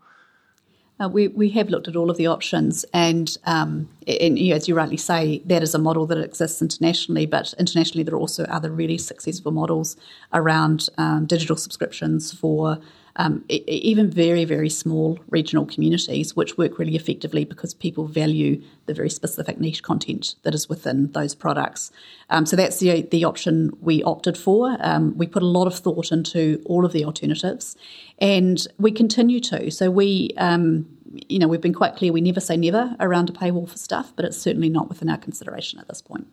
Uh, 1.01 1.09
we, 1.09 1.29
we 1.29 1.49
have 1.49 1.71
looked 1.71 1.89
at 1.89 1.97
all 1.97 2.11
of 2.11 2.19
the 2.19 2.27
options, 2.27 2.85
and, 2.93 3.39
um, 3.47 3.89
and 4.07 4.39
you 4.39 4.51
know, 4.51 4.57
as 4.57 4.69
you 4.69 4.75
rightly 4.75 4.99
say, 4.99 5.41
that 5.47 5.63
is 5.63 5.75
a 5.75 5.79
model 5.79 6.07
that 6.07 6.19
exists 6.19 6.61
internationally. 6.61 7.25
But 7.25 7.55
internationally, 7.59 8.03
there 8.05 8.15
are 8.15 8.19
also 8.19 8.45
other 8.45 8.71
really 8.71 8.99
successful 8.99 9.51
models 9.51 9.97
around 10.35 10.89
um, 10.99 11.25
digital 11.25 11.57
subscriptions 11.57 12.33
for 12.33 12.79
um, 13.17 13.45
even 13.49 14.11
very, 14.11 14.45
very 14.45 14.71
small 14.71 15.19
regional 15.29 15.67
communities, 15.67 16.37
which 16.37 16.57
work 16.57 16.79
really 16.79 16.97
effectively 16.97 17.45
because 17.45 17.75
people 17.75 18.07
value 18.07 18.63
the 18.87 18.95
very 18.95 19.11
specific 19.11 19.61
niche 19.61 19.83
content 19.83 20.37
that 20.43 20.55
is 20.55 20.69
within 20.69 21.11
those 21.13 21.35
products. 21.35 21.91
Um, 22.29 22.47
so 22.47 22.57
that's 22.57 22.79
the, 22.79 23.03
the 23.03 23.25
option 23.25 23.71
we 23.81 24.03
opted 24.03 24.37
for. 24.37 24.77
Um, 24.81 25.17
we 25.17 25.27
put 25.27 25.43
a 25.43 25.47
lot 25.47 25.67
of 25.67 25.75
thought 25.75 26.13
into 26.13 26.63
all 26.67 26.85
of 26.85 26.93
the 26.93 27.05
alternatives, 27.05 27.77
and 28.19 28.67
we 28.79 28.93
continue 28.93 29.41
to. 29.41 29.71
So 29.71 29.91
we, 29.91 30.31
um, 30.37 30.87
you 31.29 31.39
know, 31.39 31.49
we've 31.49 31.61
been 31.61 31.75
quite 31.75 31.97
clear 31.97 32.13
we 32.13 32.21
never 32.21 32.41
say 32.41 32.57
never 32.57 32.97
around 33.01 33.31
a 33.31 33.33
paywall 33.33 33.69
for 33.69 33.79
stuff, 33.79 34.13
but 34.15 34.25
it's 34.25 34.39
certainly 34.39 34.69
not 34.69 34.89
within 34.89 35.11
our 35.11 35.19
consideration 35.19 35.79
at 35.79 35.89
this 35.89 36.01
point. 36.01 36.27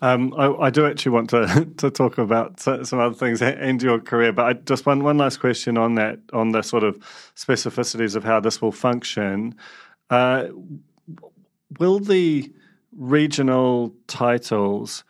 Um, 0.00 0.32
I, 0.38 0.52
I, 0.52 0.70
do 0.70 0.86
actually 0.86 1.10
want 1.10 1.30
to 1.30 1.68
to 1.78 1.90
talk 1.90 2.18
about 2.18 2.60
some 2.60 3.00
other 3.00 3.14
things 3.14 3.42
and 3.42 3.82
your 3.82 3.98
career, 3.98 4.32
but 4.32 4.46
I, 4.46 4.52
just 4.52 4.86
one 4.86 5.02
one 5.02 5.18
last 5.18 5.38
question 5.40 5.76
on 5.76 5.96
that 5.96 6.20
on 6.32 6.52
the 6.52 6.62
sort 6.62 6.84
of 6.84 6.98
specificities 7.34 8.14
of 8.14 8.22
how 8.22 8.38
this 8.38 8.62
will 8.62 8.72
function. 8.72 9.56
Uh, 10.10 10.48
will 11.78 11.98
the 11.98 12.52
regional 12.96 13.92
titles 14.06 15.04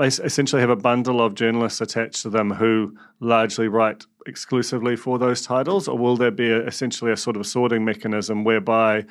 essentially 0.00 0.60
have 0.60 0.70
a 0.70 0.76
bundle 0.76 1.20
of 1.20 1.34
journalists 1.34 1.80
attached 1.80 2.22
to 2.22 2.30
them 2.30 2.50
who 2.50 2.96
largely 3.20 3.68
write 3.68 4.04
exclusively 4.26 4.96
for 4.96 5.18
those 5.18 5.42
titles, 5.42 5.88
or 5.88 5.98
will 5.98 6.16
there 6.16 6.30
be 6.30 6.50
a, 6.50 6.66
essentially 6.66 7.12
a 7.12 7.16
sort 7.16 7.36
of 7.36 7.42
a 7.42 7.44
sorting 7.44 7.84
mechanism 7.84 8.44
whereby, 8.44 9.04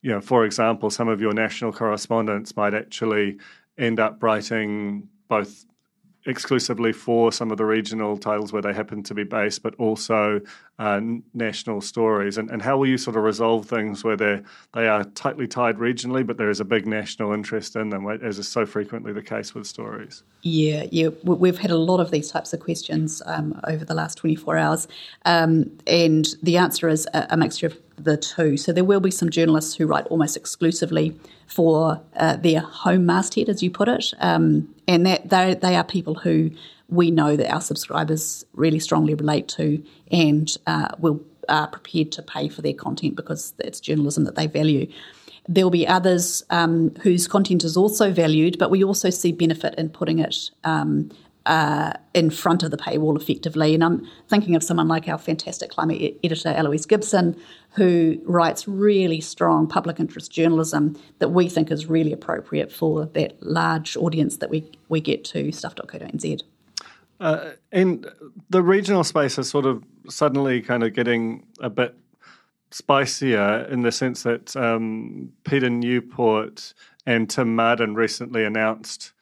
you 0.00 0.10
know, 0.10 0.20
for 0.20 0.44
example, 0.44 0.90
some 0.90 1.08
of 1.08 1.20
your 1.20 1.34
national 1.34 1.72
correspondents 1.72 2.56
might 2.56 2.72
actually 2.72 3.38
end 3.78 4.00
up 4.00 4.22
writing 4.22 5.08
both 5.28 5.64
exclusively 6.26 6.92
for 6.92 7.30
some 7.30 7.50
of 7.50 7.58
the 7.58 7.64
regional 7.64 8.16
titles 8.16 8.52
where 8.52 8.62
they 8.62 8.72
happen 8.72 9.02
to 9.02 9.14
be 9.14 9.24
based, 9.24 9.62
but 9.62 9.74
also 9.76 10.40
uh, 10.78 11.00
national 11.34 11.80
stories. 11.80 12.38
And, 12.38 12.50
and 12.50 12.62
how 12.62 12.78
will 12.78 12.86
you 12.86 12.96
sort 12.96 13.16
of 13.16 13.22
resolve 13.22 13.66
things 13.66 14.02
where 14.02 14.16
they 14.16 14.40
they 14.72 14.88
are 14.88 15.04
tightly 15.04 15.46
tied 15.46 15.76
regionally, 15.76 16.26
but 16.26 16.36
there 16.36 16.50
is 16.50 16.60
a 16.60 16.64
big 16.64 16.86
national 16.86 17.32
interest 17.32 17.76
in 17.76 17.90
them, 17.90 18.08
as 18.08 18.38
is 18.38 18.48
so 18.48 18.64
frequently 18.64 19.12
the 19.12 19.22
case 19.22 19.54
with 19.54 19.66
stories? 19.66 20.22
Yeah, 20.42 20.86
yeah, 20.90 21.08
we've 21.24 21.58
had 21.58 21.70
a 21.70 21.78
lot 21.78 22.00
of 22.00 22.10
these 22.10 22.30
types 22.30 22.52
of 22.52 22.60
questions 22.60 23.22
um, 23.26 23.60
over 23.64 23.84
the 23.84 23.94
last 23.94 24.16
24 24.18 24.56
hours, 24.56 24.88
um, 25.24 25.70
and 25.86 26.26
the 26.42 26.56
answer 26.56 26.88
is 26.88 27.06
a, 27.14 27.26
a 27.30 27.36
mixture 27.36 27.66
of 27.66 27.78
the 27.96 28.16
two. 28.16 28.56
So 28.56 28.72
there 28.72 28.84
will 28.84 29.00
be 29.00 29.10
some 29.10 29.30
journalists 29.30 29.74
who 29.74 29.86
write 29.86 30.06
almost 30.06 30.36
exclusively 30.36 31.14
for 31.46 32.00
uh, 32.16 32.36
their 32.36 32.60
home 32.60 33.06
masthead, 33.06 33.48
as 33.48 33.62
you 33.62 33.70
put 33.70 33.88
it, 33.88 34.12
um, 34.18 34.74
and 34.88 35.06
that 35.06 35.28
they, 35.28 35.54
they 35.54 35.76
are 35.76 35.84
people 35.84 36.14
who 36.14 36.50
we 36.88 37.10
know 37.10 37.36
that 37.36 37.50
our 37.50 37.60
subscribers 37.60 38.44
really 38.52 38.78
strongly 38.78 39.14
relate 39.14 39.48
to 39.48 39.82
and 40.10 40.56
uh, 40.66 40.88
will 40.98 41.20
are 41.48 41.68
prepared 41.68 42.12
to 42.12 42.22
pay 42.22 42.48
for 42.48 42.62
their 42.62 42.72
content 42.72 43.16
because 43.16 43.54
it's 43.58 43.80
journalism 43.80 44.24
that 44.24 44.34
they 44.34 44.46
value. 44.46 44.90
There 45.46 45.64
will 45.64 45.70
be 45.70 45.86
others 45.86 46.42
um, 46.48 46.94
whose 47.02 47.28
content 47.28 47.64
is 47.64 47.76
also 47.76 48.10
valued, 48.10 48.58
but 48.58 48.70
we 48.70 48.82
also 48.82 49.10
see 49.10 49.32
benefit 49.32 49.74
in 49.76 49.90
putting 49.90 50.18
it 50.18 50.50
um, 50.64 51.10
uh, 51.46 51.92
in 52.14 52.30
front 52.30 52.62
of 52.62 52.70
the 52.70 52.76
paywall 52.76 53.20
effectively. 53.20 53.74
And 53.74 53.84
I'm 53.84 54.08
thinking 54.28 54.54
of 54.56 54.62
someone 54.62 54.88
like 54.88 55.08
our 55.08 55.18
fantastic 55.18 55.70
climate 55.70 56.18
editor, 56.24 56.48
Eloise 56.48 56.86
Gibson, 56.86 57.36
who 57.70 58.20
writes 58.24 58.66
really 58.66 59.20
strong 59.20 59.66
public 59.66 60.00
interest 60.00 60.32
journalism 60.32 60.98
that 61.18 61.30
we 61.30 61.48
think 61.48 61.70
is 61.70 61.86
really 61.86 62.12
appropriate 62.12 62.72
for 62.72 63.06
that 63.14 63.36
large 63.42 63.96
audience 63.96 64.38
that 64.38 64.50
we, 64.50 64.70
we 64.88 65.00
get 65.00 65.24
to 65.24 65.52
stuff.co.nz. 65.52 66.42
Uh, 67.20 67.50
and 67.72 68.10
the 68.50 68.62
regional 68.62 69.04
space 69.04 69.38
is 69.38 69.48
sort 69.48 69.66
of 69.66 69.84
suddenly 70.08 70.60
kind 70.60 70.82
of 70.82 70.92
getting 70.94 71.46
a 71.60 71.70
bit 71.70 71.94
spicier 72.70 73.66
in 73.70 73.82
the 73.82 73.92
sense 73.92 74.24
that 74.24 74.56
um, 74.56 75.32
Peter 75.44 75.70
Newport 75.70 76.74
and 77.06 77.30
Tim 77.30 77.54
Marden 77.54 77.94
recently 77.94 78.44
announced 78.44 79.12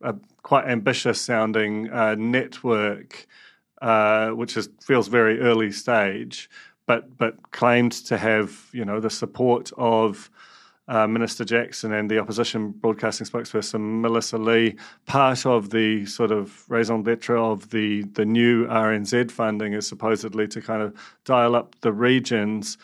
a 0.00 0.14
quite 0.42 0.66
ambitious 0.66 1.20
sounding 1.20 1.90
uh, 1.90 2.14
network, 2.16 3.26
uh, 3.80 4.30
which 4.30 4.56
is, 4.56 4.68
feels 4.80 5.08
very 5.08 5.40
early 5.40 5.72
stage, 5.72 6.50
but 6.86 7.16
but 7.16 7.50
claimed 7.52 7.92
to 7.92 8.18
have 8.18 8.68
you 8.72 8.84
know 8.84 9.00
the 9.00 9.10
support 9.10 9.70
of 9.76 10.30
uh, 10.88 11.06
Minister 11.06 11.44
Jackson 11.44 11.92
and 11.92 12.10
the 12.10 12.18
opposition 12.18 12.70
broadcasting 12.70 13.26
spokesperson 13.26 14.00
Melissa 14.00 14.36
Lee, 14.36 14.76
part 15.06 15.46
of 15.46 15.70
the 15.70 16.04
sort 16.06 16.32
of 16.32 16.68
raison 16.68 17.02
d'etre 17.02 17.38
of 17.38 17.70
the, 17.70 18.02
the 18.14 18.24
new 18.24 18.66
RNZ 18.66 19.30
funding 19.30 19.74
is 19.74 19.86
supposedly 19.86 20.48
to 20.48 20.60
kind 20.60 20.82
of 20.82 20.94
dial 21.24 21.54
up 21.54 21.76
the 21.80 21.92
regions. 21.92 22.78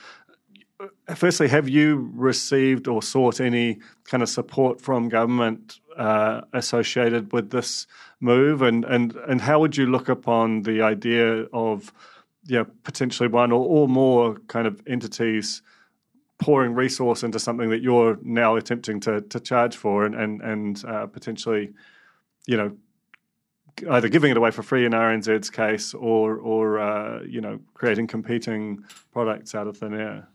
Firstly, 1.15 1.49
have 1.49 1.69
you 1.69 2.11
received 2.15 2.87
or 2.87 3.03
sought 3.03 3.41
any 3.41 3.79
kind 4.05 4.23
of 4.23 4.29
support 4.29 4.81
from 4.81 5.09
government 5.09 5.81
uh, 5.99 6.43
associated 6.53 7.33
with 7.33 7.51
this 7.51 7.87
move, 8.21 8.63
and, 8.63 8.85
and 8.85 9.15
and 9.29 9.41
how 9.41 9.59
would 9.61 9.77
you 9.77 9.87
look 9.87 10.09
upon 10.09 10.63
the 10.63 10.83
idea 10.83 11.45
of 11.53 11.93
yeah 12.47 12.65
potentially 12.85 13.29
one 13.29 13.53
or, 13.53 13.67
or 13.67 13.89
more 13.89 14.37
kind 14.47 14.67
of 14.67 14.81
entities 14.87 15.61
pouring 16.39 16.75
resource 16.75 17.23
into 17.23 17.39
something 17.39 17.69
that 17.71 17.83
you're 17.83 18.19
now 18.23 18.57
attempting 18.57 19.01
to 19.01 19.21
to 19.23 19.41
charge 19.41 19.77
for 19.77 20.05
and 20.05 20.15
and 20.15 20.41
and 20.41 20.85
uh, 20.85 21.07
potentially 21.07 21.73
you 22.47 22.57
know 22.57 22.77
either 23.91 24.09
giving 24.09 24.31
it 24.31 24.37
away 24.37 24.51
for 24.51 24.63
free 24.63 24.85
in 24.85 24.93
RNZ's 24.93 25.51
case 25.51 25.95
or 25.95 26.37
or 26.37 26.79
uh, 26.79 27.23
you 27.23 27.41
know 27.41 27.59
creating 27.75 28.07
competing 28.07 28.85
products 29.13 29.55
out 29.55 29.67
of 29.67 29.77
thin 29.77 29.95
air 29.95 30.29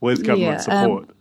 with 0.00 0.24
government 0.24 0.62
yeah, 0.66 0.74
um, 0.74 0.84
support. 0.84 1.10
Um, 1.10 1.16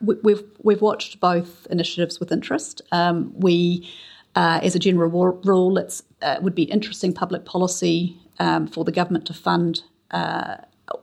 we've 0.00 0.42
we've 0.62 0.82
watched 0.82 1.20
both 1.20 1.66
initiatives 1.70 2.20
with 2.20 2.30
interest. 2.32 2.82
Um, 2.92 3.32
we, 3.34 3.88
uh, 4.34 4.60
as 4.62 4.74
a 4.74 4.78
general 4.78 5.10
rule, 5.44 5.78
it 5.78 6.02
uh, 6.22 6.38
would 6.40 6.54
be 6.54 6.64
interesting 6.64 7.12
public 7.12 7.44
policy 7.44 8.16
um, 8.38 8.66
for 8.66 8.84
the 8.84 8.92
government 8.92 9.26
to 9.26 9.34
fund. 9.34 9.82
Uh, 10.10 10.56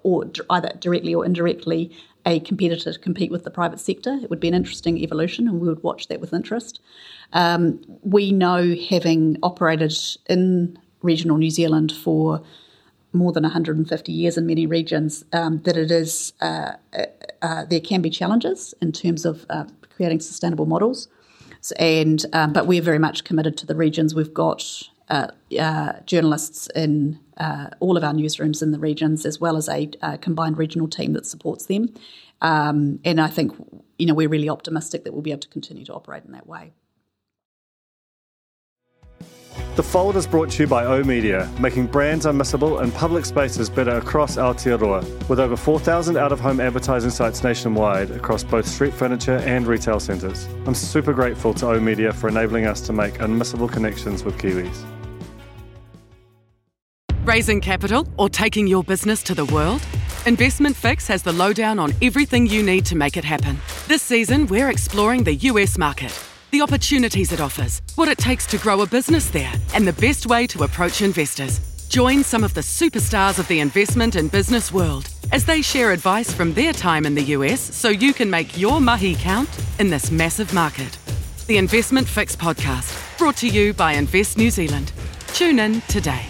or 0.03 0.29
either 0.51 0.69
directly 0.79 1.13
or 1.13 1.25
indirectly 1.25 1.91
a 2.25 2.39
competitor 2.41 2.93
to 2.93 2.99
compete 2.99 3.31
with 3.31 3.43
the 3.43 3.51
private 3.51 3.79
sector. 3.79 4.19
It 4.21 4.29
would 4.29 4.39
be 4.39 4.47
an 4.47 4.53
interesting 4.53 4.97
evolution, 4.99 5.47
and 5.47 5.59
we 5.59 5.67
would 5.67 5.83
watch 5.83 6.07
that 6.07 6.21
with 6.21 6.33
interest. 6.33 6.79
Um, 7.33 7.81
we 8.03 8.31
know, 8.31 8.75
having 8.89 9.37
operated 9.41 9.97
in 10.29 10.77
regional 11.01 11.37
New 11.37 11.49
Zealand 11.49 11.91
for 11.91 12.43
more 13.13 13.31
than 13.31 13.43
150 13.43 14.11
years 14.11 14.37
in 14.37 14.45
many 14.45 14.65
regions, 14.65 15.23
um, 15.33 15.61
that 15.63 15.77
it 15.77 15.91
is 15.91 16.33
uh, 16.41 16.73
uh, 16.97 17.05
uh, 17.41 17.65
there 17.65 17.79
can 17.79 18.01
be 18.01 18.09
challenges 18.09 18.73
in 18.81 18.91
terms 18.91 19.25
of 19.25 19.45
uh, 19.49 19.65
creating 19.95 20.19
sustainable 20.19 20.65
models. 20.65 21.07
So, 21.61 21.75
and 21.75 22.25
um, 22.33 22.53
but 22.53 22.67
we're 22.67 22.81
very 22.81 22.99
much 22.99 23.23
committed 23.23 23.57
to 23.57 23.65
the 23.65 23.75
regions. 23.75 24.15
We've 24.15 24.33
got 24.33 24.65
uh, 25.09 25.27
uh, 25.59 25.93
journalists 26.05 26.67
in 26.75 27.19
all 27.79 27.97
of 27.97 28.03
our 28.03 28.13
newsrooms 28.13 28.61
in 28.61 28.71
the 28.71 28.79
regions, 28.79 29.25
as 29.25 29.39
well 29.39 29.57
as 29.57 29.67
a 29.67 29.89
combined 30.21 30.57
regional 30.57 30.87
team 30.87 31.13
that 31.13 31.25
supports 31.25 31.65
them. 31.65 31.93
Um, 32.41 32.99
and 33.05 33.21
I 33.21 33.27
think 33.27 33.53
you 33.97 34.05
know 34.05 34.13
we're 34.13 34.29
really 34.29 34.49
optimistic 34.49 35.03
that 35.03 35.13
we'll 35.13 35.21
be 35.21 35.31
able 35.31 35.41
to 35.41 35.47
continue 35.47 35.85
to 35.85 35.93
operate 35.93 36.23
in 36.25 36.31
that 36.31 36.47
way. 36.47 36.73
The 39.75 39.83
Fold 39.83 40.17
is 40.17 40.27
brought 40.27 40.51
to 40.51 40.63
you 40.63 40.67
by 40.67 40.85
O 40.85 41.01
Media, 41.01 41.49
making 41.57 41.87
brands 41.87 42.25
unmissable 42.25 42.81
and 42.81 42.93
public 42.93 43.25
spaces 43.25 43.69
better 43.69 43.91
across 43.91 44.35
Aotearoa, 44.35 45.29
with 45.29 45.39
over 45.39 45.55
4,000 45.55 46.17
out 46.17 46.31
of 46.31 46.39
home 46.41 46.59
advertising 46.59 47.09
sites 47.09 47.43
nationwide 47.43 48.11
across 48.11 48.43
both 48.43 48.67
street 48.67 48.93
furniture 48.93 49.37
and 49.37 49.65
retail 49.65 49.99
centres. 49.99 50.45
I'm 50.65 50.75
super 50.75 51.13
grateful 51.13 51.53
to 51.55 51.69
O 51.69 51.79
Media 51.79 52.11
for 52.11 52.27
enabling 52.27 52.65
us 52.65 52.81
to 52.81 52.93
make 52.93 53.15
unmissable 53.19 53.71
connections 53.71 54.23
with 54.23 54.37
Kiwis. 54.37 54.85
Raising 57.23 57.61
capital 57.61 58.07
or 58.17 58.29
taking 58.29 58.67
your 58.67 58.83
business 58.83 59.23
to 59.23 59.33
the 59.33 59.45
world? 59.45 59.81
Investment 60.25 60.75
Fix 60.75 61.07
has 61.07 61.23
the 61.23 61.31
lowdown 61.31 61.79
on 61.79 61.93
everything 62.01 62.45
you 62.45 62.61
need 62.61 62.85
to 62.87 62.95
make 62.95 63.15
it 63.15 63.23
happen. 63.23 63.57
This 63.87 64.01
season, 64.01 64.47
we're 64.47 64.69
exploring 64.69 65.23
the 65.23 65.35
US 65.35 65.77
market 65.77 66.11
the 66.51 66.61
opportunities 66.61 67.31
it 67.31 67.41
offers, 67.41 67.81
what 67.95 68.09
it 68.09 68.17
takes 68.17 68.45
to 68.45 68.57
grow 68.57 68.81
a 68.81 68.85
business 68.85 69.29
there, 69.29 69.51
and 69.73 69.87
the 69.87 69.93
best 69.93 70.27
way 70.27 70.45
to 70.47 70.63
approach 70.63 71.01
investors. 71.01 71.59
Join 71.87 72.23
some 72.23 72.43
of 72.43 72.53
the 72.53 72.61
superstars 72.61 73.39
of 73.39 73.47
the 73.47 73.59
investment 73.59 74.15
and 74.15 74.31
business 74.31 74.71
world 74.71 75.09
as 75.31 75.45
they 75.45 75.61
share 75.61 75.91
advice 75.91 76.33
from 76.33 76.53
their 76.53 76.73
time 76.73 77.05
in 77.05 77.15
the 77.15 77.23
US 77.35 77.59
so 77.59 77.89
you 77.89 78.13
can 78.13 78.29
make 78.29 78.57
your 78.57 78.81
mahi 78.81 79.15
count 79.15 79.49
in 79.79 79.89
this 79.89 80.11
massive 80.11 80.53
market. 80.53 80.97
The 81.47 81.57
Investment 81.57 82.07
Fix 82.07 82.35
podcast, 82.35 83.17
brought 83.17 83.37
to 83.37 83.47
you 83.47 83.73
by 83.73 83.93
Invest 83.93 84.37
New 84.37 84.51
Zealand. 84.51 84.91
Tune 85.33 85.59
in 85.59 85.81
today. 85.81 86.25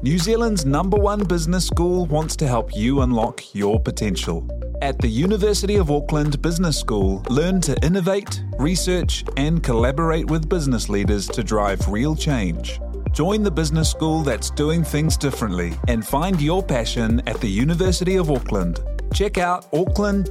New 0.00 0.16
Zealand's 0.16 0.64
number 0.64 0.96
one 0.96 1.24
business 1.24 1.66
school 1.66 2.06
wants 2.06 2.36
to 2.36 2.46
help 2.46 2.72
you 2.76 3.00
unlock 3.00 3.52
your 3.52 3.80
potential. 3.80 4.46
At 4.80 4.96
the 5.00 5.08
University 5.08 5.74
of 5.74 5.90
Auckland 5.90 6.40
Business 6.40 6.78
School, 6.78 7.24
learn 7.28 7.60
to 7.62 7.76
innovate, 7.84 8.44
research, 8.60 9.24
and 9.36 9.60
collaborate 9.60 10.30
with 10.30 10.48
business 10.48 10.88
leaders 10.88 11.26
to 11.26 11.42
drive 11.42 11.88
real 11.88 12.14
change. 12.14 12.80
Join 13.10 13.42
the 13.42 13.50
business 13.50 13.90
school 13.90 14.22
that's 14.22 14.50
doing 14.50 14.84
things 14.84 15.16
differently 15.16 15.72
and 15.88 16.06
find 16.06 16.40
your 16.40 16.62
passion 16.62 17.20
at 17.26 17.40
the 17.40 17.48
University 17.48 18.14
of 18.18 18.30
Auckland. 18.30 18.78
Check 19.12 19.36
out 19.36 19.66
auckland.ac.nz 19.72 20.22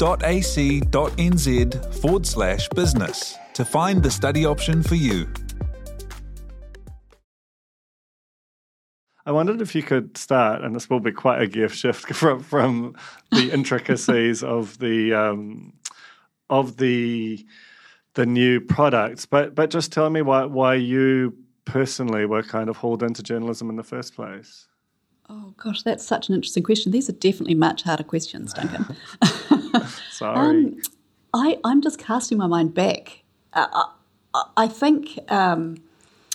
forward 1.96 2.26
slash 2.26 2.70
business 2.70 3.36
to 3.54 3.66
find 3.66 4.02
the 4.02 4.12
study 4.12 4.46
option 4.46 4.82
for 4.82 4.96
you. 4.96 5.28
I 9.28 9.32
wondered 9.32 9.62
if 9.62 9.76
you 9.76 9.84
could 9.84 10.18
start, 10.18 10.64
and 10.64 10.74
this 10.74 10.90
will 10.90 11.02
be 11.02 11.12
quite 11.12 11.42
a 11.42 11.48
gear 11.48 11.68
shift 11.68 12.06
from 12.16 12.42
from 12.42 12.96
the 13.32 13.52
intricacies 13.52 14.42
of 14.42 14.80
the 14.80 15.14
um, 15.14 15.74
of 16.50 16.78
the 16.78 17.46
the 18.14 18.26
new 18.26 18.62
products, 18.62 19.26
but 19.26 19.54
but 19.54 19.70
just 19.70 19.92
tell 19.92 20.10
me 20.10 20.22
why 20.22 20.46
why 20.46 20.76
you 20.76 21.36
personally 21.66 22.26
were 22.26 22.42
kind 22.42 22.70
of 22.70 22.78
hauled 22.78 23.04
into 23.04 23.22
journalism 23.22 23.70
in 23.70 23.76
the 23.76 23.84
first 23.84 24.16
place. 24.16 24.70
Oh 25.30 25.54
gosh, 25.58 25.84
that's 25.84 26.06
such 26.06 26.30
an 26.30 26.36
interesting 26.36 26.64
question. 26.64 26.94
These 26.94 27.10
are 27.10 27.14
definitely 27.20 27.56
much 27.56 27.84
harder 27.84 28.04
questions, 28.04 28.54
Duncan. 28.54 28.96
Sorry, 30.10 30.38
um, 30.38 30.82
I 31.34 31.60
I'm 31.66 31.82
just 31.82 32.00
casting 32.00 32.38
my 32.38 32.48
mind 32.48 32.74
back. 32.74 33.24
Uh, 33.52 33.84
I, 34.34 34.46
I, 34.56 34.68
think 34.70 35.20
um, 35.30 35.84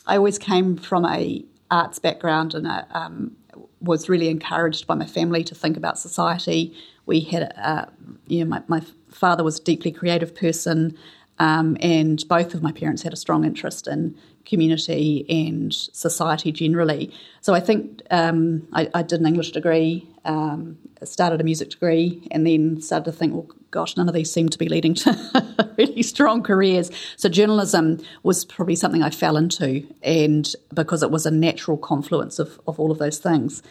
I 0.06 0.16
always 0.18 0.38
came 0.38 0.76
from 0.76 1.06
a 1.06 1.42
arts 1.72 1.98
background 1.98 2.54
and 2.54 2.66
uh, 2.68 2.84
um, 2.92 3.34
was 3.80 4.08
really 4.08 4.28
encouraged 4.28 4.86
by 4.86 4.94
my 4.94 5.06
family 5.06 5.42
to 5.42 5.54
think 5.54 5.76
about 5.76 5.98
society. 5.98 6.72
We 7.06 7.20
had, 7.20 7.52
uh, 7.56 7.86
you 8.28 8.44
know, 8.44 8.50
my, 8.50 8.62
my, 8.68 8.82
father 9.10 9.44
was 9.44 9.58
a 9.58 9.62
deeply 9.62 9.92
creative 9.92 10.34
person, 10.34 10.96
um, 11.38 11.76
and 11.80 12.26
both 12.28 12.54
of 12.54 12.62
my 12.62 12.72
parents 12.72 13.02
had 13.02 13.12
a 13.12 13.16
strong 13.16 13.44
interest 13.44 13.86
in 13.86 14.16
community 14.46 15.26
and 15.28 15.74
society 15.74 16.50
generally. 16.50 17.12
So 17.42 17.54
I 17.54 17.60
think 17.60 18.00
um, 18.10 18.66
I, 18.72 18.88
I, 18.94 19.02
did 19.02 19.20
an 19.20 19.26
English 19.26 19.50
degree, 19.52 20.08
um, 20.24 20.78
started 21.04 21.42
a 21.42 21.44
music 21.44 21.68
degree, 21.70 22.26
and 22.30 22.46
then 22.46 22.80
started 22.80 23.04
to 23.04 23.12
think, 23.12 23.34
well, 23.34 23.48
gosh, 23.72 23.96
none 23.96 24.06
of 24.06 24.14
these 24.14 24.32
seem 24.32 24.48
to 24.50 24.58
be 24.58 24.68
leading 24.68 24.94
to 24.94 25.74
really 25.78 26.02
strong 26.02 26.42
careers. 26.42 26.90
So 27.16 27.28
journalism 27.28 27.98
was 28.22 28.44
probably 28.44 28.76
something 28.76 29.02
I 29.02 29.10
fell 29.10 29.36
into, 29.36 29.84
and 30.02 30.54
because 30.72 31.02
it 31.02 31.10
was 31.10 31.26
a 31.26 31.30
natural 31.30 31.76
confluence 31.76 32.38
of, 32.38 32.60
of 32.68 32.78
all 32.78 32.92
of 32.92 32.98
those 32.98 33.18
things. 33.18 33.62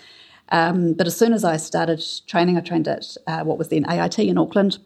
Um, 0.49 0.93
but 0.93 1.07
as 1.07 1.15
soon 1.15 1.31
as 1.31 1.45
I 1.45 1.55
started 1.55 2.03
training, 2.27 2.57
I 2.57 2.61
trained 2.61 2.87
at 2.87 3.15
uh, 3.27 3.43
what 3.43 3.57
was 3.57 3.69
then 3.69 3.89
AIT 3.89 4.19
in 4.19 4.37
Auckland. 4.37 4.79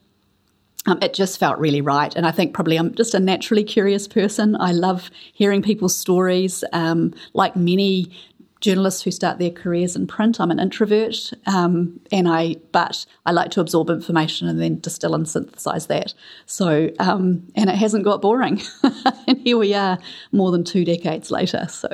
Um, 0.86 1.00
it 1.02 1.16
just 1.16 1.40
felt 1.40 1.58
really 1.58 1.82
right. 1.82 2.16
And 2.16 2.28
I 2.28 2.32
think 2.32 2.54
probably 2.54 2.78
I'm 2.78 2.94
just 2.94 3.16
a 3.16 3.20
naturally 3.20 3.64
curious 3.64 4.08
person. 4.08 4.56
I 4.60 4.72
love 4.72 5.10
hearing 5.34 5.64
people's 5.64 5.98
stories. 5.98 6.64
Um, 6.74 7.14
like 7.34 7.56
many 7.56 8.12
journalists 8.62 9.02
who 9.02 9.12
start 9.12 9.40
their 9.40 9.52
careers 9.52 9.96
in 9.96 10.08
print. 10.08 10.40
I'm 10.40 10.52
an 10.52 10.60
introvert, 10.60 11.32
um, 11.46 12.00
and 12.12 12.28
I 12.28 12.56
but 12.72 13.06
I 13.26 13.32
like 13.32 13.52
to 13.52 13.62
absorb 13.62 13.90
information 13.90 14.48
and 14.48 14.62
then 14.62 14.80
distill 14.80 15.16
and 15.16 15.28
synthesize 15.28 15.88
that. 15.88 16.14
So, 16.46 16.90
um, 17.00 17.44
and 17.56 17.70
it 17.70 17.76
hasn't 17.76 18.04
got 18.04 18.22
boring, 18.22 18.62
and 19.28 19.38
here 19.40 19.58
we 19.58 19.74
are, 19.74 19.98
more 20.32 20.52
than 20.52 20.64
two 20.64 20.86
decades 20.86 21.32
later. 21.32 21.68
So. 21.70 21.90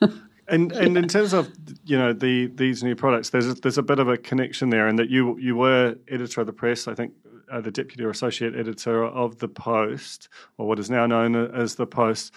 And 0.50 0.72
and 0.72 0.96
in 0.96 1.06
terms 1.08 1.34
of 1.34 1.52
you 1.84 1.98
know 1.98 2.14
the 2.14 2.46
these 2.46 2.82
new 2.82 2.96
products, 2.96 3.28
there's 3.28 3.46
a, 3.46 3.52
there's 3.52 3.76
a 3.76 3.82
bit 3.82 3.98
of 3.98 4.08
a 4.08 4.16
connection 4.16 4.70
there, 4.70 4.88
in 4.88 4.96
that 4.96 5.10
you 5.10 5.36
you 5.38 5.54
were 5.56 5.94
editor 6.08 6.40
of 6.40 6.46
the 6.46 6.54
press, 6.54 6.88
I 6.88 6.94
think, 6.94 7.12
uh, 7.52 7.60
the 7.60 7.70
deputy 7.70 8.02
or 8.02 8.08
associate 8.10 8.54
editor 8.56 9.04
of 9.04 9.38
the 9.38 9.48
Post, 9.48 10.28
or 10.56 10.66
what 10.66 10.78
is 10.78 10.88
now 10.88 11.06
known 11.06 11.36
as 11.36 11.74
the 11.74 11.86
Post. 11.86 12.32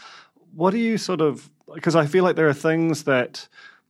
What 0.55 0.71
do 0.71 0.77
you 0.77 0.97
sort 0.97 1.21
of 1.21 1.49
because 1.73 1.95
I 1.95 2.05
feel 2.05 2.23
like 2.23 2.35
there 2.35 2.49
are 2.49 2.53
things 2.53 3.03
that 3.05 3.47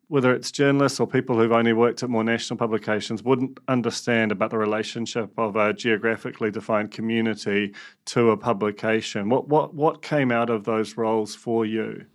whether 0.07 0.33
it's 0.33 0.51
journalists 0.51 0.99
or 0.99 1.07
people 1.07 1.37
who've 1.37 1.53
only 1.53 1.71
worked 1.71 2.03
at 2.03 2.09
more 2.09 2.23
national 2.23 2.57
publications 2.57 3.23
wouldn't 3.23 3.57
understand 3.69 4.29
about 4.29 4.49
the 4.49 4.57
relationship 4.57 5.31
of 5.37 5.55
a 5.55 5.71
geographically 5.71 6.51
defined 6.51 6.91
community 6.91 7.73
to 8.03 8.29
a 8.31 8.35
publication. 8.35 9.29
What 9.29 9.47
what 9.47 9.73
what 9.73 10.01
came 10.01 10.31
out 10.31 10.49
of 10.49 10.65
those 10.65 10.97
roles 10.97 11.33
for 11.33 11.65
you? 11.65 12.05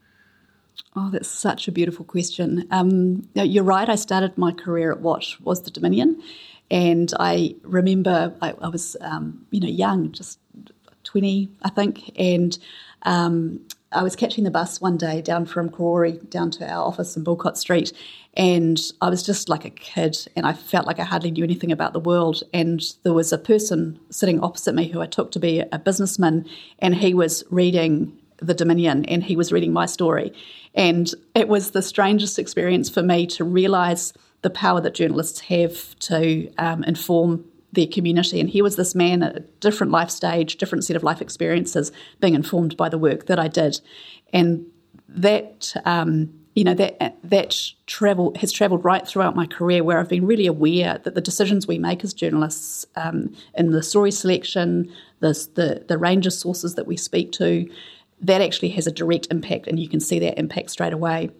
Oh, 0.95 1.09
that's 1.11 1.29
such 1.29 1.69
a 1.69 1.73
beautiful 1.73 2.05
question. 2.05 2.69
Um, 2.71 3.27
you're 3.35 3.65
right. 3.65 3.89
I 3.89 3.95
started 3.95 4.37
my 4.37 4.53
career 4.53 4.93
at 4.93 5.01
what 5.01 5.25
was 5.43 5.63
the 5.63 5.71
Dominion, 5.71 6.23
and 6.71 7.13
I 7.19 7.55
remember 7.63 8.35
I, 8.43 8.53
I 8.61 8.69
was, 8.69 8.97
um, 9.01 9.47
you 9.51 9.61
know, 9.61 9.69
young, 9.69 10.13
just 10.13 10.39
20, 11.05 11.49
I 11.63 11.71
think, 11.71 12.11
and 12.19 12.59
um, 13.03 13.61
I 13.93 14.03
was 14.03 14.17
catching 14.17 14.45
the 14.45 14.51
bus 14.51 14.81
one 14.81 14.97
day 14.97 15.23
down 15.23 15.47
from 15.47 15.71
Karori 15.71 16.29
down 16.29 16.51
to 16.53 16.69
our 16.69 16.85
office 16.85 17.17
in 17.17 17.23
Boulcott 17.23 17.57
Street, 17.57 17.93
and 18.35 18.81
I 19.01 19.09
was 19.09 19.23
just 19.23 19.49
like 19.49 19.65
a 19.65 19.71
kid, 19.71 20.17
and 20.35 20.45
I 20.45 20.53
felt 20.55 20.87
like 20.87 20.99
I 20.99 21.05
hardly 21.05 21.31
knew 21.31 21.45
anything 21.45 21.71
about 21.71 21.93
the 21.93 22.01
world. 22.01 22.43
And 22.53 22.83
there 23.05 23.13
was 23.13 23.33
a 23.33 23.39
person 23.39 23.99
sitting 24.11 24.41
opposite 24.41 24.75
me 24.75 24.89
who 24.89 25.01
I 25.01 25.07
took 25.07 25.31
to 25.33 25.39
be 25.39 25.61
a 25.61 25.79
businessman, 25.79 26.47
and 26.81 26.97
he 26.97 27.15
was 27.15 27.45
reading 27.51 28.17
the 28.39 28.55
Dominion, 28.55 29.05
and 29.07 29.23
he 29.23 29.37
was 29.37 29.53
reading 29.53 29.73
my 29.73 29.87
story, 29.87 30.33
and 30.75 31.13
it 31.35 31.49
was 31.49 31.71
the 31.71 31.83
strangest 31.83 32.39
experience 32.39 32.91
for 32.91 33.03
me 33.03 33.27
to 33.29 33.45
realise 33.45 34.13
the 34.43 34.51
power 34.51 34.81
that 34.81 34.95
journalists 34.95 35.41
have 35.41 35.99
to 36.01 36.53
um, 36.59 36.85
inform 36.85 37.45
their 37.73 37.87
community. 37.87 38.41
And 38.41 38.49
here 38.49 38.65
was 38.65 38.77
this 38.77 38.95
man 38.95 39.23
at 39.23 39.37
a 39.37 39.41
different 39.61 39.93
life 39.93 40.11
stage, 40.11 40.57
different 40.57 40.85
set 40.85 40.97
of 40.97 41.03
life 41.03 41.21
experiences, 41.21 41.93
being 42.21 42.35
informed 42.35 42.77
by 42.77 42.89
the 42.89 42.99
work 42.99 43.27
that 43.27 43.39
I 43.39 43.49
did. 43.49 43.81
And 44.33 44.67
that, 45.09 45.75
um, 45.85 46.33
you 46.55 46.65
know, 46.65 46.75
that 46.75 47.19
that 47.23 47.55
travel 47.87 48.33
has 48.41 48.51
travelled 48.51 48.85
right 48.85 49.07
throughout 49.07 49.37
my 49.37 49.47
career, 49.47 49.85
where 49.85 49.99
I've 49.99 50.09
been 50.09 50.27
really 50.27 50.47
aware 50.47 50.99
that 51.05 51.15
the 51.15 51.21
decisions 51.21 51.67
we 51.67 51.79
make 51.79 52.03
as 52.03 52.15
journalists 52.15 52.87
um, 52.97 53.35
in 53.55 53.73
the 53.73 53.83
story 53.83 54.11
selection, 54.11 54.91
the, 55.21 55.33
the 55.55 55.85
the 55.87 55.99
range 55.99 56.27
of 56.27 56.33
sources 56.33 56.75
that 56.77 56.87
we 56.87 56.97
speak 56.97 57.33
to, 57.33 57.69
that 58.23 58.41
actually 58.41 58.71
has 58.71 58.87
a 58.87 58.93
direct 58.93 59.27
impact, 59.31 59.67
and 59.67 59.79
you 59.79 59.89
can 59.89 60.01
see 60.01 60.19
that 60.21 60.39
impact 60.39 60.71
straight 60.71 60.95
away. 60.95 61.31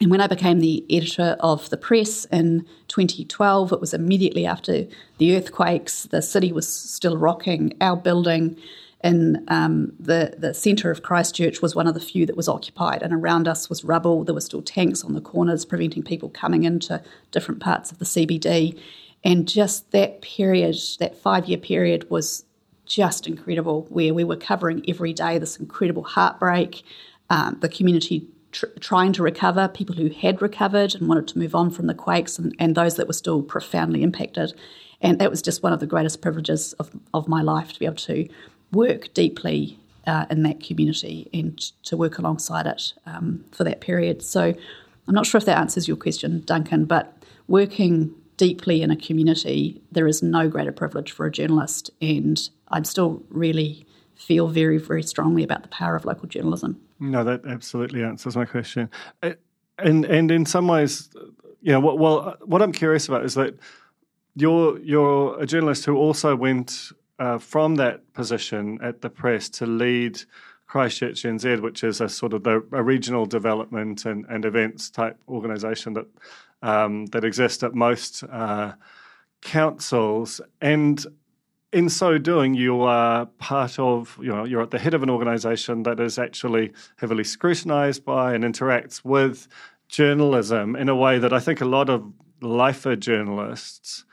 And 0.00 0.10
when 0.10 0.22
I 0.22 0.26
became 0.26 0.60
the 0.60 0.84
editor 0.88 1.36
of 1.40 1.68
the 1.68 1.76
press 1.76 2.24
in 2.26 2.66
2012, 2.88 3.72
it 3.72 3.80
was 3.80 3.92
immediately 3.92 4.46
after 4.46 4.86
the 5.18 5.36
earthquakes. 5.36 6.04
The 6.04 6.22
city 6.22 6.52
was 6.52 6.72
still 6.72 7.18
rocking. 7.18 7.74
Our 7.82 7.96
building 7.96 8.56
in 9.04 9.44
um, 9.48 9.92
the, 10.00 10.34
the 10.38 10.54
centre 10.54 10.90
of 10.90 11.02
Christchurch 11.02 11.60
was 11.60 11.74
one 11.74 11.86
of 11.86 11.92
the 11.92 12.00
few 12.00 12.24
that 12.24 12.36
was 12.36 12.48
occupied, 12.48 13.02
and 13.02 13.12
around 13.12 13.46
us 13.46 13.68
was 13.68 13.84
rubble. 13.84 14.24
There 14.24 14.34
were 14.34 14.40
still 14.40 14.62
tanks 14.62 15.04
on 15.04 15.12
the 15.12 15.20
corners 15.20 15.66
preventing 15.66 16.02
people 16.02 16.30
coming 16.30 16.64
into 16.64 17.02
different 17.30 17.60
parts 17.60 17.92
of 17.92 17.98
the 17.98 18.06
CBD. 18.06 18.78
And 19.22 19.46
just 19.46 19.90
that 19.90 20.22
period, 20.22 20.76
that 20.98 21.16
five 21.16 21.46
year 21.46 21.58
period, 21.58 22.08
was 22.08 22.44
just 22.86 23.26
incredible, 23.26 23.86
where 23.90 24.14
we 24.14 24.24
were 24.24 24.36
covering 24.36 24.82
every 24.88 25.12
day 25.12 25.38
this 25.38 25.58
incredible 25.58 26.04
heartbreak, 26.04 26.82
um, 27.28 27.58
the 27.60 27.68
community 27.68 28.26
tr- 28.52 28.66
trying 28.80 29.12
to 29.14 29.22
recover, 29.22 29.68
people 29.68 29.94
who 29.94 30.08
had 30.08 30.42
recovered 30.42 30.94
and 30.94 31.08
wanted 31.08 31.28
to 31.28 31.38
move 31.38 31.54
on 31.54 31.70
from 31.70 31.86
the 31.86 31.94
quakes, 31.94 32.38
and, 32.38 32.54
and 32.58 32.74
those 32.74 32.96
that 32.96 33.06
were 33.06 33.12
still 33.12 33.42
profoundly 33.42 34.02
impacted. 34.02 34.52
And 35.00 35.18
that 35.18 35.30
was 35.30 35.42
just 35.42 35.62
one 35.62 35.72
of 35.72 35.80
the 35.80 35.86
greatest 35.86 36.20
privileges 36.20 36.74
of, 36.74 36.90
of 37.14 37.28
my 37.28 37.42
life 37.42 37.72
to 37.72 37.78
be 37.78 37.86
able 37.86 37.96
to 37.96 38.28
work 38.72 39.12
deeply 39.14 39.78
uh, 40.06 40.26
in 40.30 40.42
that 40.42 40.62
community 40.62 41.28
and 41.32 41.58
to 41.84 41.96
work 41.96 42.18
alongside 42.18 42.66
it 42.66 42.92
um, 43.06 43.44
for 43.52 43.64
that 43.64 43.80
period. 43.80 44.22
So 44.22 44.54
I'm 45.08 45.14
not 45.14 45.26
sure 45.26 45.38
if 45.38 45.44
that 45.46 45.58
answers 45.58 45.88
your 45.88 45.96
question, 45.96 46.42
Duncan, 46.44 46.84
but 46.84 47.16
working 47.48 48.14
deeply 48.36 48.82
in 48.82 48.90
a 48.90 48.96
community, 48.96 49.82
there 49.92 50.06
is 50.06 50.22
no 50.22 50.48
greater 50.48 50.72
privilege 50.72 51.12
for 51.12 51.26
a 51.26 51.30
journalist. 51.30 51.90
And 52.00 52.40
I'm 52.68 52.84
still 52.84 53.22
really 53.28 53.86
feel 54.14 54.48
very, 54.48 54.78
very 54.78 55.02
strongly 55.02 55.42
about 55.42 55.62
the 55.62 55.68
power 55.68 55.96
of 55.96 56.04
local 56.04 56.28
journalism. 56.28 56.80
No, 57.00 57.24
that 57.24 57.46
absolutely 57.46 58.04
answers 58.04 58.36
my 58.36 58.44
question. 58.44 58.90
And 59.22 60.04
and 60.04 60.30
in 60.30 60.44
some 60.44 60.68
ways, 60.68 61.08
you 61.62 61.72
know, 61.72 61.80
what, 61.80 61.98
well, 61.98 62.36
what 62.44 62.60
I'm 62.60 62.72
curious 62.72 63.08
about 63.08 63.24
is 63.24 63.34
that 63.34 63.54
you're 64.36 64.78
you're 64.80 65.40
a 65.40 65.46
journalist 65.46 65.86
who 65.86 65.96
also 65.96 66.36
went 66.36 66.92
uh, 67.18 67.38
from 67.38 67.76
that 67.76 68.12
position 68.12 68.78
at 68.82 69.00
the 69.00 69.10
press 69.10 69.48
to 69.48 69.66
lead 69.66 70.20
Christchurch 70.66 71.22
NZ, 71.22 71.60
which 71.62 71.82
is 71.82 72.00
a 72.00 72.08
sort 72.08 72.32
of 72.32 72.44
the 72.44 72.62
a 72.72 72.82
regional 72.82 73.26
development 73.26 74.04
and, 74.04 74.24
and 74.28 74.44
events 74.44 74.90
type 74.90 75.18
organisation 75.28 75.94
that 75.94 76.06
um, 76.62 77.06
that 77.06 77.24
exist 77.24 77.62
at 77.62 77.74
most 77.74 78.22
uh, 78.24 78.72
councils, 79.40 80.40
and 80.60 81.06
in 81.72 81.88
so 81.88 82.18
doing, 82.18 82.54
you 82.54 82.82
are 82.82 83.26
part 83.38 83.78
of, 83.78 84.18
you 84.20 84.28
know, 84.28 84.44
you're 84.44 84.62
at 84.62 84.70
the 84.70 84.78
head 84.78 84.94
of 84.94 85.02
an 85.02 85.10
organization 85.10 85.84
that 85.84 86.00
is 86.00 86.18
actually 86.18 86.72
heavily 86.96 87.24
scrutinized 87.24 88.04
by 88.04 88.34
and 88.34 88.42
interacts 88.42 89.04
with 89.04 89.46
journalism 89.88 90.74
in 90.74 90.88
a 90.88 90.96
way 90.96 91.18
that 91.18 91.32
I 91.32 91.38
think 91.40 91.60
a 91.60 91.64
lot 91.64 91.88
of 91.88 92.12
lifer 92.40 92.96
journalists, 92.96 94.04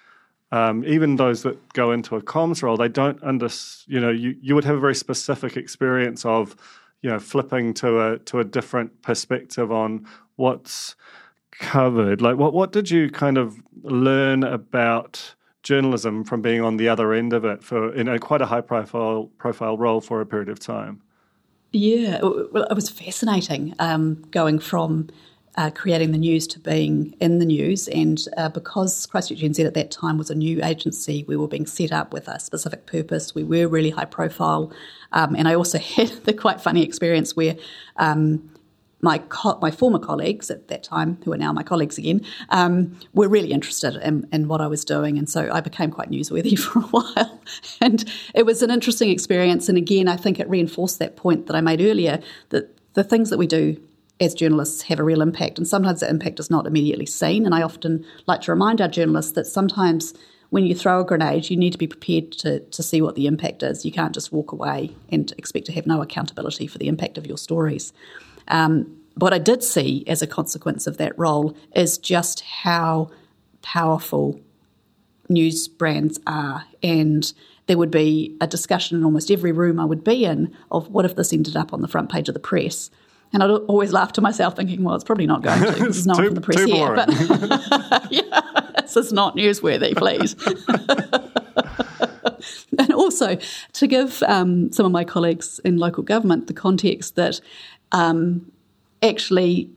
um, 0.52 0.84
even 0.86 1.16
those 1.16 1.44
that 1.44 1.74
go 1.74 1.92
into 1.92 2.16
a 2.16 2.22
comms 2.22 2.62
role, 2.62 2.78
they 2.78 2.90
don't 2.90 3.22
under, 3.24 3.50
you 3.88 4.00
know, 4.00 4.12
you, 4.12 4.36
you 4.42 4.54
would 4.54 4.66
have 4.66 4.76
a 4.76 4.80
very 4.80 4.96
specific 4.96 5.58
experience 5.58 6.26
of, 6.26 6.56
you 7.02 7.10
know, 7.10 7.20
flipping 7.20 7.74
to 7.76 8.00
a 8.02 8.20
to 8.20 8.40
a 8.40 8.44
different 8.44 9.02
perspective 9.02 9.72
on 9.72 10.06
what's 10.36 10.96
covered. 11.52 12.22
Like, 12.22 12.38
what 12.38 12.54
what 12.54 12.72
did 12.72 12.90
you 12.90 13.10
kind 13.10 13.38
of 13.38 13.62
learn 13.84 14.44
about? 14.44 15.36
Journalism 15.68 16.24
from 16.24 16.42
being 16.42 16.62
on 16.62 16.78
the 16.78 16.88
other 16.88 17.14
end 17.14 17.34
of 17.34 17.44
it 17.44 17.62
for 17.62 17.94
in 17.94 18.08
a 18.08 18.18
quite 18.18 18.42
a 18.42 18.46
high 18.46 18.62
profile 18.62 19.30
profile 19.38 19.78
role 19.78 20.00
for 20.00 20.22
a 20.22 20.26
period 20.26 20.48
of 20.48 20.60
time. 20.60 21.02
Yeah, 21.74 22.22
well, 22.22 22.64
it 22.64 22.74
was 22.74 22.90
fascinating 22.90 23.76
um, 23.80 24.24
going 24.32 24.60
from 24.60 25.10
uh, 25.58 25.70
creating 25.72 26.14
the 26.14 26.18
news 26.18 26.48
to 26.48 26.60
being 26.60 27.14
in 27.20 27.40
the 27.40 27.46
news. 27.46 27.90
And 27.90 28.24
uh, 28.38 28.48
because 28.48 29.06
Christchurch 29.08 29.40
NZ 29.40 29.66
at 29.66 29.74
that 29.74 29.92
time 29.92 30.18
was 30.18 30.30
a 30.30 30.36
new 30.36 30.64
agency, 30.64 31.26
we 31.28 31.36
were 31.36 31.48
being 31.48 31.66
set 31.66 31.92
up 31.92 32.14
with 32.14 32.30
a 32.30 32.40
specific 32.40 32.86
purpose. 32.86 33.36
We 33.36 33.44
were 33.44 33.68
really 33.68 33.90
high 33.90 34.06
profile. 34.06 34.72
Um, 35.12 35.36
and 35.36 35.48
I 35.48 35.56
also 35.56 35.78
had 35.96 36.10
the 36.24 36.34
quite 36.34 36.62
funny 36.62 36.84
experience 36.84 37.36
where 37.36 37.58
um, 37.98 38.50
my 39.02 39.20
co- 39.20 39.60
my 39.62 39.72
former 39.72 40.00
colleagues 40.00 40.50
at 40.50 40.68
that 40.70 40.84
time, 40.84 41.20
who 41.24 41.34
are 41.34 41.38
now 41.38 41.54
my 41.54 41.64
colleagues 41.64 41.98
again, 41.98 42.22
um, 42.50 42.98
were 43.14 43.28
really 43.28 43.52
interested 43.52 43.96
in, 43.96 44.28
in, 44.32 44.48
what 44.48 44.62
I 44.62 44.68
was 44.68 44.84
doing, 44.84 45.18
and 45.18 45.30
so 45.30 45.50
I 45.52 45.62
became 45.62 45.92
quite 45.92 46.10
newsworthy 46.10 46.58
for 46.60 46.80
a 46.80 46.84
while. 46.84 47.42
And 47.80 48.04
it 48.34 48.46
was 48.46 48.62
an 48.62 48.72
interesting 48.72 49.10
experience. 49.10 49.70
And 49.70 49.78
again, 49.78 50.08
I 50.08 50.16
think 50.16 50.40
it 50.40 50.50
reinforced 50.50 51.00
that 51.00 51.16
point 51.16 51.48
that 51.48 51.56
I 51.56 51.62
made 51.62 51.82
earlier 51.82 52.20
that 52.50 52.76
the 52.94 53.04
things 53.04 53.30
that 53.30 53.38
we 53.38 53.48
do 53.48 53.80
as 54.20 54.34
journalists 54.34 54.82
have 54.84 55.00
a 55.00 55.04
real 55.04 55.22
impact, 55.22 55.60
and 55.60 55.68
sometimes 55.68 56.00
that 56.00 56.10
impact 56.10 56.40
is 56.40 56.50
not 56.50 56.66
immediately 56.66 57.06
seen. 57.06 57.46
And 57.46 57.54
I 57.54 57.62
often 57.62 58.04
like 58.26 58.42
to 58.42 58.52
remind 58.52 58.82
our 58.82 58.88
journalists 58.88 59.34
that 59.34 59.46
sometimes 59.46 60.14
when 60.50 60.66
you 60.66 60.74
throw 60.74 61.02
a 61.02 61.06
grenade, 61.06 61.50
you 61.50 61.58
need 61.58 61.74
to 61.74 61.78
be 61.78 61.88
prepared 61.88 62.32
to, 62.32 62.62
to 62.62 62.82
see 62.82 63.02
what 63.02 63.16
the 63.16 63.28
impact 63.28 63.64
is. 63.64 63.86
You 63.86 63.92
can't 63.92 64.14
just 64.14 64.32
walk 64.32 64.52
away 64.52 64.96
and 65.10 65.32
expect 65.38 65.66
to 65.66 65.74
have 65.74 65.86
no 65.86 66.02
accountability 66.02 66.68
for 66.68 66.78
the 66.78 66.88
impact 66.88 67.18
of 67.18 67.28
your 67.28 67.38
stories. 67.38 67.94
Um, 68.48 68.98
what 69.16 69.34
I 69.34 69.40
did 69.40 69.64
see 69.64 70.04
as 70.08 70.22
a 70.22 70.28
consequence 70.28 70.88
of 70.88 70.98
that 70.98 71.18
role 71.18 71.56
is 71.76 71.98
just 71.98 72.42
how 72.42 73.10
powerful 73.62 74.40
news 75.30 75.68
brands 75.68 76.20
are. 76.28 76.66
And 76.84 77.32
there 77.68 77.78
would 77.78 77.92
be 77.92 78.36
a 78.40 78.48
discussion 78.48 78.98
in 78.98 79.04
almost 79.04 79.30
every 79.30 79.52
room 79.52 79.80
I 79.80 79.86
would 79.86 80.04
be 80.04 80.26
in 80.26 80.56
of 80.72 80.90
what 80.90 81.06
if 81.06 81.16
this 81.16 81.34
ended 81.34 81.56
up 81.58 81.74
on 81.74 81.82
the 81.82 81.88
front 81.88 82.12
page 82.12 82.28
of 82.28 82.34
the 82.34 82.40
press. 82.40 82.90
And 83.34 83.44
I'd 83.44 83.50
always 83.50 83.92
laugh 83.92 84.14
to 84.14 84.22
myself, 84.22 84.56
thinking, 84.56 84.84
"Well, 84.84 84.96
it's 84.96 85.04
probably 85.04 85.28
not 85.28 85.42
going 85.42 85.60
to. 85.60 85.72
There's 85.72 86.08
no 86.08 86.14
one 86.14 86.26
from 86.28 86.36
the 86.36 86.42
press 86.42 86.64
here." 86.64 86.96
But 86.96 87.10
yeah, 88.12 88.42
this 88.82 88.96
is 88.96 89.12
not 89.12 89.36
newsworthy, 89.36 89.98
please. 89.98 90.34
and 92.80 92.94
also 92.94 93.38
to 93.74 93.88
give 93.88 94.24
um, 94.24 94.72
some 94.72 94.86
of 94.86 94.94
my 94.94 95.04
colleagues 95.04 95.60
in 95.66 95.78
local 95.78 96.04
government 96.04 96.48
the 96.48 96.54
context 96.54 97.16
that 97.16 97.42
um, 97.92 98.52
actually 99.02 99.70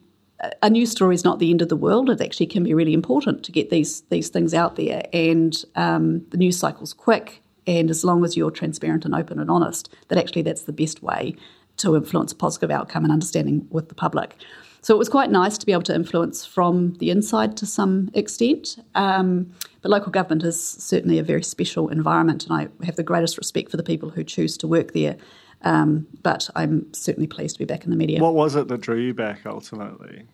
a 0.62 0.70
news 0.70 0.90
story 0.90 1.14
is 1.14 1.24
not 1.24 1.38
the 1.38 1.50
end 1.50 1.62
of 1.62 1.68
the 1.68 1.76
world. 1.76 2.08
It 2.08 2.20
actually 2.20 2.46
can 2.46 2.64
be 2.64 2.74
really 2.74 2.94
important 2.94 3.44
to 3.44 3.52
get 3.52 3.70
these 3.70 4.02
these 4.02 4.28
things 4.28 4.54
out 4.54 4.76
there, 4.76 5.02
and 5.12 5.64
um, 5.76 6.24
the 6.30 6.36
news 6.36 6.58
cycle's 6.58 6.92
quick. 6.92 7.42
And 7.66 7.90
as 7.90 8.04
long 8.04 8.24
as 8.24 8.36
you're 8.36 8.50
transparent 8.50 9.04
and 9.04 9.14
open 9.14 9.38
and 9.38 9.50
honest, 9.50 9.94
that 10.08 10.18
actually 10.18 10.42
that's 10.42 10.62
the 10.62 10.72
best 10.72 11.02
way 11.02 11.36
to 11.76 11.94
influence 11.94 12.32
a 12.32 12.34
positive 12.34 12.70
outcome 12.70 13.04
and 13.04 13.12
understanding 13.12 13.66
with 13.70 13.88
the 13.88 13.94
public. 13.94 14.34
So 14.82 14.94
it 14.94 14.98
was 14.98 15.10
quite 15.10 15.30
nice 15.30 15.58
to 15.58 15.66
be 15.66 15.72
able 15.72 15.82
to 15.84 15.94
influence 15.94 16.46
from 16.46 16.94
the 16.94 17.10
inside 17.10 17.56
to 17.58 17.66
some 17.66 18.10
extent. 18.14 18.82
Um, 18.94 19.52
but 19.82 19.90
local 19.90 20.10
government 20.10 20.42
is 20.42 20.58
certainly 20.58 21.18
a 21.18 21.22
very 21.22 21.42
special 21.42 21.88
environment, 21.88 22.46
and 22.46 22.54
I 22.54 22.84
have 22.84 22.96
the 22.96 23.02
greatest 23.02 23.36
respect 23.36 23.70
for 23.70 23.76
the 23.76 23.82
people 23.82 24.08
who 24.08 24.24
choose 24.24 24.56
to 24.58 24.66
work 24.66 24.92
there 24.94 25.16
um, 25.62 26.06
but 26.22 26.48
I'm 26.56 26.92
certainly 26.92 27.26
pleased 27.26 27.56
to 27.56 27.58
be 27.58 27.64
back 27.64 27.84
in 27.84 27.90
the 27.90 27.96
media. 27.96 28.20
What 28.20 28.34
was 28.34 28.56
it 28.56 28.68
that 28.68 28.80
drew 28.80 28.98
you 28.98 29.14
back 29.14 29.40
ultimately? 29.46 30.26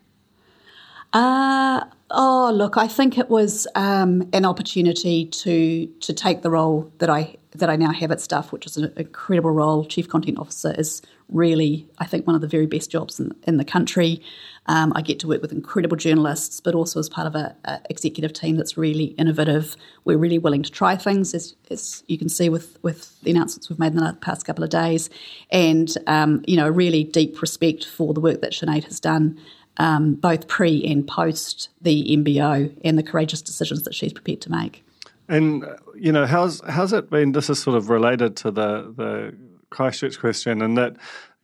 Uh, 1.13 1.85
oh, 2.11 2.53
look, 2.55 2.77
I 2.77 2.89
think 2.89 3.17
it 3.19 3.31
was 3.31 3.67
um, 3.75 4.29
an 4.33 4.45
opportunity 4.45 5.27
to 5.27 5.87
to 5.87 6.13
take 6.13 6.43
the 6.43 6.51
role 6.51 6.93
that 6.99 7.11
I 7.11 7.37
that 7.59 7.71
I 7.71 7.77
now 7.77 7.93
have 7.93 8.11
at 8.11 8.21
Stuff, 8.21 8.53
which 8.53 8.67
is 8.67 8.77
an 8.77 8.93
incredible 8.97 9.51
role. 9.51 9.85
Chief 9.85 10.09
Content 10.09 10.39
Officer 10.39 10.75
is 10.79 11.03
really, 11.29 11.89
I 11.99 12.07
think, 12.07 12.27
one 12.27 12.35
of 12.35 12.41
the 12.41 12.49
very 12.49 12.67
best 12.67 12.91
jobs 12.91 13.19
in, 13.19 13.35
in 13.45 13.57
the 13.57 13.65
country. 13.65 14.23
Um, 14.67 14.93
I 14.95 15.03
get 15.03 15.19
to 15.21 15.29
work 15.29 15.43
with 15.43 15.53
incredible 15.53 15.97
journalists, 15.97 16.61
but 16.61 16.75
also 16.75 16.99
as 16.99 17.09
part 17.09 17.27
of 17.27 17.35
an 17.35 17.81
executive 17.89 18.33
team 18.33 18.57
that's 18.57 18.77
really 18.77 19.07
innovative. 19.19 19.77
We're 20.05 20.19
really 20.19 20.39
willing 20.39 20.63
to 20.63 20.71
try 20.71 20.97
things, 20.97 21.35
as, 21.35 21.55
as, 21.71 22.03
you 22.07 22.19
can 22.19 22.29
see 22.29 22.49
with, 22.49 22.79
with 22.83 23.21
the 23.23 23.31
announcements 23.31 23.69
we've 23.69 23.79
made 23.79 23.93
in 23.93 23.99
the 23.99 24.17
past 24.21 24.45
couple 24.45 24.65
of 24.65 24.71
days, 24.71 25.11
and 25.51 25.93
um, 26.07 26.45
you 26.47 26.57
know, 26.57 26.69
really 26.69 27.05
deep 27.05 27.41
respect 27.41 27.85
for 27.85 28.15
the 28.15 28.21
work 28.21 28.41
that 28.41 28.53
Sinead 28.53 28.85
has 28.85 29.01
done. 29.01 29.39
Um, 29.79 30.15
both 30.15 30.49
pre 30.49 30.83
and 30.85 31.07
post 31.07 31.69
the 31.83 32.17
MBO, 32.17 32.75
and 32.83 32.99
the 32.99 33.03
courageous 33.03 33.43
decisions 33.43 33.83
that 33.83 33.95
she's 33.95 34.13
prepared 34.13 34.41
to 34.43 34.51
make. 34.51 34.86
And 35.29 35.65
you 35.95 36.13
know, 36.13 36.27
how's 36.27 36.61
how's 36.69 36.93
it 36.93 37.11
been? 37.11 37.33
This 37.33 37.51
is 37.51 37.59
sort 37.59 37.77
of 37.77 37.91
related 37.91 38.37
to 38.39 38.51
the 38.51 38.95
the 38.97 39.37
Christchurch 39.71 40.19
question, 40.19 40.63
and 40.63 40.77
that 40.79 40.97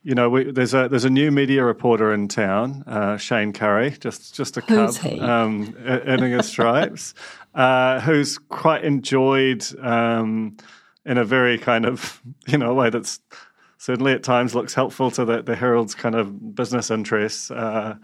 you 0.03 0.15
know, 0.15 0.29
we, 0.29 0.51
there's 0.51 0.73
a 0.73 0.89
there's 0.89 1.05
a 1.05 1.09
new 1.09 1.31
media 1.31 1.63
reporter 1.63 2.13
in 2.13 2.27
town, 2.27 2.83
uh, 2.85 3.17
Shayne 3.17 3.53
Currie, 3.53 3.91
just 3.91 4.35
just 4.35 4.57
a 4.57 4.61
cub, 4.61 4.95
um, 5.21 5.75
earning 5.85 6.33
his 6.33 6.45
stripes, 6.47 7.13
uh, 7.55 8.01
who's 8.01 8.37
quite 8.37 8.83
enjoyed 8.83 9.65
um, 9.79 10.57
in 11.05 11.17
a 11.17 11.23
very 11.23 11.57
kind 11.57 11.85
of 11.85 12.21
you 12.47 12.57
know 12.57 12.73
way 12.73 12.89
that's 12.89 13.21
certainly 13.77 14.13
at 14.13 14.23
times 14.23 14.55
looks 14.55 14.73
helpful 14.73 15.11
to 15.11 15.25
the, 15.25 15.41
the 15.41 15.55
Herald's 15.55 15.95
kind 15.95 16.15
of 16.15 16.55
business 16.55 16.89
interests, 16.91 17.51
uh, 17.51 17.95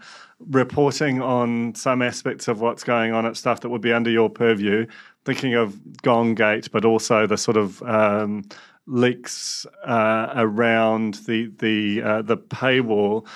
reporting 0.48 1.22
on 1.22 1.74
some 1.74 2.02
aspects 2.02 2.48
of 2.48 2.60
what's 2.60 2.84
going 2.84 3.12
on 3.12 3.26
at 3.26 3.36
stuff 3.36 3.60
that 3.60 3.68
would 3.68 3.80
be 3.80 3.92
under 3.92 4.10
your 4.10 4.28
purview, 4.28 4.86
thinking 5.24 5.54
of 5.54 6.02
Gong 6.02 6.34
Gate, 6.34 6.68
but 6.72 6.84
also 6.84 7.26
the 7.26 7.36
sort 7.36 7.56
of 7.56 7.82
um, 7.82 8.44
leaks 8.86 9.66
uh, 9.84 10.32
around 10.34 11.14
the 11.26 11.46
the 11.58 12.02
uh, 12.02 12.22
the 12.22 12.36
paywall. 12.36 13.26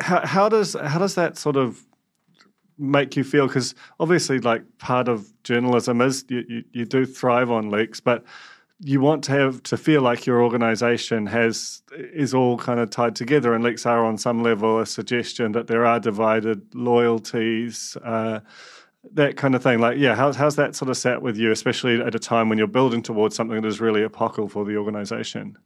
How, 0.00 0.24
how, 0.24 0.48
does 0.48 0.74
how 0.74 0.98
does 0.98 1.14
that 1.16 1.36
sort 1.36 1.56
of 1.56 1.84
make 2.78 3.16
you 3.16 3.24
feel? 3.24 3.46
Because 3.46 3.74
obviously, 3.98 4.38
like 4.38 4.62
part 4.78 5.08
of 5.08 5.32
journalism 5.42 6.00
is 6.00 6.24
you, 6.28 6.44
you, 6.48 6.64
you 6.72 6.84
do 6.84 7.04
thrive 7.04 7.50
on 7.50 7.70
leaks, 7.70 8.00
but 8.00 8.24
you 8.80 9.00
want 9.00 9.24
to 9.24 9.32
have 9.32 9.62
to 9.64 9.76
feel 9.76 10.02
like 10.02 10.24
your 10.24 10.42
organization 10.42 11.26
has 11.26 11.82
is 11.92 12.32
all 12.32 12.56
kind 12.56 12.78
of 12.78 12.90
tied 12.90 13.16
together 13.16 13.54
and 13.54 13.64
leaks 13.64 13.84
are 13.86 14.04
on 14.04 14.16
some 14.16 14.42
level 14.42 14.78
a 14.78 14.86
suggestion 14.86 15.52
that 15.52 15.66
there 15.66 15.84
are 15.84 15.98
divided 15.98 16.62
loyalties 16.74 17.96
uh, 18.04 18.40
that 19.12 19.36
kind 19.36 19.54
of 19.54 19.62
thing 19.62 19.80
like 19.80 19.98
yeah 19.98 20.14
how's, 20.14 20.36
how's 20.36 20.56
that 20.56 20.76
sort 20.76 20.90
of 20.90 20.96
sat 20.96 21.22
with 21.22 21.36
you 21.36 21.50
especially 21.50 22.00
at 22.00 22.14
a 22.14 22.18
time 22.18 22.48
when 22.48 22.56
you're 22.56 22.66
building 22.66 23.02
towards 23.02 23.34
something 23.34 23.60
that 23.60 23.68
is 23.68 23.80
really 23.80 24.04
epochal 24.04 24.48
for 24.48 24.64
the 24.64 24.76
organization 24.76 25.56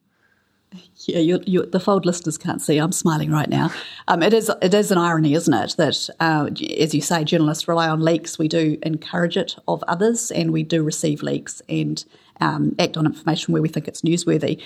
yeah, 1.07 1.19
you're, 1.19 1.43
you're, 1.45 1.67
the 1.67 1.79
fold 1.79 2.07
listeners 2.07 2.39
can't 2.39 2.63
see. 2.63 2.79
I'm 2.79 2.93
smiling 2.93 3.31
right 3.31 3.51
now. 3.51 3.71
Um, 4.09 4.23
it 4.23 4.33
is 4.33 4.51
it 4.63 4.73
is 4.73 4.91
an 4.91 4.97
irony, 4.97 5.35
isn't 5.35 5.53
it, 5.53 5.75
that 5.77 6.09
uh, 6.19 6.49
as 6.79 6.95
you 6.95 7.03
say, 7.03 7.25
journalists 7.25 7.69
rely 7.69 7.91
on 7.91 8.01
leaks. 8.01 8.39
We 8.39 8.49
do 8.49 8.79
encourage 8.83 9.37
it 9.37 9.55
of 9.69 9.85
others, 9.87 10.31
and 10.31 10.51
we 10.51 10.63
do 10.63 10.83
receive 10.83 11.23
leaks. 11.23 11.61
And 11.69 12.03
um, 12.43 12.75
act 12.79 12.97
on 12.97 13.07
information 13.07 13.53
where 13.53 13.63
we 13.63 13.69
think 13.69 13.87
it's 13.87 14.03
newsworthy. 14.03 14.61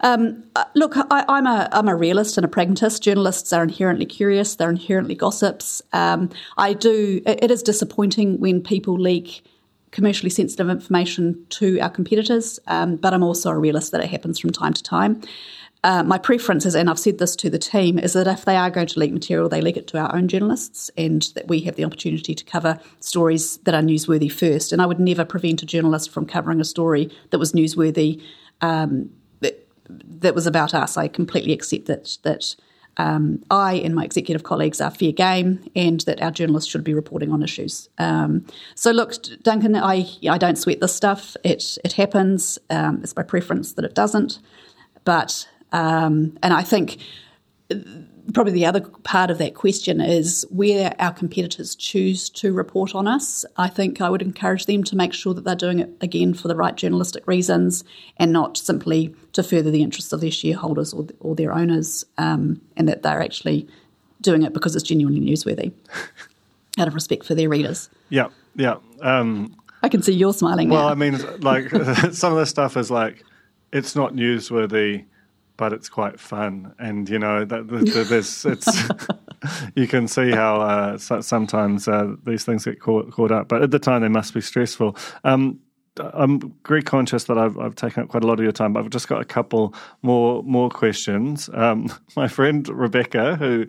Um, 0.00 0.42
uh, 0.56 0.64
look, 0.74 0.94
I, 0.96 1.24
am 1.28 1.46
a 1.46 1.68
I'm 1.72 1.88
a 1.88 1.94
realist 1.94 2.36
and 2.36 2.44
a 2.44 2.48
pragmatist. 2.48 3.02
Journalists 3.02 3.52
are 3.52 3.62
inherently 3.62 4.06
curious; 4.06 4.56
they're 4.56 4.70
inherently 4.70 5.14
gossips. 5.14 5.80
Um, 5.92 6.30
I 6.58 6.72
do. 6.72 7.22
It, 7.24 7.50
is 7.50 7.62
disappointing 7.62 8.40
when 8.40 8.62
people 8.62 8.94
leak 8.94 9.44
commercially 9.92 10.30
sensitive 10.30 10.68
information 10.68 11.44
to 11.50 11.78
our 11.80 11.90
competitors, 11.90 12.60
um, 12.68 12.96
but 12.96 13.12
I'm 13.12 13.24
also 13.24 13.50
a 13.50 13.58
realist 13.58 13.90
that 13.92 14.00
it 14.00 14.08
happens 14.08 14.38
from 14.38 14.50
time 14.50 14.72
to 14.72 14.82
time. 14.82 15.20
Uh, 15.82 16.02
my 16.02 16.18
preference 16.18 16.66
is, 16.66 16.74
and 16.74 16.90
I've 16.90 16.98
said 16.98 17.18
this 17.18 17.34
to 17.36 17.48
the 17.48 17.58
team, 17.58 17.98
is 17.98 18.12
that 18.12 18.26
if 18.26 18.44
they 18.44 18.56
are 18.56 18.70
going 18.70 18.86
to 18.88 18.98
leak 18.98 19.12
material, 19.12 19.48
they 19.48 19.62
leak 19.62 19.78
it 19.78 19.86
to 19.88 19.98
our 19.98 20.14
own 20.14 20.28
journalists 20.28 20.90
and 20.96 21.22
that 21.34 21.48
we 21.48 21.60
have 21.60 21.76
the 21.76 21.84
opportunity 21.84 22.34
to 22.34 22.44
cover 22.44 22.78
stories 23.00 23.56
that 23.58 23.74
are 23.74 23.82
newsworthy 23.82 24.30
first. 24.30 24.72
And 24.72 24.82
I 24.82 24.86
would 24.86 25.00
never 25.00 25.24
prevent 25.24 25.62
a 25.62 25.66
journalist 25.66 26.10
from 26.10 26.26
covering 26.26 26.60
a 26.60 26.64
story 26.64 27.10
that 27.30 27.38
was 27.38 27.52
newsworthy 27.52 28.22
um, 28.60 29.10
that, 29.40 29.66
that, 29.88 30.34
was 30.34 30.46
about 30.46 30.74
us. 30.74 30.98
I 30.98 31.08
completely 31.08 31.54
accept 31.54 31.86
that 31.86 32.18
that 32.24 32.54
um, 32.98 33.42
I 33.50 33.74
and 33.74 33.94
my 33.94 34.04
executive 34.04 34.42
colleagues 34.42 34.82
are 34.82 34.90
fair 34.90 35.12
game 35.12 35.64
and 35.74 36.00
that 36.00 36.20
our 36.20 36.30
journalists 36.30 36.70
should 36.70 36.84
be 36.84 36.92
reporting 36.92 37.32
on 37.32 37.42
issues. 37.42 37.88
Um, 37.96 38.44
so, 38.74 38.90
look, 38.90 39.14
Duncan, 39.42 39.76
I, 39.76 40.06
I 40.28 40.36
don't 40.36 40.58
sweat 40.58 40.80
this 40.80 40.94
stuff. 40.94 41.36
It, 41.42 41.78
it 41.84 41.94
happens. 41.94 42.58
Um, 42.68 43.00
it's 43.02 43.16
my 43.16 43.22
preference 43.22 43.72
that 43.74 43.86
it 43.86 43.94
doesn't. 43.94 44.40
But 45.04 45.48
um, 45.72 46.38
and 46.42 46.52
I 46.52 46.62
think 46.62 46.98
probably 48.32 48.52
the 48.52 48.66
other 48.66 48.80
part 48.80 49.30
of 49.30 49.38
that 49.38 49.54
question 49.54 50.00
is 50.00 50.46
where 50.50 50.94
our 50.98 51.12
competitors 51.12 51.74
choose 51.74 52.28
to 52.30 52.52
report 52.52 52.94
on 52.94 53.06
us. 53.06 53.44
I 53.56 53.68
think 53.68 54.00
I 54.00 54.08
would 54.08 54.22
encourage 54.22 54.66
them 54.66 54.84
to 54.84 54.96
make 54.96 55.12
sure 55.12 55.34
that 55.34 55.44
they're 55.44 55.54
doing 55.54 55.80
it 55.80 55.90
again 56.00 56.34
for 56.34 56.48
the 56.48 56.56
right 56.56 56.74
journalistic 56.74 57.26
reasons 57.26 57.84
and 58.16 58.32
not 58.32 58.56
simply 58.56 59.14
to 59.32 59.42
further 59.42 59.70
the 59.70 59.82
interests 59.82 60.12
of 60.12 60.20
their 60.20 60.30
shareholders 60.30 60.92
or, 60.92 61.06
or 61.20 61.34
their 61.34 61.52
owners, 61.52 62.04
um, 62.18 62.60
and 62.76 62.88
that 62.88 63.02
they're 63.02 63.22
actually 63.22 63.66
doing 64.20 64.42
it 64.42 64.52
because 64.52 64.76
it's 64.76 64.84
genuinely 64.84 65.20
newsworthy 65.20 65.72
out 66.78 66.88
of 66.88 66.94
respect 66.94 67.24
for 67.24 67.34
their 67.34 67.48
readers. 67.48 67.88
Yeah, 68.10 68.28
yeah. 68.54 68.76
Um, 69.00 69.56
I 69.82 69.88
can 69.88 70.02
see 70.02 70.12
you're 70.12 70.34
smiling. 70.34 70.68
Well, 70.68 70.86
now. 70.86 70.88
I 70.88 70.94
mean, 70.94 71.18
like 71.40 71.70
some 72.12 72.32
of 72.32 72.38
this 72.38 72.50
stuff 72.50 72.76
is 72.76 72.90
like 72.90 73.24
it's 73.72 73.96
not 73.96 74.14
newsworthy 74.14 75.04
but 75.60 75.74
it's 75.74 75.90
quite 75.90 76.18
fun. 76.18 76.74
And 76.78 77.06
you 77.06 77.18
know, 77.18 77.44
that, 77.44 77.68
there's 77.68 78.46
it's 78.46 78.88
you 79.76 79.86
can 79.86 80.08
see 80.08 80.30
how 80.30 80.62
uh, 80.62 80.96
sometimes 80.96 81.86
uh, 81.86 82.14
these 82.24 82.44
things 82.44 82.64
get 82.64 82.80
caught, 82.80 83.10
caught 83.12 83.30
up, 83.30 83.48
but 83.48 83.60
at 83.60 83.70
the 83.70 83.78
time 83.78 84.00
they 84.00 84.08
must 84.08 84.32
be 84.32 84.40
stressful. 84.40 84.96
Um, 85.22 85.60
I'm 85.98 86.54
very 86.66 86.82
conscious 86.82 87.24
that 87.24 87.36
I've, 87.36 87.58
I've, 87.58 87.74
taken 87.74 88.04
up 88.04 88.08
quite 88.08 88.24
a 88.24 88.26
lot 88.26 88.38
of 88.38 88.42
your 88.42 88.52
time, 88.52 88.72
but 88.72 88.82
I've 88.82 88.90
just 88.90 89.06
got 89.06 89.20
a 89.20 89.24
couple 89.26 89.74
more 90.00 90.42
more 90.44 90.70
questions. 90.70 91.50
Um, 91.52 91.92
my 92.16 92.26
friend 92.26 92.66
Rebecca, 92.66 93.36
who 93.36 93.66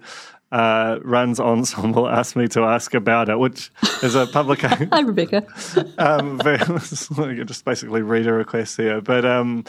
uh, 0.52 1.00
runs 1.04 1.40
Ensemble 1.40 2.08
asked 2.10 2.36
me 2.36 2.48
to 2.50 2.62
ask 2.62 2.94
about 2.94 3.30
it, 3.30 3.40
which 3.40 3.72
is 4.04 4.16
a 4.16 4.28
publication. 4.28 4.90
Hi, 4.92 5.02
Rebecca. 5.02 5.46
um, 5.98 6.40
just 7.46 7.66
basically 7.66 8.02
reader 8.02 8.34
requests 8.34 8.76
here, 8.76 9.02
but 9.02 9.26
um, 9.26 9.64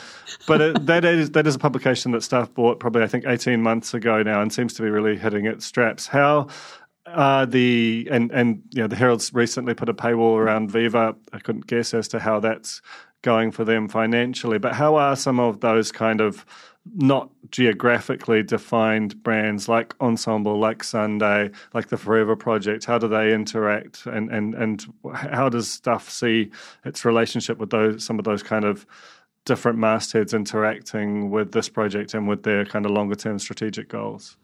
but 0.46 0.60
it, 0.60 0.86
that 0.86 1.04
is 1.04 1.30
that 1.30 1.46
is 1.46 1.54
a 1.54 1.58
publication 1.58 2.12
that 2.12 2.22
Stuff 2.22 2.52
bought 2.54 2.80
probably 2.80 3.02
I 3.02 3.06
think 3.06 3.24
eighteen 3.26 3.62
months 3.62 3.94
ago 3.94 4.22
now, 4.22 4.42
and 4.42 4.52
seems 4.52 4.74
to 4.74 4.82
be 4.82 4.90
really 4.90 5.16
hitting 5.16 5.46
its 5.46 5.64
straps. 5.64 6.06
How 6.06 6.48
uh, 7.06 7.44
the 7.44 8.08
and 8.10 8.30
and 8.32 8.62
you 8.70 8.82
know 8.82 8.88
the 8.88 8.96
Herald's 8.96 9.32
recently 9.32 9.74
put 9.74 9.88
a 9.88 9.94
paywall 9.94 10.36
around 10.36 10.70
Viva. 10.70 11.14
I 11.32 11.38
couldn't 11.38 11.66
guess 11.66 11.94
as 11.94 12.08
to 12.08 12.18
how 12.18 12.40
that's 12.40 12.82
going 13.22 13.52
for 13.52 13.64
them 13.64 13.88
financially, 13.88 14.58
but 14.58 14.74
how 14.74 14.96
are 14.96 15.14
some 15.14 15.38
of 15.38 15.60
those 15.60 15.92
kind 15.92 16.20
of 16.20 16.44
not 16.94 17.30
geographically 17.50 18.42
defined 18.42 19.22
brands 19.22 19.68
like 19.68 19.94
Ensemble, 20.00 20.58
like 20.58 20.82
Sunday, 20.82 21.50
like 21.74 21.88
the 21.88 21.96
Forever 21.96 22.36
Project? 22.36 22.84
How 22.84 22.98
do 22.98 23.08
they 23.08 23.32
interact, 23.34 24.06
and 24.06 24.30
and 24.30 24.54
and 24.54 24.84
how 25.14 25.48
does 25.48 25.70
stuff 25.70 26.10
see 26.10 26.50
its 26.84 27.04
relationship 27.04 27.58
with 27.58 27.70
those 27.70 28.04
some 28.04 28.18
of 28.18 28.24
those 28.24 28.42
kind 28.42 28.64
of 28.64 28.86
different 29.44 29.78
mastheads 29.78 30.34
interacting 30.34 31.30
with 31.30 31.52
this 31.52 31.68
project 31.68 32.14
and 32.14 32.28
with 32.28 32.42
their 32.44 32.64
kind 32.64 32.86
of 32.86 32.92
longer 32.92 33.14
term 33.14 33.38
strategic 33.38 33.88
goals? 33.88 34.36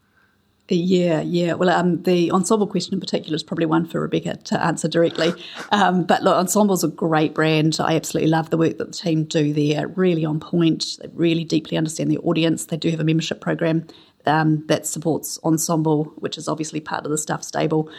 Yeah, 0.69 1.21
yeah. 1.21 1.53
Well, 1.53 1.69
um, 1.69 2.03
the 2.03 2.31
ensemble 2.31 2.67
question 2.67 2.93
in 2.93 2.99
particular 2.99 3.35
is 3.35 3.43
probably 3.43 3.65
one 3.65 3.85
for 3.85 4.01
Rebecca 4.01 4.37
to 4.37 4.63
answer 4.63 4.87
directly. 4.87 5.33
Um, 5.71 6.03
but 6.03 6.21
look, 6.23 6.39
ensemble's 6.39 6.83
a 6.83 6.87
great 6.87 7.33
brand. 7.33 7.77
I 7.79 7.95
absolutely 7.95 8.29
love 8.29 8.49
the 8.51 8.57
work 8.57 8.77
that 8.77 8.87
the 8.87 8.93
team 8.93 9.23
do 9.23 9.51
there. 9.53 9.87
Really 9.87 10.25
on 10.25 10.39
point. 10.39 10.97
They 11.01 11.09
really 11.13 11.43
deeply 11.43 11.77
understand 11.77 12.11
the 12.11 12.19
audience. 12.19 12.65
They 12.65 12.77
do 12.77 12.91
have 12.91 12.99
a 12.99 13.03
membership 13.03 13.41
program 13.41 13.87
um, 14.25 14.65
that 14.67 14.85
supports 14.85 15.39
ensemble, 15.43 16.05
which 16.17 16.37
is 16.37 16.47
obviously 16.47 16.79
part 16.79 17.05
of 17.05 17.11
the 17.11 17.17
Stuff 17.17 17.43
stable. 17.43 17.89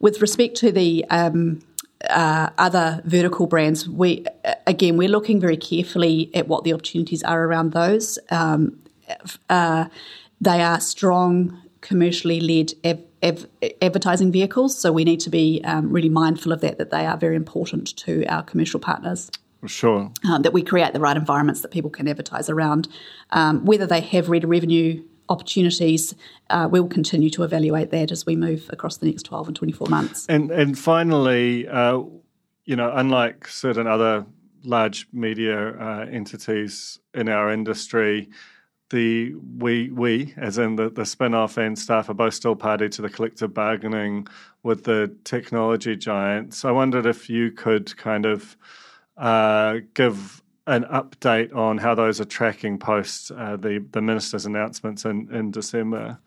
With 0.00 0.20
respect 0.20 0.56
to 0.58 0.72
the 0.72 1.04
um, 1.10 1.60
uh, 2.08 2.50
other 2.58 3.02
vertical 3.04 3.46
brands, 3.46 3.88
we 3.88 4.26
again 4.66 4.96
we're 4.96 5.08
looking 5.08 5.40
very 5.40 5.56
carefully 5.56 6.30
at 6.34 6.48
what 6.48 6.64
the 6.64 6.72
opportunities 6.72 7.22
are 7.22 7.44
around 7.44 7.72
those. 7.72 8.18
Um, 8.30 8.82
uh, 9.48 9.86
they 10.40 10.62
are 10.62 10.80
strong 10.80 11.62
commercially 11.86 12.40
led 12.40 12.72
av- 12.84 13.04
av- 13.22 13.46
advertising 13.80 14.32
vehicles. 14.32 14.76
So 14.76 14.92
we 14.92 15.04
need 15.04 15.20
to 15.20 15.30
be 15.30 15.60
um, 15.64 15.90
really 15.90 16.08
mindful 16.08 16.52
of 16.52 16.60
that, 16.60 16.78
that 16.78 16.90
they 16.90 17.06
are 17.06 17.16
very 17.16 17.36
important 17.36 17.96
to 17.98 18.26
our 18.26 18.42
commercial 18.42 18.80
partners. 18.80 19.30
Sure. 19.66 20.10
Um, 20.28 20.42
that 20.42 20.52
we 20.52 20.62
create 20.62 20.92
the 20.92 21.00
right 21.00 21.16
environments 21.16 21.60
that 21.62 21.70
people 21.70 21.90
can 21.90 22.06
advertise 22.08 22.50
around. 22.50 22.88
Um, 23.30 23.64
whether 23.64 23.86
they 23.86 24.00
have 24.00 24.28
read 24.28 24.44
revenue 24.44 25.02
opportunities, 25.28 26.14
uh, 26.50 26.68
we'll 26.70 26.88
continue 26.88 27.30
to 27.30 27.42
evaluate 27.42 27.90
that 27.90 28.12
as 28.12 28.26
we 28.26 28.36
move 28.36 28.68
across 28.70 28.98
the 28.98 29.06
next 29.06 29.22
12 29.24 29.48
and 29.48 29.56
24 29.56 29.88
months. 29.88 30.26
And, 30.28 30.50
and 30.50 30.78
finally, 30.78 31.66
uh, 31.66 32.02
you 32.64 32.76
know, 32.76 32.92
unlike 32.94 33.48
certain 33.48 33.86
other 33.86 34.26
large 34.62 35.06
media 35.12 35.70
uh, 35.78 36.06
entities 36.10 36.98
in 37.14 37.28
our 37.28 37.50
industry, 37.50 38.28
the 38.90 39.34
we 39.58 39.90
we 39.90 40.34
as 40.36 40.58
in 40.58 40.76
the, 40.76 40.90
the 40.90 41.02
Spinoff 41.02 41.56
and 41.56 41.78
Stuff 41.78 42.08
are 42.08 42.14
both 42.14 42.34
still 42.34 42.56
party 42.56 42.88
to 42.88 43.02
the 43.02 43.08
collective 43.08 43.52
bargaining 43.52 44.26
with 44.62 44.84
the 44.84 45.14
technology 45.24 45.96
giants. 45.96 46.64
I 46.64 46.70
wondered 46.70 47.06
if 47.06 47.28
you 47.28 47.50
could 47.50 47.96
kind 47.96 48.26
of 48.26 48.56
uh, 49.16 49.78
give 49.94 50.42
an 50.66 50.84
update 50.84 51.54
on 51.54 51.78
how 51.78 51.94
those 51.94 52.20
are 52.20 52.24
tracking 52.24 52.78
post 52.78 53.30
uh, 53.32 53.56
the 53.56 53.84
the 53.92 54.02
minister's 54.02 54.46
announcements 54.46 55.04
in, 55.04 55.28
in 55.34 55.50
December. 55.50 56.18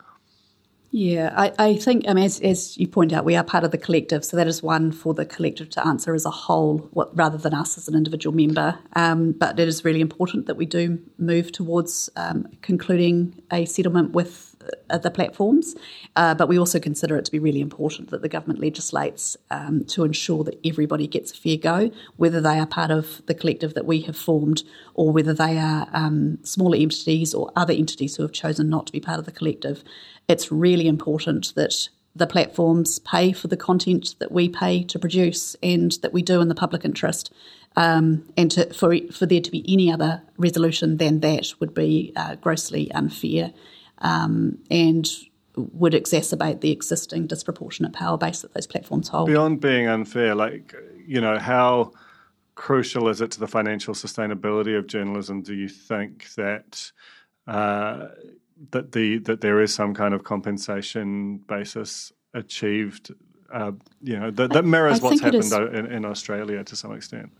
Yeah, 0.92 1.34
I, 1.38 1.54
I 1.60 1.76
think, 1.76 2.06
I 2.08 2.14
mean, 2.14 2.26
as, 2.26 2.40
as, 2.40 2.76
you 2.76 2.88
point 2.88 3.14
out, 3.14 3.24
we 3.24 3.36
are 3.36 3.44
part 3.44 3.64
of 3.64 3.70
the 3.70 3.78
collective, 3.78 4.26
so 4.26 4.36
that 4.38 4.48
is 4.48 4.64
one 4.64 4.92
for 4.92 5.14
the 5.14 5.24
collective 5.26 5.70
to 5.72 5.86
answer 5.86 6.16
as 6.16 6.26
a 6.26 6.32
whole 6.32 6.80
what, 6.94 7.16
rather 7.16 7.38
than 7.38 7.54
us 7.54 7.78
as 7.78 7.88
an 7.88 7.96
individual 7.96 8.36
member. 8.36 8.78
Um, 8.94 9.34
but 9.34 9.60
it 9.60 9.68
is 9.68 9.86
really 9.86 10.02
important 10.02 10.48
that 10.48 10.56
we 10.56 10.66
do 10.66 11.00
move 11.20 11.52
towards 11.52 12.10
um, 12.16 12.48
concluding 12.64 13.40
a 13.52 13.66
settlement 13.66 14.14
with 14.14 14.56
uh, 14.90 14.98
the 14.98 15.12
platforms. 15.12 15.76
Uh, 16.16 16.34
but 16.34 16.48
we 16.48 16.58
also 16.58 16.80
consider 16.80 17.18
it 17.18 17.26
to 17.26 17.32
be 17.32 17.40
really 17.40 17.62
important 17.62 18.10
that 18.10 18.24
the 18.24 18.30
government 18.30 18.60
legislates 18.60 19.38
um, 19.52 19.86
to 19.86 20.04
ensure 20.04 20.44
that 20.44 20.60
everybody 20.66 21.08
gets 21.08 21.32
a 21.32 21.36
fair 21.36 21.58
go, 21.58 21.92
whether 22.18 22.42
they 22.42 22.58
are 22.60 22.66
part 22.66 22.90
of 22.90 23.26
the 23.28 23.36
collective 23.36 23.76
that 23.76 23.86
we 23.86 24.02
have 24.02 24.18
formed 24.18 24.64
or 24.96 25.12
whether 25.12 25.34
they 25.34 25.58
are 25.58 25.88
um, 25.94 26.40
smaller 26.44 26.76
entities 26.76 27.34
or 27.34 27.52
other 27.56 27.74
entities 27.74 28.16
who 28.16 28.24
have 28.24 28.32
chosen 28.32 28.70
not 28.70 28.88
to 28.88 28.92
be 28.92 29.00
part 29.00 29.20
of 29.20 29.26
the 29.26 29.32
collective 29.32 29.84
it's 30.30 30.52
really 30.52 30.88
important 30.88 31.54
that 31.56 31.90
the 32.16 32.28
platforms 32.28 33.00
pay 33.00 33.32
for 33.32 33.48
the 33.48 33.58
content 33.58 34.16
that 34.20 34.32
we 34.32 34.48
pay 34.48 34.84
to 34.84 35.00
produce 35.00 35.56
and 35.62 35.94
that 36.02 36.14
we 36.14 36.22
do 36.22 36.40
in 36.42 36.48
the 36.48 36.56
public 36.56 36.86
interest. 36.86 37.34
Um, 37.76 38.28
and 38.38 38.50
to, 38.52 38.74
for 38.74 38.96
for 39.12 39.26
there 39.26 39.42
to 39.42 39.52
be 39.52 39.66
any 39.72 39.92
other 39.92 40.22
resolution 40.38 40.98
than 40.98 41.20
that 41.20 41.54
would 41.60 41.74
be 41.74 42.14
uh, 42.16 42.36
grossly 42.36 42.92
unfair. 42.92 43.54
Um, 44.00 44.60
and 44.72 45.06
would 45.56 45.94
exacerbate 45.94 46.62
the 46.62 46.72
existing 46.72 47.28
disproportionate 47.28 47.92
power 47.92 48.18
base 48.18 48.42
that 48.42 48.54
those 48.54 48.68
platforms 48.68 49.10
hold. 49.10 49.28
Beyond 49.28 49.60
being 49.60 49.88
unfair, 49.88 50.36
like 50.36 50.74
you 51.06 51.20
know 51.20 51.38
how 51.38 51.92
crucial 52.56 53.10
is 53.10 53.22
it 53.22 53.32
to 53.32 53.40
the 53.40 53.48
financial 53.48 53.94
sustainability 53.94 54.78
of 54.78 54.88
journalism? 54.88 55.42
Do 55.42 55.54
you 55.54 55.68
think 55.68 56.34
that 56.36 56.92
uh, 57.48 58.08
that 58.72 58.92
the 58.92 59.20
that 59.20 59.42
there 59.42 59.62
is 59.62 59.74
some 59.74 59.94
kind 59.94 60.14
of 60.14 60.24
compensation 60.24 61.38
basis 61.48 62.12
achieved? 62.34 63.14
Uh, 63.52 63.72
you 64.02 64.20
know 64.20 64.30
that, 64.32 64.54
that 64.54 64.66
mirrors 64.66 65.00
I, 65.00 65.08
I 65.08 65.10
what's 65.10 65.22
happened 65.22 65.76
in, 65.76 65.86
in 65.88 66.06
Australia 66.06 66.64
to 66.64 66.76
some 66.76 66.94
extent. 66.94 67.32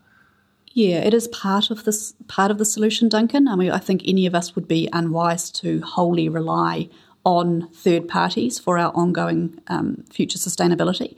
Yeah, 0.72 1.00
it 1.00 1.14
is 1.14 1.28
part 1.30 1.72
of 1.72 1.84
this 1.84 2.14
part 2.28 2.52
of 2.52 2.58
the 2.58 2.66
solution, 2.66 3.10
Duncan. 3.10 3.48
I 3.48 3.56
mean, 3.56 3.72
I 3.72 3.80
think 3.80 4.04
any 4.06 4.26
of 4.26 4.36
us 4.36 4.56
would 4.56 4.68
be 4.68 4.88
unwise 4.94 5.52
to 5.52 5.82
wholly 5.82 6.30
rely 6.30 6.90
on 7.26 7.70
third 7.74 8.08
parties 8.08 8.60
for 8.60 8.78
our 8.78 8.92
ongoing 8.96 9.60
um, 9.68 10.04
future 10.12 10.38
sustainability. 10.38 11.16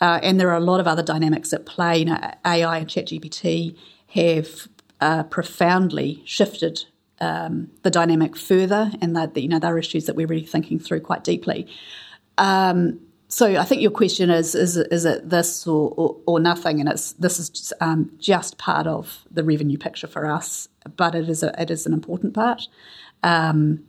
Uh, 0.00 0.18
and 0.22 0.40
there 0.40 0.50
are 0.50 0.56
a 0.56 0.60
lot 0.60 0.80
of 0.80 0.88
other 0.88 1.02
dynamics 1.02 1.52
at 1.52 1.66
play. 1.66 1.98
You 1.98 2.04
know, 2.06 2.18
AI 2.44 2.78
and 2.78 2.88
ChatGPT 2.88 3.76
have 4.08 4.68
uh, 5.00 5.24
profoundly 5.24 6.22
shifted 6.24 6.86
um, 7.22 7.70
the 7.82 7.90
dynamic 7.90 8.36
further, 8.36 8.90
and 9.00 9.14
that 9.16 9.36
you 9.36 9.48
know 9.48 9.60
there 9.60 9.74
are 9.74 9.78
issues 9.78 10.06
that 10.06 10.16
we're 10.16 10.26
really 10.26 10.44
thinking 10.44 10.78
through 10.78 11.00
quite 11.00 11.22
deeply. 11.22 11.68
Um, 12.36 13.00
so 13.28 13.56
I 13.56 13.64
think 13.64 13.80
your 13.80 13.92
question 13.92 14.28
is 14.28 14.54
is 14.54 14.76
is 14.76 15.04
it 15.04 15.30
this 15.30 15.66
or, 15.66 15.94
or, 15.96 16.16
or 16.26 16.40
nothing, 16.40 16.80
and 16.80 16.88
it's 16.88 17.12
this 17.12 17.38
is 17.38 17.48
just, 17.48 17.72
um, 17.80 18.10
just, 18.18 18.58
part 18.58 18.86
of 18.86 19.24
the 19.30 19.44
revenue 19.44 19.78
picture 19.78 20.08
for 20.08 20.26
us, 20.26 20.68
but 20.96 21.14
it 21.14 21.28
is 21.28 21.42
a, 21.44 21.54
it 21.62 21.70
is 21.70 21.86
an 21.86 21.92
important 21.92 22.34
part. 22.34 22.66
Um, 23.22 23.84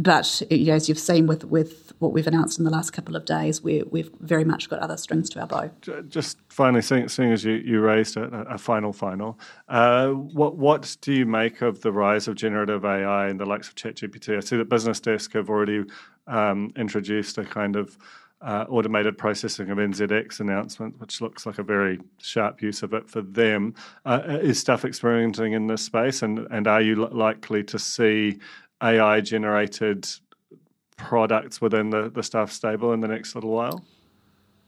but 0.00 0.42
you 0.50 0.66
know, 0.66 0.74
as 0.74 0.88
you've 0.88 0.98
seen 0.98 1.26
with 1.26 1.44
with 1.44 1.91
what 2.02 2.12
we've 2.12 2.26
announced 2.26 2.58
in 2.58 2.64
the 2.64 2.70
last 2.70 2.90
couple 2.90 3.16
of 3.16 3.24
days, 3.24 3.62
we, 3.62 3.82
we've 3.90 4.10
very 4.20 4.44
much 4.44 4.68
got 4.68 4.80
other 4.80 4.96
strings 4.96 5.30
to 5.30 5.40
our 5.40 5.46
bow. 5.46 5.70
Just 6.08 6.38
finally, 6.48 6.82
seeing, 6.82 7.08
seeing 7.08 7.32
as 7.32 7.44
you, 7.44 7.54
you 7.54 7.80
raised 7.80 8.16
a, 8.16 8.24
a 8.50 8.58
final 8.58 8.92
final, 8.92 9.38
uh, 9.68 10.08
what 10.08 10.56
what 10.56 10.96
do 11.00 11.12
you 11.12 11.24
make 11.24 11.62
of 11.62 11.80
the 11.80 11.92
rise 11.92 12.28
of 12.28 12.34
generative 12.34 12.84
AI 12.84 13.28
and 13.28 13.38
the 13.38 13.46
likes 13.46 13.68
of 13.68 13.76
ChatGPT? 13.76 14.36
I 14.36 14.40
see 14.40 14.56
that 14.56 14.68
Business 14.68 15.00
Desk 15.00 15.32
have 15.32 15.48
already 15.48 15.84
um, 16.26 16.72
introduced 16.76 17.38
a 17.38 17.44
kind 17.44 17.76
of 17.76 17.96
uh, 18.42 18.66
automated 18.68 19.16
processing 19.16 19.70
of 19.70 19.78
NZX 19.78 20.40
announcement, 20.40 20.98
which 21.00 21.20
looks 21.20 21.46
like 21.46 21.58
a 21.58 21.62
very 21.62 22.00
sharp 22.20 22.60
use 22.60 22.82
of 22.82 22.92
it 22.92 23.08
for 23.08 23.22
them. 23.22 23.74
Uh, 24.04 24.20
is 24.42 24.58
stuff 24.58 24.84
experimenting 24.84 25.52
in 25.52 25.68
this 25.68 25.84
space, 25.84 26.22
and, 26.22 26.46
and 26.50 26.66
are 26.66 26.82
you 26.82 26.96
likely 26.96 27.62
to 27.62 27.78
see 27.78 28.38
AI 28.82 29.20
generated 29.20 30.08
products 31.02 31.60
within 31.60 31.90
the, 31.90 32.10
the 32.10 32.22
Stuff 32.22 32.52
stable 32.52 32.92
in 32.92 33.00
the 33.00 33.08
next 33.08 33.34
little 33.34 33.50
while? 33.50 33.84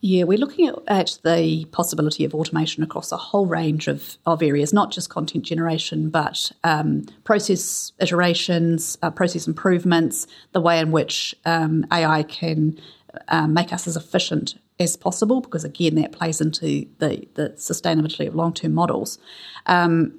Yeah, 0.07 0.25
we're 0.25 0.37
looking 0.37 0.69
at, 0.69 0.75
at, 0.87 1.19
the 1.25 1.65
possibility 1.73 2.27
of 2.27 2.35
automation 2.35 2.83
across 2.83 3.11
a 3.11 3.17
whole 3.17 3.47
range 3.47 3.89
of, 3.89 4.19
of 4.27 4.43
areas, 4.43 4.71
not 4.71 4.93
just 4.93 5.09
content 5.09 5.45
generation, 5.45 6.11
but 6.11 6.53
um, 6.63 7.07
process 7.25 7.93
iterations, 7.99 8.99
uh, 9.03 9.11
process 9.11 9.47
improvements, 9.47 10.27
the 10.53 10.61
way 10.61 10.79
in 10.79 10.91
which 10.91 11.35
um, 11.47 11.87
AI 11.91 12.23
can 12.25 12.79
um, 13.29 13.55
make 13.55 13.73
us 13.73 13.87
as 13.87 13.97
efficient 13.97 14.57
as 14.79 14.95
possible, 14.95 15.41
because 15.41 15.65
again, 15.65 15.95
that 15.95 16.13
plays 16.13 16.39
into 16.39 16.87
the, 16.99 17.27
the 17.33 17.55
sustainability 17.57 18.27
of 18.27 18.35
long 18.35 18.53
term 18.53 18.75
models. 18.75 19.19
Um, 19.65 20.19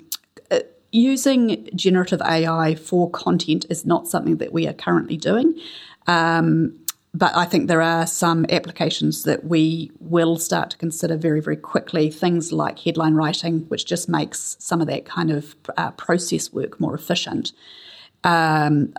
uh, 0.49 0.61
using 0.91 1.69
generative 1.75 2.21
AI 2.21 2.73
for 2.73 3.09
content 3.11 3.67
is 3.69 3.85
not 3.85 4.07
something 4.07 4.37
that 4.37 4.51
we 4.51 4.67
are 4.67 4.73
currently 4.73 5.17
doing. 5.17 5.59
Um, 6.07 6.79
but 7.13 7.33
I 7.33 7.45
think 7.45 7.69
there 7.69 7.81
are 7.81 8.05
some 8.05 8.45
applications 8.49 9.23
that 9.23 9.45
we 9.45 9.89
will 9.99 10.37
start 10.37 10.69
to 10.71 10.77
consider 10.77 11.15
very, 11.15 11.39
very 11.39 11.55
quickly. 11.55 12.11
Things 12.11 12.51
like 12.51 12.79
headline 12.79 13.13
writing, 13.13 13.61
which 13.69 13.85
just 13.85 14.09
makes 14.09 14.57
some 14.59 14.81
of 14.81 14.87
that 14.87 15.05
kind 15.05 15.31
of 15.31 15.55
uh, 15.77 15.91
process 15.91 16.51
work 16.51 16.77
more 16.77 16.93
efficient. 16.93 17.53
Um, 18.25 18.93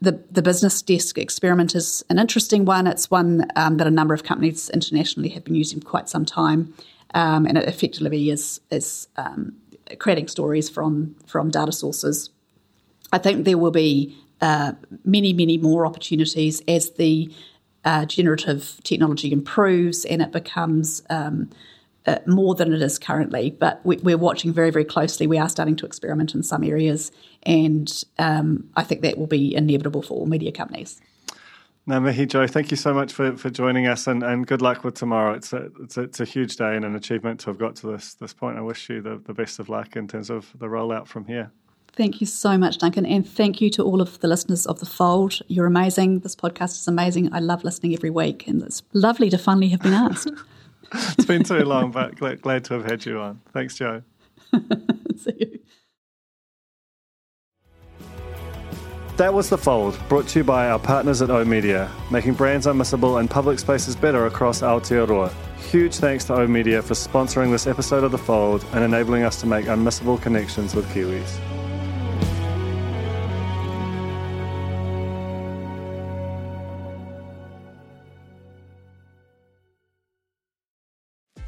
the, 0.00 0.22
the 0.30 0.42
business 0.42 0.80
desk 0.80 1.18
experiment 1.18 1.74
is 1.74 2.04
an 2.08 2.20
interesting 2.20 2.64
one. 2.64 2.86
It's 2.86 3.10
one 3.10 3.46
um, 3.56 3.78
that 3.78 3.86
a 3.86 3.90
number 3.90 4.14
of 4.14 4.22
companies 4.22 4.70
internationally 4.70 5.30
have 5.30 5.44
been 5.44 5.56
using 5.56 5.80
for 5.80 5.88
quite 5.88 6.08
some 6.08 6.24
time, 6.24 6.72
um, 7.14 7.46
and 7.46 7.58
it 7.58 7.68
effectively 7.68 8.30
is 8.30 8.60
is 8.70 9.08
um, 9.16 9.56
creating 9.98 10.28
stories 10.28 10.70
from 10.70 11.16
from 11.26 11.50
data 11.50 11.72
sources. 11.72 12.30
I 13.12 13.18
think 13.18 13.44
there 13.44 13.58
will 13.58 13.70
be 13.70 14.16
uh, 14.44 14.72
many, 15.06 15.32
many 15.32 15.56
more 15.56 15.86
opportunities 15.86 16.60
as 16.68 16.90
the 16.92 17.34
uh, 17.86 18.04
generative 18.04 18.78
technology 18.84 19.32
improves 19.32 20.04
and 20.04 20.20
it 20.20 20.32
becomes 20.32 21.02
um, 21.08 21.48
uh, 22.04 22.18
more 22.26 22.54
than 22.54 22.70
it 22.74 22.82
is 22.82 22.98
currently. 22.98 23.52
But 23.52 23.80
we, 23.84 24.12
are 24.12 24.18
watching 24.18 24.52
very, 24.52 24.70
very 24.70 24.84
closely. 24.84 25.26
We 25.26 25.38
are 25.38 25.48
starting 25.48 25.76
to 25.76 25.86
experiment 25.86 26.34
in 26.34 26.42
some 26.42 26.62
areas, 26.62 27.10
and 27.44 27.90
um, 28.18 28.68
I 28.76 28.84
think 28.84 29.00
that 29.00 29.16
will 29.16 29.26
be 29.26 29.54
inevitable 29.54 30.02
for 30.02 30.12
all 30.12 30.26
media 30.26 30.52
companies. 30.52 31.00
Now, 31.86 32.00
Mihi 32.00 32.26
Jo, 32.26 32.46
thank 32.46 32.70
you 32.70 32.76
so 32.76 32.92
much 32.92 33.14
for, 33.14 33.38
for 33.38 33.48
joining 33.48 33.86
us 33.86 34.06
and, 34.06 34.22
and 34.22 34.46
good 34.46 34.60
luck 34.60 34.84
with 34.84 34.94
tomorrow. 34.94 35.32
It's 35.32 35.54
a, 35.54 35.70
it's 35.82 35.96
a, 35.96 36.02
it's, 36.02 36.20
a, 36.20 36.24
huge 36.26 36.56
day 36.56 36.76
and 36.76 36.84
an 36.84 36.94
achievement 36.94 37.40
to 37.40 37.46
have 37.46 37.58
got 37.58 37.76
to 37.76 37.92
this 37.92 38.14
this 38.14 38.34
point. 38.34 38.58
I 38.58 38.62
wish 38.62 38.90
you 38.90 39.00
the, 39.00 39.22
the 39.24 39.34
best 39.34 39.58
of 39.58 39.70
luck 39.70 39.96
in 39.96 40.06
terms 40.06 40.28
of 40.28 40.50
the 40.58 40.66
rollout 40.66 41.06
from 41.06 41.24
here. 41.26 41.50
Thank 41.96 42.20
you 42.20 42.26
so 42.26 42.58
much, 42.58 42.78
Duncan. 42.78 43.06
And 43.06 43.28
thank 43.28 43.60
you 43.60 43.70
to 43.70 43.84
all 43.84 44.00
of 44.00 44.18
the 44.18 44.26
listeners 44.26 44.66
of 44.66 44.80
The 44.80 44.86
Fold. 44.86 45.40
You're 45.46 45.66
amazing. 45.66 46.20
This 46.20 46.34
podcast 46.34 46.72
is 46.72 46.88
amazing. 46.88 47.32
I 47.32 47.38
love 47.38 47.62
listening 47.62 47.94
every 47.94 48.10
week, 48.10 48.48
and 48.48 48.62
it's 48.62 48.82
lovely 48.92 49.30
to 49.30 49.38
finally 49.38 49.68
have 49.68 49.80
been 49.80 49.94
asked. 49.94 50.30
it's 50.92 51.24
been 51.24 51.42
too 51.42 51.64
long, 51.64 51.90
but 51.90 52.16
glad, 52.16 52.40
glad 52.42 52.64
to 52.64 52.74
have 52.74 52.84
had 52.84 53.04
you 53.04 53.18
on. 53.20 53.40
Thanks, 53.52 53.74
Jo. 53.76 54.02
See 55.16 55.32
you. 55.38 55.58
That 59.16 59.32
was 59.32 59.48
The 59.48 59.58
Fold, 59.58 59.96
brought 60.08 60.26
to 60.28 60.40
you 60.40 60.44
by 60.44 60.68
our 60.68 60.78
partners 60.78 61.22
at 61.22 61.30
O 61.30 61.44
Media, 61.44 61.90
making 62.10 62.34
brands 62.34 62.66
unmissable 62.66 63.20
and 63.20 63.30
public 63.30 63.60
spaces 63.60 63.94
better 63.94 64.26
across 64.26 64.60
Aotearoa. 64.60 65.32
Huge 65.70 65.94
thanks 65.94 66.24
to 66.24 66.34
O 66.34 66.46
Media 66.48 66.82
for 66.82 66.94
sponsoring 66.94 67.52
this 67.52 67.68
episode 67.68 68.02
of 68.02 68.10
The 68.10 68.18
Fold 68.18 68.64
and 68.72 68.82
enabling 68.84 69.22
us 69.22 69.40
to 69.40 69.46
make 69.46 69.66
unmissable 69.66 70.20
connections 70.20 70.74
with 70.74 70.86
Kiwis. 70.88 71.53